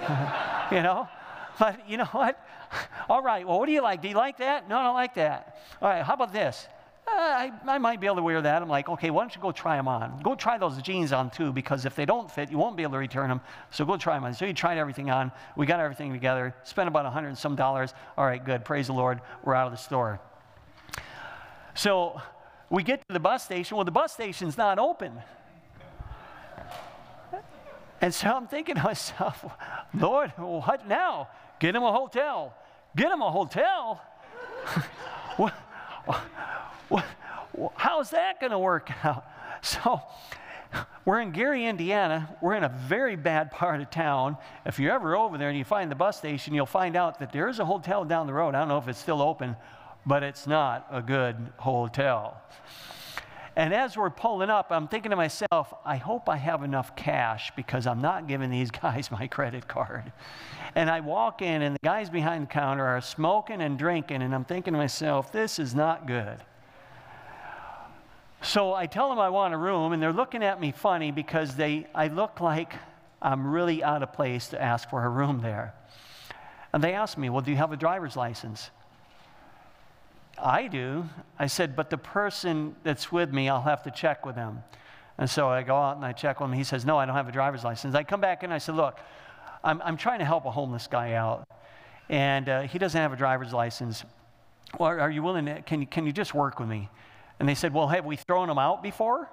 you 0.70 0.82
know? 0.82 1.08
But 1.58 1.88
you 1.88 1.96
know 1.96 2.06
what? 2.06 2.42
All 3.08 3.22
right, 3.22 3.46
well, 3.46 3.58
what 3.58 3.66
do 3.66 3.72
you 3.72 3.82
like? 3.82 4.02
Do 4.02 4.08
you 4.08 4.14
like 4.14 4.38
that? 4.38 4.68
No, 4.68 4.78
I 4.78 4.82
don't 4.82 4.94
like 4.94 5.14
that. 5.14 5.58
All 5.82 5.88
right, 5.88 6.02
how 6.02 6.14
about 6.14 6.32
this? 6.32 6.66
Uh, 7.06 7.12
I, 7.12 7.52
I 7.66 7.78
might 7.78 8.00
be 8.00 8.06
able 8.06 8.16
to 8.16 8.22
wear 8.22 8.40
that. 8.40 8.62
I'm 8.62 8.68
like, 8.68 8.88
okay, 8.88 9.10
why 9.10 9.22
don't 9.22 9.34
you 9.34 9.42
go 9.42 9.52
try 9.52 9.76
them 9.76 9.88
on? 9.88 10.20
Go 10.22 10.34
try 10.34 10.58
those 10.58 10.80
jeans 10.80 11.12
on 11.12 11.30
too, 11.30 11.52
because 11.52 11.84
if 11.84 11.96
they 11.96 12.04
don't 12.04 12.30
fit, 12.30 12.50
you 12.50 12.58
won't 12.58 12.76
be 12.76 12.82
able 12.82 12.92
to 12.92 12.98
return 12.98 13.28
them. 13.28 13.40
So 13.70 13.84
go 13.84 13.96
try 13.96 14.14
them 14.14 14.24
on. 14.24 14.34
So 14.34 14.46
he 14.46 14.52
tried 14.52 14.78
everything 14.78 15.10
on. 15.10 15.32
We 15.56 15.66
got 15.66 15.80
everything 15.80 16.12
together, 16.12 16.54
spent 16.62 16.88
about 16.88 17.06
a 17.06 17.10
hundred 17.10 17.28
and 17.28 17.38
some 17.38 17.56
dollars. 17.56 17.94
All 18.16 18.24
right, 18.24 18.42
good. 18.42 18.64
Praise 18.64 18.86
the 18.86 18.92
Lord. 18.92 19.20
We're 19.42 19.54
out 19.54 19.66
of 19.66 19.72
the 19.72 19.78
store. 19.78 20.20
So 21.80 22.20
we 22.68 22.82
get 22.82 23.00
to 23.08 23.14
the 23.14 23.20
bus 23.20 23.42
station. 23.42 23.78
Well, 23.78 23.86
the 23.86 23.90
bus 23.90 24.12
station's 24.12 24.58
not 24.58 24.78
open. 24.78 25.14
And 28.02 28.12
so 28.12 28.28
I'm 28.28 28.48
thinking 28.48 28.74
to 28.74 28.82
myself, 28.82 29.46
Lord, 29.94 30.30
what 30.36 30.86
now? 30.86 31.28
Get 31.58 31.74
him 31.74 31.82
a 31.82 31.90
hotel. 31.90 32.54
Get 32.94 33.10
him 33.10 33.22
a 33.22 33.30
hotel? 33.30 34.02
what, 35.38 35.54
what, 36.90 37.04
how's 37.76 38.10
that 38.10 38.40
going 38.40 38.52
to 38.52 38.58
work 38.58 38.90
out? 39.02 39.24
So 39.62 40.00
we're 41.04 41.20
in 41.20 41.32
Gary, 41.32 41.66
Indiana. 41.66 42.34
We're 42.40 42.54
in 42.54 42.64
a 42.64 42.68
very 42.68 43.16
bad 43.16 43.50
part 43.50 43.80
of 43.80 43.90
town. 43.90 44.36
If 44.64 44.78
you're 44.78 44.92
ever 44.92 45.16
over 45.16 45.36
there 45.36 45.48
and 45.48 45.58
you 45.58 45.64
find 45.64 45.90
the 45.90 45.96
bus 45.96 46.16
station, 46.16 46.54
you'll 46.54 46.64
find 46.64 46.94
out 46.96 47.18
that 47.20 47.32
there 47.32 47.48
is 47.48 47.58
a 47.58 47.64
hotel 47.64 48.04
down 48.04 48.26
the 48.26 48.32
road. 48.32 48.54
I 48.54 48.60
don't 48.60 48.68
know 48.68 48.78
if 48.78 48.88
it's 48.88 48.98
still 48.98 49.20
open, 49.20 49.56
but 50.06 50.22
it's 50.22 50.46
not 50.46 50.86
a 50.90 51.02
good 51.02 51.36
hotel. 51.58 52.40
And 53.56 53.74
as 53.74 53.96
we're 53.96 54.10
pulling 54.10 54.48
up, 54.48 54.70
I'm 54.70 54.88
thinking 54.88 55.10
to 55.10 55.16
myself, 55.16 55.74
I 55.84 55.96
hope 55.96 56.28
I 56.28 56.36
have 56.36 56.62
enough 56.62 56.94
cash 56.94 57.52
because 57.56 57.86
I'm 57.86 58.00
not 58.00 58.26
giving 58.26 58.50
these 58.50 58.70
guys 58.82 59.10
my 59.10 59.26
credit 59.26 59.68
card. 59.68 60.12
And 60.74 60.88
I 60.88 61.00
walk 61.00 61.42
in, 61.42 61.62
and 61.62 61.74
the 61.74 61.80
guys 61.82 62.08
behind 62.08 62.44
the 62.44 62.46
counter 62.46 62.86
are 62.86 63.00
smoking 63.00 63.60
and 63.60 63.78
drinking, 63.78 64.22
and 64.22 64.34
I'm 64.34 64.44
thinking 64.44 64.72
to 64.72 64.78
myself, 64.78 65.32
this 65.32 65.58
is 65.58 65.74
not 65.74 66.06
good. 66.06 66.38
So 68.42 68.72
I 68.72 68.86
tell 68.86 69.10
them 69.10 69.18
I 69.18 69.28
want 69.28 69.52
a 69.52 69.58
room, 69.58 69.92
and 69.92 70.02
they're 70.02 70.12
looking 70.12 70.42
at 70.42 70.60
me 70.60 70.72
funny 70.72 71.10
because 71.10 71.56
they, 71.56 71.86
I 71.94 72.06
look 72.06 72.40
like 72.40 72.72
I'm 73.20 73.46
really 73.46 73.82
out 73.82 74.02
of 74.02 74.12
place 74.12 74.48
to 74.48 74.62
ask 74.62 74.88
for 74.88 75.04
a 75.04 75.08
room 75.08 75.40
there. 75.42 75.74
And 76.72 76.82
they 76.82 76.94
ask 76.94 77.18
me, 77.18 77.28
Well, 77.28 77.42
do 77.42 77.50
you 77.50 77.56
have 77.56 77.72
a 77.72 77.76
driver's 77.76 78.16
license? 78.16 78.70
I 80.42 80.68
do. 80.68 81.08
I 81.38 81.46
said, 81.46 81.76
But 81.76 81.90
the 81.90 81.98
person 81.98 82.74
that's 82.82 83.12
with 83.12 83.32
me, 83.32 83.48
I'll 83.48 83.62
have 83.62 83.82
to 83.84 83.90
check 83.90 84.24
with 84.24 84.34
them. 84.34 84.62
And 85.18 85.28
so 85.28 85.48
I 85.48 85.62
go 85.62 85.76
out 85.76 85.96
and 85.96 86.04
I 86.04 86.12
check 86.12 86.40
with 86.40 86.50
him. 86.50 86.56
He 86.56 86.64
says, 86.64 86.84
No, 86.84 86.96
I 86.96 87.06
don't 87.06 87.14
have 87.14 87.28
a 87.28 87.32
driver's 87.32 87.64
license. 87.64 87.94
I 87.94 88.02
come 88.04 88.20
back 88.20 88.42
and 88.42 88.52
I 88.52 88.58
said, 88.58 88.74
Look, 88.74 88.98
I'm, 89.62 89.80
I'm 89.82 89.96
trying 89.96 90.20
to 90.20 90.24
help 90.24 90.46
a 90.46 90.50
homeless 90.50 90.86
guy 90.86 91.12
out, 91.12 91.44
and 92.08 92.48
uh, 92.48 92.62
he 92.62 92.78
doesn't 92.78 93.00
have 93.00 93.12
a 93.12 93.16
driver's 93.16 93.52
license. 93.52 94.04
Well, 94.78 94.90
are 94.90 95.10
you 95.10 95.22
willing 95.22 95.46
to, 95.46 95.62
can 95.62 95.80
you, 95.80 95.86
can 95.86 96.06
you 96.06 96.12
just 96.12 96.34
work 96.34 96.58
with 96.58 96.68
me? 96.68 96.88
And 97.38 97.48
they 97.48 97.54
said, 97.54 97.74
Well, 97.74 97.88
have 97.88 98.06
we 98.06 98.16
thrown 98.16 98.48
him 98.48 98.58
out 98.58 98.82
before? 98.82 99.28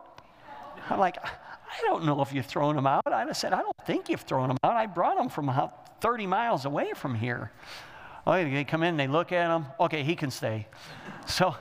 I'm 0.89 0.99
like, 0.99 1.17
I 1.23 1.81
don't 1.83 2.05
know 2.05 2.21
if 2.21 2.33
you've 2.33 2.45
thrown 2.45 2.77
him 2.77 2.87
out. 2.87 3.03
I 3.05 3.31
said, 3.33 3.53
I 3.53 3.61
don't 3.61 3.75
think 3.85 4.09
you've 4.09 4.21
thrown 4.21 4.49
him 4.49 4.57
out. 4.63 4.75
I 4.75 4.85
brought 4.85 5.17
him 5.17 5.29
from 5.29 5.49
about 5.49 6.01
30 6.01 6.27
miles 6.27 6.65
away 6.65 6.93
from 6.95 7.15
here. 7.15 7.51
Oh, 8.27 8.33
they 8.33 8.65
come 8.65 8.83
in, 8.83 8.97
they 8.97 9.07
look 9.07 9.31
at 9.31 9.49
him. 9.49 9.67
Okay, 9.79 10.03
he 10.03 10.15
can 10.15 10.29
stay. 10.31 10.67
So 11.27 11.53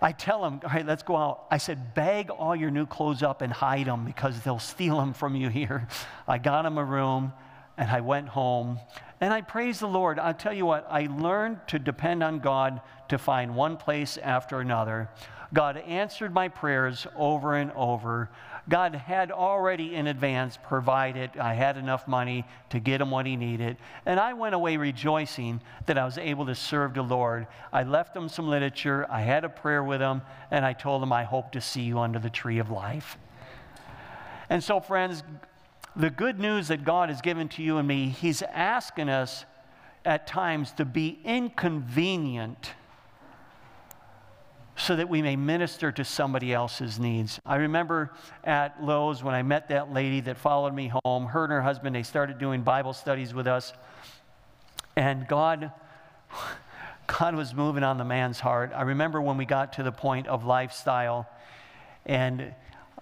I 0.00 0.12
tell 0.12 0.44
him, 0.46 0.60
all 0.64 0.70
right, 0.70 0.86
let's 0.86 1.02
go 1.02 1.14
out. 1.14 1.44
I 1.50 1.58
said, 1.58 1.94
bag 1.94 2.30
all 2.30 2.56
your 2.56 2.70
new 2.70 2.86
clothes 2.86 3.22
up 3.22 3.42
and 3.42 3.52
hide 3.52 3.86
them 3.86 4.06
because 4.06 4.40
they'll 4.40 4.58
steal 4.58 4.96
them 4.98 5.12
from 5.12 5.36
you 5.36 5.50
here. 5.50 5.88
I 6.28 6.38
got 6.38 6.64
him 6.64 6.78
a 6.78 6.84
room 6.84 7.34
and 7.76 7.90
I 7.90 8.00
went 8.00 8.28
home 8.28 8.78
and 9.20 9.32
I 9.32 9.42
praised 9.42 9.80
the 9.80 9.88
Lord. 9.88 10.18
I'll 10.18 10.32
tell 10.32 10.54
you 10.54 10.64
what, 10.64 10.86
I 10.90 11.06
learned 11.06 11.58
to 11.68 11.78
depend 11.78 12.22
on 12.22 12.38
God 12.38 12.80
to 13.08 13.18
find 13.18 13.54
one 13.54 13.76
place 13.76 14.16
after 14.16 14.60
another. 14.60 15.10
God 15.52 15.76
answered 15.76 16.32
my 16.32 16.48
prayers 16.48 17.06
over 17.14 17.56
and 17.56 17.70
over. 17.72 18.30
God 18.68 18.94
had 18.94 19.30
already 19.30 19.94
in 19.94 20.06
advance 20.06 20.58
provided, 20.62 21.36
I 21.36 21.52
had 21.54 21.76
enough 21.76 22.08
money 22.08 22.46
to 22.70 22.80
get 22.80 23.00
him 23.00 23.10
what 23.10 23.26
he 23.26 23.36
needed. 23.36 23.76
And 24.06 24.18
I 24.18 24.32
went 24.32 24.54
away 24.54 24.78
rejoicing 24.78 25.60
that 25.86 25.98
I 25.98 26.04
was 26.04 26.16
able 26.16 26.46
to 26.46 26.54
serve 26.54 26.94
the 26.94 27.02
Lord. 27.02 27.46
I 27.72 27.82
left 27.82 28.16
him 28.16 28.28
some 28.28 28.48
literature, 28.48 29.06
I 29.10 29.20
had 29.20 29.44
a 29.44 29.50
prayer 29.50 29.84
with 29.84 30.00
him, 30.00 30.22
and 30.50 30.64
I 30.64 30.72
told 30.72 31.02
him, 31.02 31.12
I 31.12 31.24
hope 31.24 31.52
to 31.52 31.60
see 31.60 31.82
you 31.82 31.98
under 31.98 32.18
the 32.18 32.30
tree 32.30 32.58
of 32.58 32.70
life. 32.70 33.18
And 34.48 34.64
so, 34.64 34.80
friends, 34.80 35.22
the 35.96 36.10
good 36.10 36.40
news 36.40 36.68
that 36.68 36.84
God 36.84 37.08
has 37.08 37.20
given 37.20 37.48
to 37.50 37.62
you 37.62 37.78
and 37.78 37.86
me, 37.86 38.08
He's 38.08 38.42
asking 38.42 39.08
us 39.08 39.44
at 40.04 40.26
times 40.26 40.72
to 40.72 40.84
be 40.84 41.18
inconvenient 41.24 42.72
so 44.84 44.96
that 44.96 45.08
we 45.08 45.22
may 45.22 45.34
minister 45.34 45.90
to 45.90 46.04
somebody 46.04 46.52
else's 46.52 46.98
needs. 46.98 47.40
I 47.46 47.56
remember 47.56 48.12
at 48.44 48.84
Lowe's 48.84 49.22
when 49.22 49.34
I 49.34 49.42
met 49.42 49.68
that 49.70 49.94
lady 49.94 50.20
that 50.20 50.36
followed 50.36 50.74
me 50.74 50.92
home, 51.06 51.24
her 51.24 51.44
and 51.44 51.52
her 51.54 51.62
husband, 51.62 51.96
they 51.96 52.02
started 52.02 52.36
doing 52.36 52.60
Bible 52.60 52.92
studies 52.92 53.32
with 53.32 53.46
us. 53.46 53.72
And 54.94 55.26
God, 55.26 55.72
God 57.06 57.34
was 57.34 57.54
moving 57.54 57.82
on 57.82 57.96
the 57.96 58.04
man's 58.04 58.40
heart. 58.40 58.72
I 58.76 58.82
remember 58.82 59.22
when 59.22 59.38
we 59.38 59.46
got 59.46 59.72
to 59.74 59.82
the 59.82 59.90
point 59.90 60.26
of 60.26 60.44
lifestyle, 60.44 61.26
and 62.04 62.54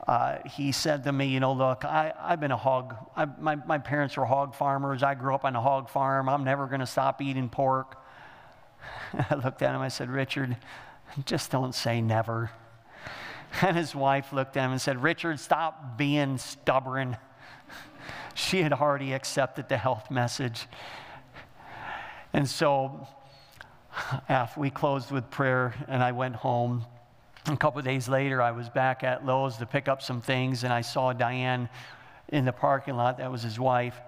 uh, 0.06 0.38
he 0.46 0.70
said 0.70 1.02
to 1.02 1.12
me, 1.12 1.26
You 1.26 1.40
know, 1.40 1.52
look, 1.52 1.84
I, 1.84 2.12
I've 2.16 2.38
been 2.38 2.52
a 2.52 2.56
hog. 2.56 2.94
I, 3.16 3.24
my, 3.24 3.56
my 3.56 3.78
parents 3.78 4.16
were 4.16 4.24
hog 4.24 4.54
farmers. 4.54 5.02
I 5.02 5.14
grew 5.14 5.34
up 5.34 5.44
on 5.44 5.56
a 5.56 5.60
hog 5.60 5.90
farm. 5.90 6.28
I'm 6.28 6.44
never 6.44 6.68
going 6.68 6.80
to 6.80 6.86
stop 6.86 7.20
eating 7.20 7.48
pork. 7.48 8.00
I 9.30 9.34
looked 9.34 9.62
at 9.62 9.74
him. 9.74 9.80
I 9.80 9.88
said, 9.88 10.10
Richard, 10.10 10.56
just 11.24 11.50
don't 11.50 11.74
say 11.74 12.00
never. 12.00 12.50
And 13.60 13.76
his 13.76 13.94
wife 13.94 14.32
looked 14.32 14.56
at 14.56 14.64
him 14.64 14.72
and 14.72 14.80
said, 14.80 15.02
Richard, 15.02 15.38
stop 15.38 15.96
being 15.96 16.38
stubborn. 16.38 17.16
She 18.34 18.62
had 18.62 18.72
already 18.72 19.12
accepted 19.12 19.68
the 19.68 19.76
health 19.76 20.10
message. 20.10 20.66
And 22.32 22.48
so, 22.48 23.06
after 24.28 24.58
we 24.58 24.70
closed 24.70 25.10
with 25.10 25.28
prayer 25.30 25.74
and 25.86 26.02
I 26.02 26.12
went 26.12 26.36
home, 26.36 26.86
a 27.46 27.56
couple 27.58 27.82
days 27.82 28.08
later, 28.08 28.40
I 28.40 28.52
was 28.52 28.70
back 28.70 29.04
at 29.04 29.26
Lowe's 29.26 29.58
to 29.58 29.66
pick 29.66 29.86
up 29.86 30.00
some 30.00 30.22
things, 30.22 30.64
and 30.64 30.72
I 30.72 30.80
saw 30.80 31.12
Diane 31.12 31.68
in 32.28 32.44
the 32.44 32.52
parking 32.52 32.96
lot. 32.96 33.18
That 33.18 33.30
was 33.30 33.42
his 33.42 33.60
wife. 33.60 34.00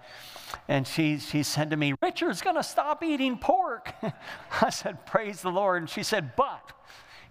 And 0.69 0.87
she, 0.87 1.19
she 1.19 1.43
said 1.43 1.71
to 1.71 1.77
me, 1.77 1.95
Richard's 2.01 2.41
going 2.41 2.57
to 2.57 2.63
stop 2.63 3.03
eating 3.03 3.37
pork. 3.37 3.93
I 4.63 4.71
said, 4.71 5.05
Praise 5.05 5.43
the 5.43 5.51
Lord. 5.51 5.83
And 5.83 5.91
she 5.91 6.03
said, 6.03 6.37
But 6.37 6.73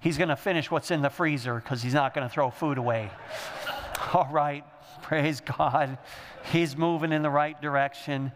he's 0.04 0.18
going 0.18 0.30
to 0.30 0.36
finish 0.36 0.70
what's 0.70 0.92
in 0.92 1.02
the 1.02 1.10
freezer 1.10 1.56
because 1.56 1.82
he's 1.82 1.94
not 1.94 2.14
going 2.14 2.28
to 2.28 2.32
throw 2.32 2.50
food 2.50 2.78
away. 2.78 3.10
All 4.14 4.28
right, 4.32 4.64
praise 5.02 5.42
God. 5.42 5.98
He's 6.52 6.76
moving 6.76 7.14
in 7.14 7.24
the 7.24 7.30
right 7.30 7.60
direction. 7.62 8.34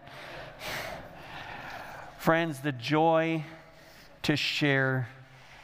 Friends, 2.18 2.59
the 2.61 2.72
joy 2.72 3.43
to 4.24 4.38
share 4.38 5.09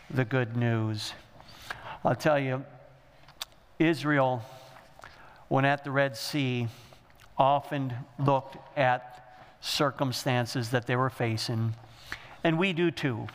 the 0.10 0.26
good 0.26 0.58
news. 0.58 1.14
I'll 2.04 2.16
tell 2.16 2.38
you, 2.38 2.66
Israel, 3.80 4.43
when 5.47 5.64
at 5.64 5.86
the 5.86 5.91
Red 5.91 6.18
Sea, 6.18 6.68
often 7.38 7.93
looked 8.20 8.58
at 8.78 9.38
circumstances 9.62 10.70
that 10.72 10.86
they 10.86 10.97
were 10.97 11.10
facing, 11.10 11.74
and 12.43 12.60
we 12.60 12.74
do 12.74 12.91
too. 12.91 13.28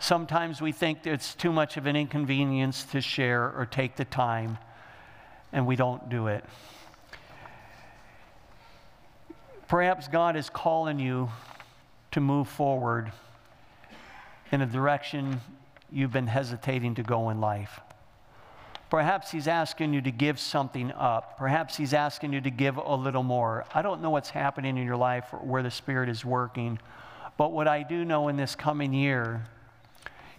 Sometimes 0.00 0.60
we 0.60 0.72
think 0.72 1.06
it's 1.06 1.34
too 1.34 1.52
much 1.52 1.76
of 1.76 1.86
an 1.86 1.96
inconvenience 1.96 2.84
to 2.84 3.00
share 3.00 3.52
or 3.52 3.66
take 3.66 3.96
the 3.96 4.04
time, 4.04 4.58
and 5.52 5.66
we 5.66 5.74
don't 5.74 6.08
do 6.08 6.28
it. 6.28 6.44
Perhaps 9.66 10.08
God 10.08 10.36
is 10.36 10.48
calling 10.48 10.98
you 10.98 11.28
to 12.12 12.20
move 12.20 12.48
forward 12.48 13.12
in 14.50 14.62
a 14.62 14.66
direction 14.66 15.40
you've 15.90 16.12
been 16.12 16.26
hesitating 16.26 16.94
to 16.94 17.02
go 17.02 17.30
in 17.30 17.40
life. 17.40 17.80
Perhaps 18.90 19.30
He's 19.30 19.48
asking 19.48 19.92
you 19.92 20.00
to 20.00 20.10
give 20.10 20.38
something 20.38 20.92
up. 20.92 21.36
Perhaps 21.36 21.76
He's 21.76 21.92
asking 21.92 22.32
you 22.32 22.40
to 22.40 22.50
give 22.50 22.78
a 22.78 22.94
little 22.94 23.22
more. 23.22 23.66
I 23.74 23.82
don't 23.82 24.00
know 24.00 24.10
what's 24.10 24.30
happening 24.30 24.78
in 24.78 24.86
your 24.86 24.96
life 24.96 25.26
or 25.32 25.40
where 25.40 25.62
the 25.62 25.70
Spirit 25.70 26.08
is 26.08 26.24
working, 26.24 26.78
but 27.36 27.52
what 27.52 27.68
I 27.68 27.82
do 27.82 28.04
know 28.04 28.28
in 28.28 28.36
this 28.36 28.54
coming 28.54 28.94
year, 28.94 29.44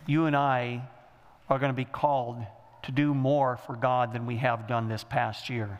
you 0.10 0.26
and 0.26 0.36
I 0.36 0.82
are 1.50 1.60
going 1.60 1.70
to 1.70 1.76
be 1.76 1.86
called 1.86 2.44
to 2.84 2.92
do 2.92 3.14
more 3.14 3.58
for 3.68 3.76
God 3.76 4.12
than 4.12 4.26
we 4.26 4.38
have 4.38 4.68
done 4.68 4.90
this 4.90 5.04
past 5.04 5.50
year. 5.50 5.80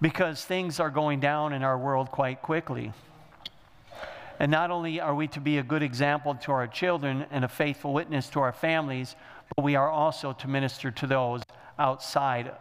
Because 0.00 0.44
things 0.44 0.78
are 0.78 0.90
going 0.90 1.18
down 1.18 1.52
in 1.52 1.64
our 1.64 1.76
world 1.76 2.12
quite 2.12 2.42
quickly. 2.42 2.92
And 4.38 4.52
not 4.52 4.70
only 4.70 5.00
are 5.00 5.14
we 5.14 5.26
to 5.28 5.40
be 5.40 5.58
a 5.58 5.64
good 5.64 5.82
example 5.82 6.36
to 6.42 6.52
our 6.52 6.68
children 6.68 7.26
and 7.32 7.44
a 7.44 7.48
faithful 7.48 7.92
witness 7.92 8.28
to 8.30 8.40
our 8.40 8.52
families, 8.52 9.16
but 9.56 9.64
we 9.64 9.74
are 9.74 9.90
also 9.90 10.32
to 10.34 10.48
minister 10.48 10.92
to 10.92 11.06
those 11.08 11.42
outside 11.76 12.52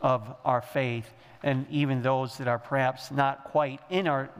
of 0.00 0.34
our 0.44 0.62
faith 0.62 1.12
and 1.42 1.66
even 1.70 2.00
those 2.02 2.38
that 2.38 2.48
are 2.48 2.58
perhaps 2.58 3.10
not 3.10 3.44
quite 3.44 3.80
in 3.90 4.08
our 4.08 4.30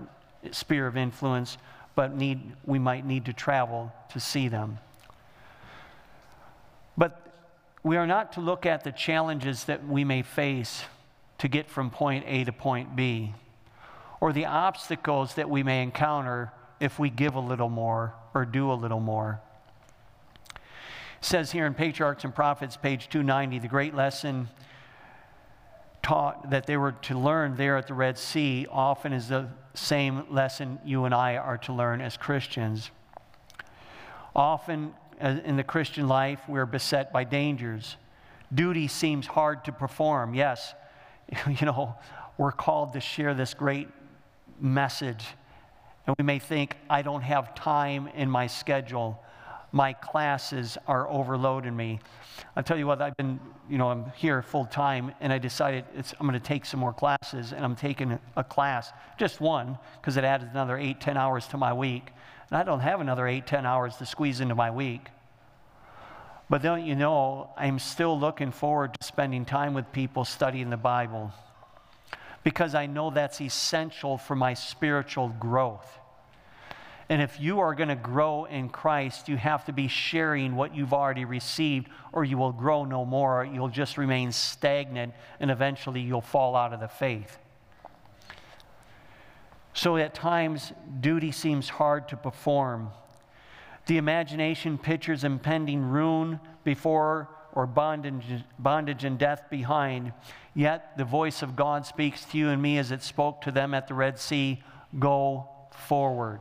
sphere 0.51 0.87
of 0.87 0.97
influence, 0.97 1.59
but 1.95 2.17
need, 2.17 2.41
we 2.65 2.79
might 2.79 3.05
need 3.05 3.27
to 3.27 3.35
travel 3.35 3.93
to 4.11 4.19
see 4.19 4.49
them. 4.49 4.79
We 7.85 7.99
are 7.99 8.07
not 8.07 8.32
to 8.32 8.41
look 8.41 8.64
at 8.64 8.82
the 8.82 8.93
challenges 8.93 9.64
that 9.64 9.87
we 9.87 10.05
may 10.05 10.22
face 10.22 10.85
to 11.37 11.49
get 11.49 11.68
from 11.68 11.91
point 11.91 12.24
A 12.26 12.43
to 12.45 12.53
point 12.53 12.97
B, 12.97 13.35
or 14.20 14.32
the 14.32 14.47
obstacles 14.47 15.35
that 15.35 15.51
we 15.51 15.62
may 15.62 15.82
encounter 15.82 16.51
if 16.80 16.99
we 16.99 17.11
give 17.11 17.35
a 17.35 17.41
little 17.41 17.68
more 17.68 18.14
or 18.32 18.47
do 18.47 18.72
a 18.72 18.74
little 18.74 19.01
more. 19.01 19.39
It 20.55 20.61
says 21.20 21.53
here 21.53 21.66
in 21.66 21.74
Patriarchs 21.74 22.24
and 22.24 22.35
Prophets, 22.35 22.78
page 22.78 23.11
290, 23.11 23.59
the 23.59 23.68
great 23.68 23.95
lesson 23.95 24.49
taught 26.03 26.49
that 26.49 26.66
they 26.66 26.78
were 26.78 26.93
to 26.93 27.18
learn 27.18 27.57
there 27.57 27.76
at 27.76 27.87
the 27.87 27.95
Red 27.95 28.16
Sea 28.16 28.66
often 28.70 29.12
is 29.12 29.28
the 29.28 29.51
same 29.74 30.24
lesson 30.30 30.78
you 30.87 31.05
and 31.05 31.14
I 31.14 31.37
are 31.37 31.59
to 31.59 31.72
learn 31.74 32.01
as 32.01 32.16
Christians. 32.16 32.91
Often 34.35 34.95
in 35.21 35.57
the 35.57 35.65
Christian 35.65 36.09
life, 36.09 36.41
we're 36.49 36.67
beset 36.67 37.12
by 37.12 37.25
dangers. 37.25 37.97
Duty 38.53 38.89
seems 38.89 39.27
hard 39.27 39.65
to 39.65 39.73
perform. 39.73 40.35
Yes, 40.35 40.75
you 41.49 41.67
know, 41.67 41.95
we're 42.39 42.53
called 42.53 42.93
to 42.95 43.01
share 43.01 43.35
this 43.35 43.55
great 43.55 43.89
message 44.61 45.25
and 46.07 46.15
we 46.19 46.25
may 46.25 46.39
think, 46.39 46.77
I 46.91 47.03
don't 47.03 47.23
have 47.23 47.55
time 47.55 48.09
in 48.09 48.31
my 48.31 48.47
schedule. 48.47 49.23
My 49.73 49.95
classes 49.95 50.77
are 50.87 51.09
overloading 51.09 51.75
me. 51.75 51.99
I'll 52.57 52.62
tell 52.62 52.79
you 52.79 52.87
what, 52.87 53.01
I've 53.01 53.17
been, 53.17 53.41
you 53.69 53.79
know, 53.79 53.89
I'm 53.89 54.12
here 54.17 54.43
full 54.43 54.67
time, 54.67 55.12
and 55.21 55.33
I 55.33 55.39
decided 55.39 55.85
I'm 56.21 56.27
going 56.27 56.39
to 56.39 56.47
take 56.47 56.67
some 56.67 56.79
more 56.79 56.93
classes, 56.93 57.53
and 57.53 57.65
I'm 57.65 57.75
taking 57.75 58.19
a 58.37 58.45
class, 58.45 58.93
just 59.19 59.41
one, 59.41 59.79
because 60.01 60.17
it 60.17 60.25
added 60.25 60.51
another 60.51 60.77
eight, 60.77 61.01
ten 61.01 61.17
hours 61.17 61.47
to 61.49 61.57
my 61.57 61.73
week. 61.73 62.11
And 62.51 62.59
I 62.59 62.62
don't 62.62 62.80
have 62.80 63.01
another 63.01 63.26
eight, 63.26 63.47
ten 63.47 63.66
hours 63.66 63.97
to 63.97 64.07
squeeze 64.07 64.40
into 64.40 64.55
my 64.55 64.70
week. 64.70 65.09
But 66.51 66.62
don't 66.62 66.84
you 66.84 66.95
know, 66.95 67.51
I'm 67.57 67.78
still 67.78 68.18
looking 68.18 68.53
forward 68.53 68.95
to 68.95 69.07
spending 69.07 69.45
time 69.45 69.74
with 69.74 69.90
people 69.92 70.24
studying 70.24 70.70
the 70.70 70.76
Bible 70.76 71.32
because 72.42 72.74
I 72.74 72.86
know 72.86 73.11
that's 73.11 73.40
essential 73.40 74.18
for 74.18 74.36
my 74.36 74.55
spiritual 74.55 75.28
growth. 75.40 75.99
And 77.09 77.20
if 77.20 77.40
you 77.40 77.61
are 77.61 77.74
going 77.74 77.88
to 77.88 77.97
grow 77.97 78.45
in 78.45 78.68
Christ, 78.68 79.28
you 79.28 79.36
have 79.36 79.64
to 79.66 79.72
be 79.72 79.88
sharing 79.88 80.57
what 80.57 80.74
you've 80.74 80.95
already 80.95 81.24
received, 81.24 81.88
or 82.12 82.24
you 82.24 82.38
will 82.38 82.53
grow 82.53 82.84
no 82.84 83.05
more. 83.05 83.45
You'll 83.45 83.68
just 83.68 83.99
remain 83.99 84.32
stagnant, 84.32 85.12
and 85.40 85.51
eventually 85.51 86.01
you'll 86.01 86.22
fall 86.22 86.57
out 86.57 86.72
of 86.72 86.80
the 86.80 86.88
faith. 86.88 87.38
So 89.75 89.97
at 89.97 90.14
times, 90.14 90.72
duty 91.01 91.33
seems 91.33 91.68
hard 91.68 92.09
to 92.09 92.16
perform. 92.16 92.91
The 93.87 93.99
imagination 93.99 94.79
pictures 94.79 95.25
impending 95.25 95.83
ruin 95.83 96.41
before 96.62 97.29
or 97.53 97.66
bondage, 97.66 98.45
bondage 98.59 99.05
and 99.05 99.18
death 99.18 99.51
behind. 99.51 100.12
Yet 100.55 100.97
the 100.97 101.05
voice 101.05 101.43
of 101.43 101.57
God 101.57 101.85
speaks 101.85 102.25
to 102.27 102.39
you 102.39 102.49
and 102.49 102.62
me 102.62 102.79
as 102.79 102.93
it 102.93 103.03
spoke 103.03 103.43
to 103.43 103.51
them 103.51 103.75
at 103.75 103.89
the 103.89 103.95
Red 103.95 104.18
Sea 104.18 104.62
go 104.99 105.49
forward. 105.70 106.41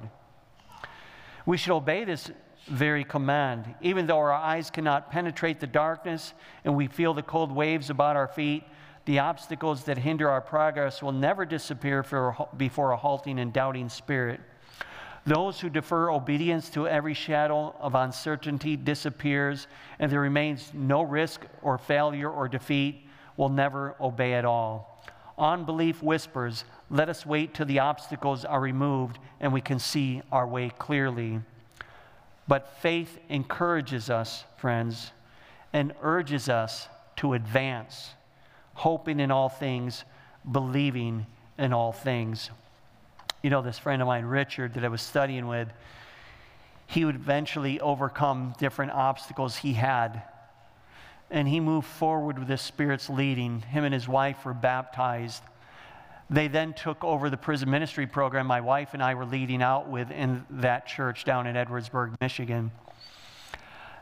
We 1.46 1.58
should 1.58 1.76
obey 1.76 2.06
this 2.06 2.32
very 2.68 3.04
command. 3.04 3.76
Even 3.82 4.06
though 4.06 4.20
our 4.20 4.32
eyes 4.32 4.70
cannot 4.70 5.12
penetrate 5.12 5.60
the 5.60 5.68
darkness 5.68 6.34
and 6.64 6.76
we 6.76 6.88
feel 6.88 7.14
the 7.14 7.24
cold 7.24 7.52
waves 7.52 7.90
about 7.90 8.16
our 8.16 8.28
feet, 8.28 8.64
the 9.06 9.20
obstacles 9.20 9.84
that 9.84 9.98
hinder 9.98 10.30
our 10.30 10.42
progress 10.42 11.02
will 11.02 11.12
never 11.12 11.46
disappear 11.46 12.04
for, 12.04 12.48
before 12.58 12.92
a 12.92 12.98
halting 12.98 13.40
and 13.40 13.52
doubting 13.52 13.90
spirit. 13.90 14.40
Those 15.26 15.60
who 15.60 15.70
defer 15.70 16.10
obedience 16.12 16.70
to 16.72 16.88
every 16.88 17.14
shadow 17.14 17.74
of 17.80 17.96
uncertainty 17.96 18.76
disappears, 18.76 19.68
and 20.00 20.12
there 20.12 20.20
remains 20.20 20.72
no 20.74 21.02
risk 21.02 21.46
or 21.62 21.78
failure 21.78 22.30
or 22.30 22.50
defeat, 22.50 23.06
will 23.38 23.50
never 23.50 23.96
obey 24.02 24.34
at 24.34 24.46
all. 24.46 25.02
Unbelief 25.38 26.04
whispers, 26.04 26.66
Let 26.90 27.10
us 27.10 27.26
wait 27.26 27.54
till 27.54 27.66
the 27.66 27.80
obstacles 27.80 28.46
are 28.46 28.60
removed 28.60 29.18
and 29.40 29.52
we 29.52 29.62
can 29.62 29.80
see 29.80 30.22
our 30.32 30.48
way 30.48 30.70
clearly. 30.78 31.40
But 32.48 32.78
faith 32.82 33.18
encourages 33.30 34.10
us, 34.10 34.44
friends, 34.58 35.12
and 35.72 35.94
urges 36.02 36.50
us 36.50 36.88
to 37.18 37.34
advance, 37.34 38.12
hoping 38.74 39.20
in 39.20 39.32
all 39.32 39.50
things, 39.50 40.04
believing 40.50 41.26
in 41.58 41.74
all 41.74 41.92
things 41.92 42.50
you 43.44 43.50
know, 43.50 43.62
this 43.62 43.78
friend 43.78 44.02
of 44.02 44.08
mine, 44.08 44.26
Richard, 44.26 44.74
that 44.76 44.86
I 44.86 44.88
was 44.88 45.02
studying 45.02 45.48
with, 45.48 45.72
he 46.88 47.04
would 47.04 47.16
eventually 47.16 47.80
overcome 47.82 48.56
different 48.58 48.94
obstacles 48.94 49.58
he 49.58 49.74
had. 49.74 50.24
And 51.30 51.48
he 51.48 51.60
moved 51.60 51.88
forward 51.88 52.40
with 52.40 52.48
the 52.48 52.58
Spirit's 52.58 53.10
leading. 53.10 53.62
Him 53.62 53.84
and 53.84 53.94
his 53.94 54.08
wife 54.08 54.46
were 54.46 54.54
baptized. 54.54 55.44
They 56.30 56.48
then 56.48 56.74
took 56.74 57.04
over 57.04 57.30
the 57.30 57.38
prison 57.38 57.70
ministry 57.70 58.08
program 58.08 58.48
my 58.48 58.62
wife 58.62 58.94
and 58.94 59.04
I 59.04 59.14
were 59.14 59.26
leading 59.26 59.62
out 59.62 59.90
with 59.90 60.10
in 60.10 60.46
that 60.50 60.88
church 60.88 61.26
down 61.26 61.46
in 61.46 61.56
Edwardsburg, 61.56 62.16
Michigan. 62.22 62.72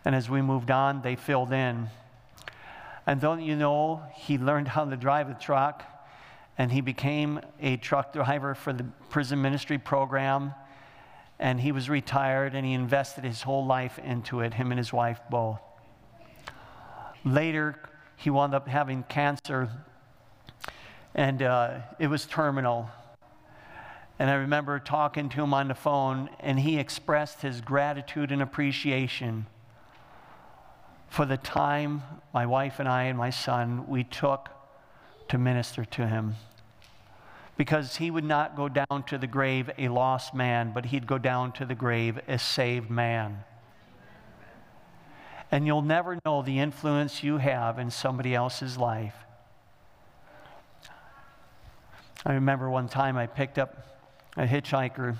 And 0.05 0.13
as 0.13 0.29
we 0.29 0.41
moved 0.41 0.69
on, 0.69 1.01
they 1.01 1.15
filled 1.15 1.51
in. 1.51 1.89
And 3.07 3.19
don't 3.19 3.41
you 3.41 3.55
know, 3.55 4.03
he 4.13 4.37
learned 4.37 4.67
how 4.67 4.85
to 4.85 4.95
drive 4.95 5.29
a 5.29 5.33
truck 5.33 5.83
and 6.57 6.71
he 6.71 6.81
became 6.81 7.39
a 7.59 7.77
truck 7.77 8.13
driver 8.13 8.53
for 8.53 8.73
the 8.73 8.83
prison 9.09 9.41
ministry 9.41 9.77
program. 9.77 10.53
And 11.39 11.59
he 11.59 11.71
was 11.71 11.89
retired 11.89 12.53
and 12.53 12.65
he 12.65 12.73
invested 12.73 13.23
his 13.23 13.41
whole 13.41 13.65
life 13.65 13.97
into 13.99 14.41
it, 14.41 14.53
him 14.53 14.71
and 14.71 14.77
his 14.77 14.93
wife 14.93 15.19
both. 15.29 15.59
Later, 17.25 17.79
he 18.15 18.29
wound 18.29 18.53
up 18.53 18.67
having 18.67 19.03
cancer, 19.03 19.69
and 21.15 21.41
uh, 21.41 21.79
it 21.97 22.07
was 22.07 22.25
terminal. 22.27 22.89
And 24.19 24.29
I 24.29 24.35
remember 24.35 24.77
talking 24.77 25.29
to 25.29 25.41
him 25.41 25.53
on 25.53 25.67
the 25.67 25.73
phone, 25.73 26.29
and 26.39 26.59
he 26.59 26.77
expressed 26.77 27.41
his 27.41 27.61
gratitude 27.61 28.31
and 28.31 28.41
appreciation 28.41 29.47
for 31.11 31.25
the 31.25 31.35
time 31.35 32.01
my 32.33 32.45
wife 32.45 32.79
and 32.79 32.87
I 32.87 33.03
and 33.03 33.17
my 33.17 33.31
son 33.31 33.85
we 33.89 34.05
took 34.05 34.49
to 35.27 35.37
minister 35.37 35.83
to 35.83 36.07
him. 36.07 36.35
Because 37.57 37.97
he 37.97 38.09
would 38.09 38.23
not 38.23 38.55
go 38.55 38.69
down 38.69 39.03
to 39.07 39.17
the 39.17 39.27
grave 39.27 39.69
a 39.77 39.89
lost 39.89 40.33
man, 40.33 40.71
but 40.73 40.85
he'd 40.85 41.05
go 41.05 41.17
down 41.17 41.51
to 41.53 41.65
the 41.65 41.75
grave 41.75 42.17
a 42.29 42.39
saved 42.39 42.89
man. 42.89 43.43
And 45.51 45.67
you'll 45.67 45.81
never 45.81 46.17
know 46.25 46.43
the 46.43 46.59
influence 46.59 47.21
you 47.21 47.37
have 47.37 47.77
in 47.77 47.91
somebody 47.91 48.33
else's 48.33 48.77
life. 48.77 49.15
I 52.25 52.35
remember 52.35 52.69
one 52.69 52.87
time 52.87 53.17
I 53.17 53.27
picked 53.27 53.59
up 53.59 53.99
a 54.37 54.47
hitchhiker. 54.47 55.17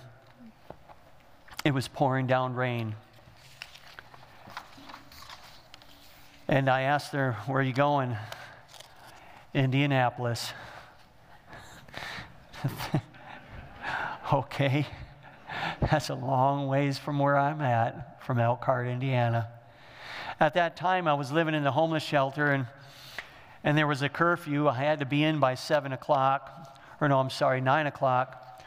It 1.66 1.74
was 1.74 1.90
pouring 1.90 2.28
down 2.28 2.56
rain. 2.56 2.96
And 6.52 6.70
I 6.70 6.82
asked 6.82 7.14
her, 7.14 7.38
Where 7.48 7.60
are 7.60 7.64
you 7.64 7.72
going? 7.72 8.18
Indianapolis. 9.54 10.52
okay. 14.34 14.86
That's 15.80 16.10
a 16.10 16.14
long 16.14 16.68
ways 16.68 17.00
from 17.00 17.20
where 17.20 17.38
I'm 17.38 17.62
at, 17.62 18.22
from 18.26 18.38
Elkhart, 18.38 18.90
Indiana. 18.90 19.48
At 20.42 20.56
that 20.56 20.76
time, 20.76 21.08
I 21.08 21.14
was 21.14 21.32
living 21.32 21.56
in 21.56 21.64
the 21.64 21.72
homeless 21.72 22.04
shelter, 22.04 22.52
and, 22.52 22.68
and 23.64 23.78
there 23.78 23.88
was 23.88 24.02
a 24.02 24.10
curfew. 24.10 24.68
I 24.68 24.74
had 24.74 25.00
to 25.00 25.06
be 25.06 25.24
in 25.24 25.40
by 25.40 25.56
7 25.56 25.94
o'clock, 25.94 26.78
or 27.00 27.08
no, 27.08 27.22
I'm 27.22 27.30
sorry, 27.30 27.62
9 27.62 27.88
o'clock, 27.88 28.62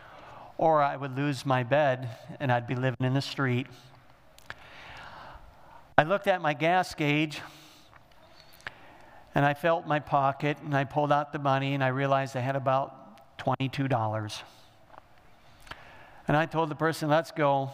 or 0.56 0.82
I 0.82 0.96
would 0.96 1.14
lose 1.14 1.44
my 1.44 1.62
bed 1.62 2.08
and 2.40 2.50
I'd 2.50 2.66
be 2.66 2.76
living 2.76 3.04
in 3.04 3.12
the 3.12 3.20
street. 3.20 3.66
I 5.98 6.04
looked 6.04 6.28
at 6.28 6.40
my 6.40 6.54
gas 6.54 6.94
gauge 6.94 7.42
and 9.34 9.44
I 9.44 9.54
felt 9.54 9.86
my 9.86 9.98
pocket 9.98 10.58
and 10.64 10.76
I 10.76 10.84
pulled 10.84 11.12
out 11.12 11.32
the 11.32 11.38
money 11.38 11.74
and 11.74 11.82
I 11.82 11.88
realized 11.88 12.36
I 12.36 12.40
had 12.40 12.56
about 12.56 13.38
$22. 13.38 14.42
And 16.28 16.36
I 16.36 16.46
told 16.46 16.68
the 16.68 16.74
person, 16.74 17.08
let's 17.08 17.30
go. 17.30 17.70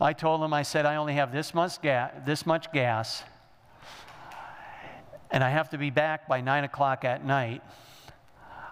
I 0.00 0.12
told 0.12 0.42
him, 0.42 0.52
I 0.52 0.62
said, 0.62 0.86
I 0.86 0.96
only 0.96 1.14
have 1.14 1.32
this 1.32 1.54
much, 1.54 1.80
ga- 1.80 2.10
this 2.24 2.44
much 2.44 2.70
gas 2.72 3.22
and 5.30 5.42
I 5.42 5.50
have 5.50 5.70
to 5.70 5.78
be 5.78 5.90
back 5.90 6.28
by 6.28 6.40
9 6.40 6.64
o'clock 6.64 7.04
at 7.04 7.24
night. 7.24 7.62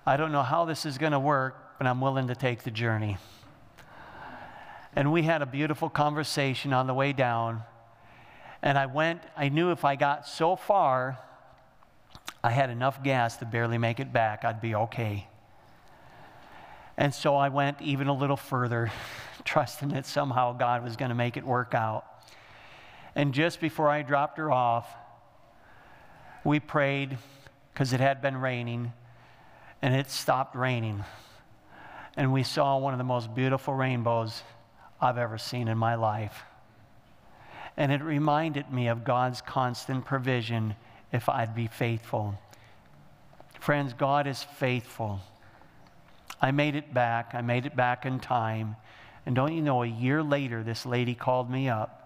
I 0.06 0.16
don't 0.16 0.32
know 0.32 0.42
how 0.42 0.64
this 0.64 0.86
is 0.86 0.98
going 0.98 1.12
to 1.12 1.18
work, 1.18 1.78
but 1.78 1.86
I'm 1.86 2.00
willing 2.00 2.28
to 2.28 2.34
take 2.34 2.62
the 2.62 2.70
journey. 2.70 3.16
And 4.94 5.12
we 5.12 5.22
had 5.22 5.42
a 5.42 5.46
beautiful 5.46 5.90
conversation 5.90 6.72
on 6.72 6.86
the 6.86 6.94
way 6.94 7.12
down. 7.12 7.62
And 8.62 8.78
I 8.78 8.86
went, 8.86 9.22
I 9.36 9.48
knew 9.48 9.72
if 9.72 9.84
I 9.84 9.96
got 9.96 10.28
so 10.28 10.56
far, 10.56 11.18
I 12.44 12.50
had 12.50 12.68
enough 12.68 13.02
gas 13.02 13.38
to 13.38 13.46
barely 13.46 13.78
make 13.78 14.00
it 14.00 14.12
back, 14.12 14.44
I'd 14.44 14.60
be 14.60 14.74
okay. 14.74 15.26
And 16.98 17.14
so 17.14 17.36
I 17.36 17.48
went 17.48 17.80
even 17.80 18.06
a 18.06 18.12
little 18.12 18.36
further, 18.36 18.92
trusting 19.46 19.88
that 19.88 20.04
somehow 20.04 20.52
God 20.52 20.84
was 20.84 20.96
going 20.96 21.08
to 21.08 21.14
make 21.14 21.38
it 21.38 21.44
work 21.44 21.74
out. 21.74 22.04
And 23.14 23.32
just 23.32 23.62
before 23.62 23.88
I 23.88 24.02
dropped 24.02 24.36
her 24.36 24.52
off, 24.52 24.86
we 26.44 26.60
prayed 26.60 27.16
because 27.72 27.94
it 27.94 28.00
had 28.00 28.20
been 28.20 28.36
raining 28.36 28.92
and 29.80 29.94
it 29.94 30.10
stopped 30.10 30.54
raining. 30.54 31.02
And 32.14 32.30
we 32.30 32.42
saw 32.42 32.76
one 32.76 32.92
of 32.92 32.98
the 32.98 33.04
most 33.04 33.34
beautiful 33.34 33.72
rainbows 33.72 34.42
I've 35.00 35.16
ever 35.16 35.38
seen 35.38 35.66
in 35.66 35.78
my 35.78 35.94
life. 35.94 36.42
And 37.78 37.90
it 37.90 38.02
reminded 38.02 38.70
me 38.70 38.88
of 38.88 39.02
God's 39.02 39.40
constant 39.40 40.04
provision 40.04 40.76
if 41.14 41.28
I'd 41.28 41.54
be 41.54 41.68
faithful. 41.68 42.34
Friends, 43.60 43.94
God 43.94 44.26
is 44.26 44.42
faithful. 44.42 45.20
I 46.42 46.50
made 46.50 46.74
it 46.74 46.92
back. 46.92 47.30
I 47.34 47.40
made 47.40 47.66
it 47.66 47.76
back 47.76 48.04
in 48.04 48.18
time. 48.18 48.74
And 49.24 49.36
don't 49.36 49.54
you 49.54 49.62
know, 49.62 49.84
a 49.84 49.86
year 49.86 50.24
later, 50.24 50.64
this 50.64 50.84
lady 50.84 51.14
called 51.14 51.48
me 51.48 51.68
up. 51.68 52.00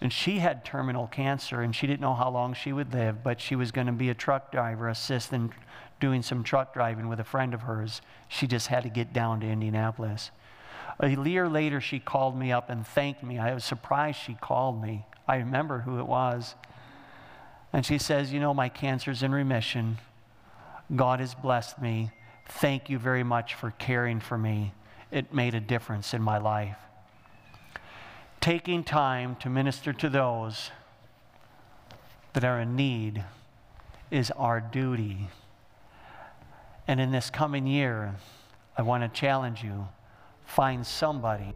And 0.00 0.12
she 0.12 0.38
had 0.38 0.64
terminal 0.64 1.08
cancer, 1.08 1.60
and 1.60 1.74
she 1.74 1.88
didn't 1.88 2.00
know 2.00 2.14
how 2.14 2.30
long 2.30 2.54
she 2.54 2.72
would 2.72 2.92
live, 2.94 3.24
but 3.24 3.40
she 3.40 3.56
was 3.56 3.72
going 3.72 3.88
to 3.88 3.92
be 3.92 4.10
a 4.10 4.14
truck 4.14 4.52
driver, 4.52 4.88
assistant, 4.88 5.50
doing 5.98 6.22
some 6.22 6.44
truck 6.44 6.72
driving 6.72 7.08
with 7.08 7.18
a 7.18 7.24
friend 7.24 7.52
of 7.52 7.62
hers. 7.62 8.00
She 8.28 8.46
just 8.46 8.68
had 8.68 8.84
to 8.84 8.90
get 8.90 9.12
down 9.12 9.40
to 9.40 9.46
Indianapolis. 9.46 10.30
A 11.00 11.08
year 11.08 11.48
later, 11.48 11.80
she 11.80 11.98
called 11.98 12.38
me 12.38 12.52
up 12.52 12.70
and 12.70 12.86
thanked 12.86 13.24
me. 13.24 13.38
I 13.40 13.54
was 13.54 13.64
surprised 13.64 14.20
she 14.20 14.34
called 14.34 14.80
me. 14.80 15.04
I 15.26 15.36
remember 15.38 15.80
who 15.80 15.98
it 15.98 16.06
was. 16.06 16.54
And 17.72 17.84
she 17.84 17.98
says, 17.98 18.32
You 18.32 18.40
know, 18.40 18.54
my 18.54 18.68
cancer's 18.68 19.22
in 19.22 19.32
remission. 19.32 19.98
God 20.94 21.20
has 21.20 21.34
blessed 21.34 21.80
me. 21.80 22.10
Thank 22.48 22.88
you 22.88 22.98
very 22.98 23.24
much 23.24 23.54
for 23.54 23.72
caring 23.72 24.20
for 24.20 24.38
me. 24.38 24.72
It 25.10 25.34
made 25.34 25.54
a 25.54 25.60
difference 25.60 26.14
in 26.14 26.22
my 26.22 26.38
life. 26.38 26.76
Taking 28.40 28.84
time 28.84 29.36
to 29.36 29.50
minister 29.50 29.92
to 29.92 30.08
those 30.08 30.70
that 32.34 32.44
are 32.44 32.60
in 32.60 32.76
need 32.76 33.24
is 34.10 34.30
our 34.32 34.60
duty. 34.60 35.28
And 36.86 37.00
in 37.00 37.10
this 37.10 37.30
coming 37.30 37.66
year, 37.66 38.14
I 38.76 38.82
want 38.82 39.02
to 39.02 39.20
challenge 39.20 39.64
you 39.64 39.88
find 40.44 40.86
somebody 40.86 41.52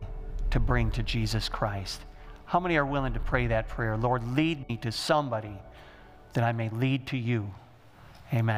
to 0.51 0.59
bring 0.59 0.91
to 0.93 1.03
Jesus 1.03 1.49
Christ. 1.49 2.01
How 2.47 2.59
many 2.59 2.77
are 2.77 2.85
willing 2.85 3.13
to 3.13 3.21
pray 3.21 3.47
that 3.47 3.69
prayer? 3.69 3.97
Lord, 3.97 4.37
lead 4.37 4.69
me 4.69 4.77
to 4.79 4.91
somebody 4.91 5.57
that 6.35 6.45
I 6.45 6.53
may 6.53 6.69
lead 6.69 7.07
to 7.09 7.17
you. 7.17 7.53
Amen. 8.33 8.47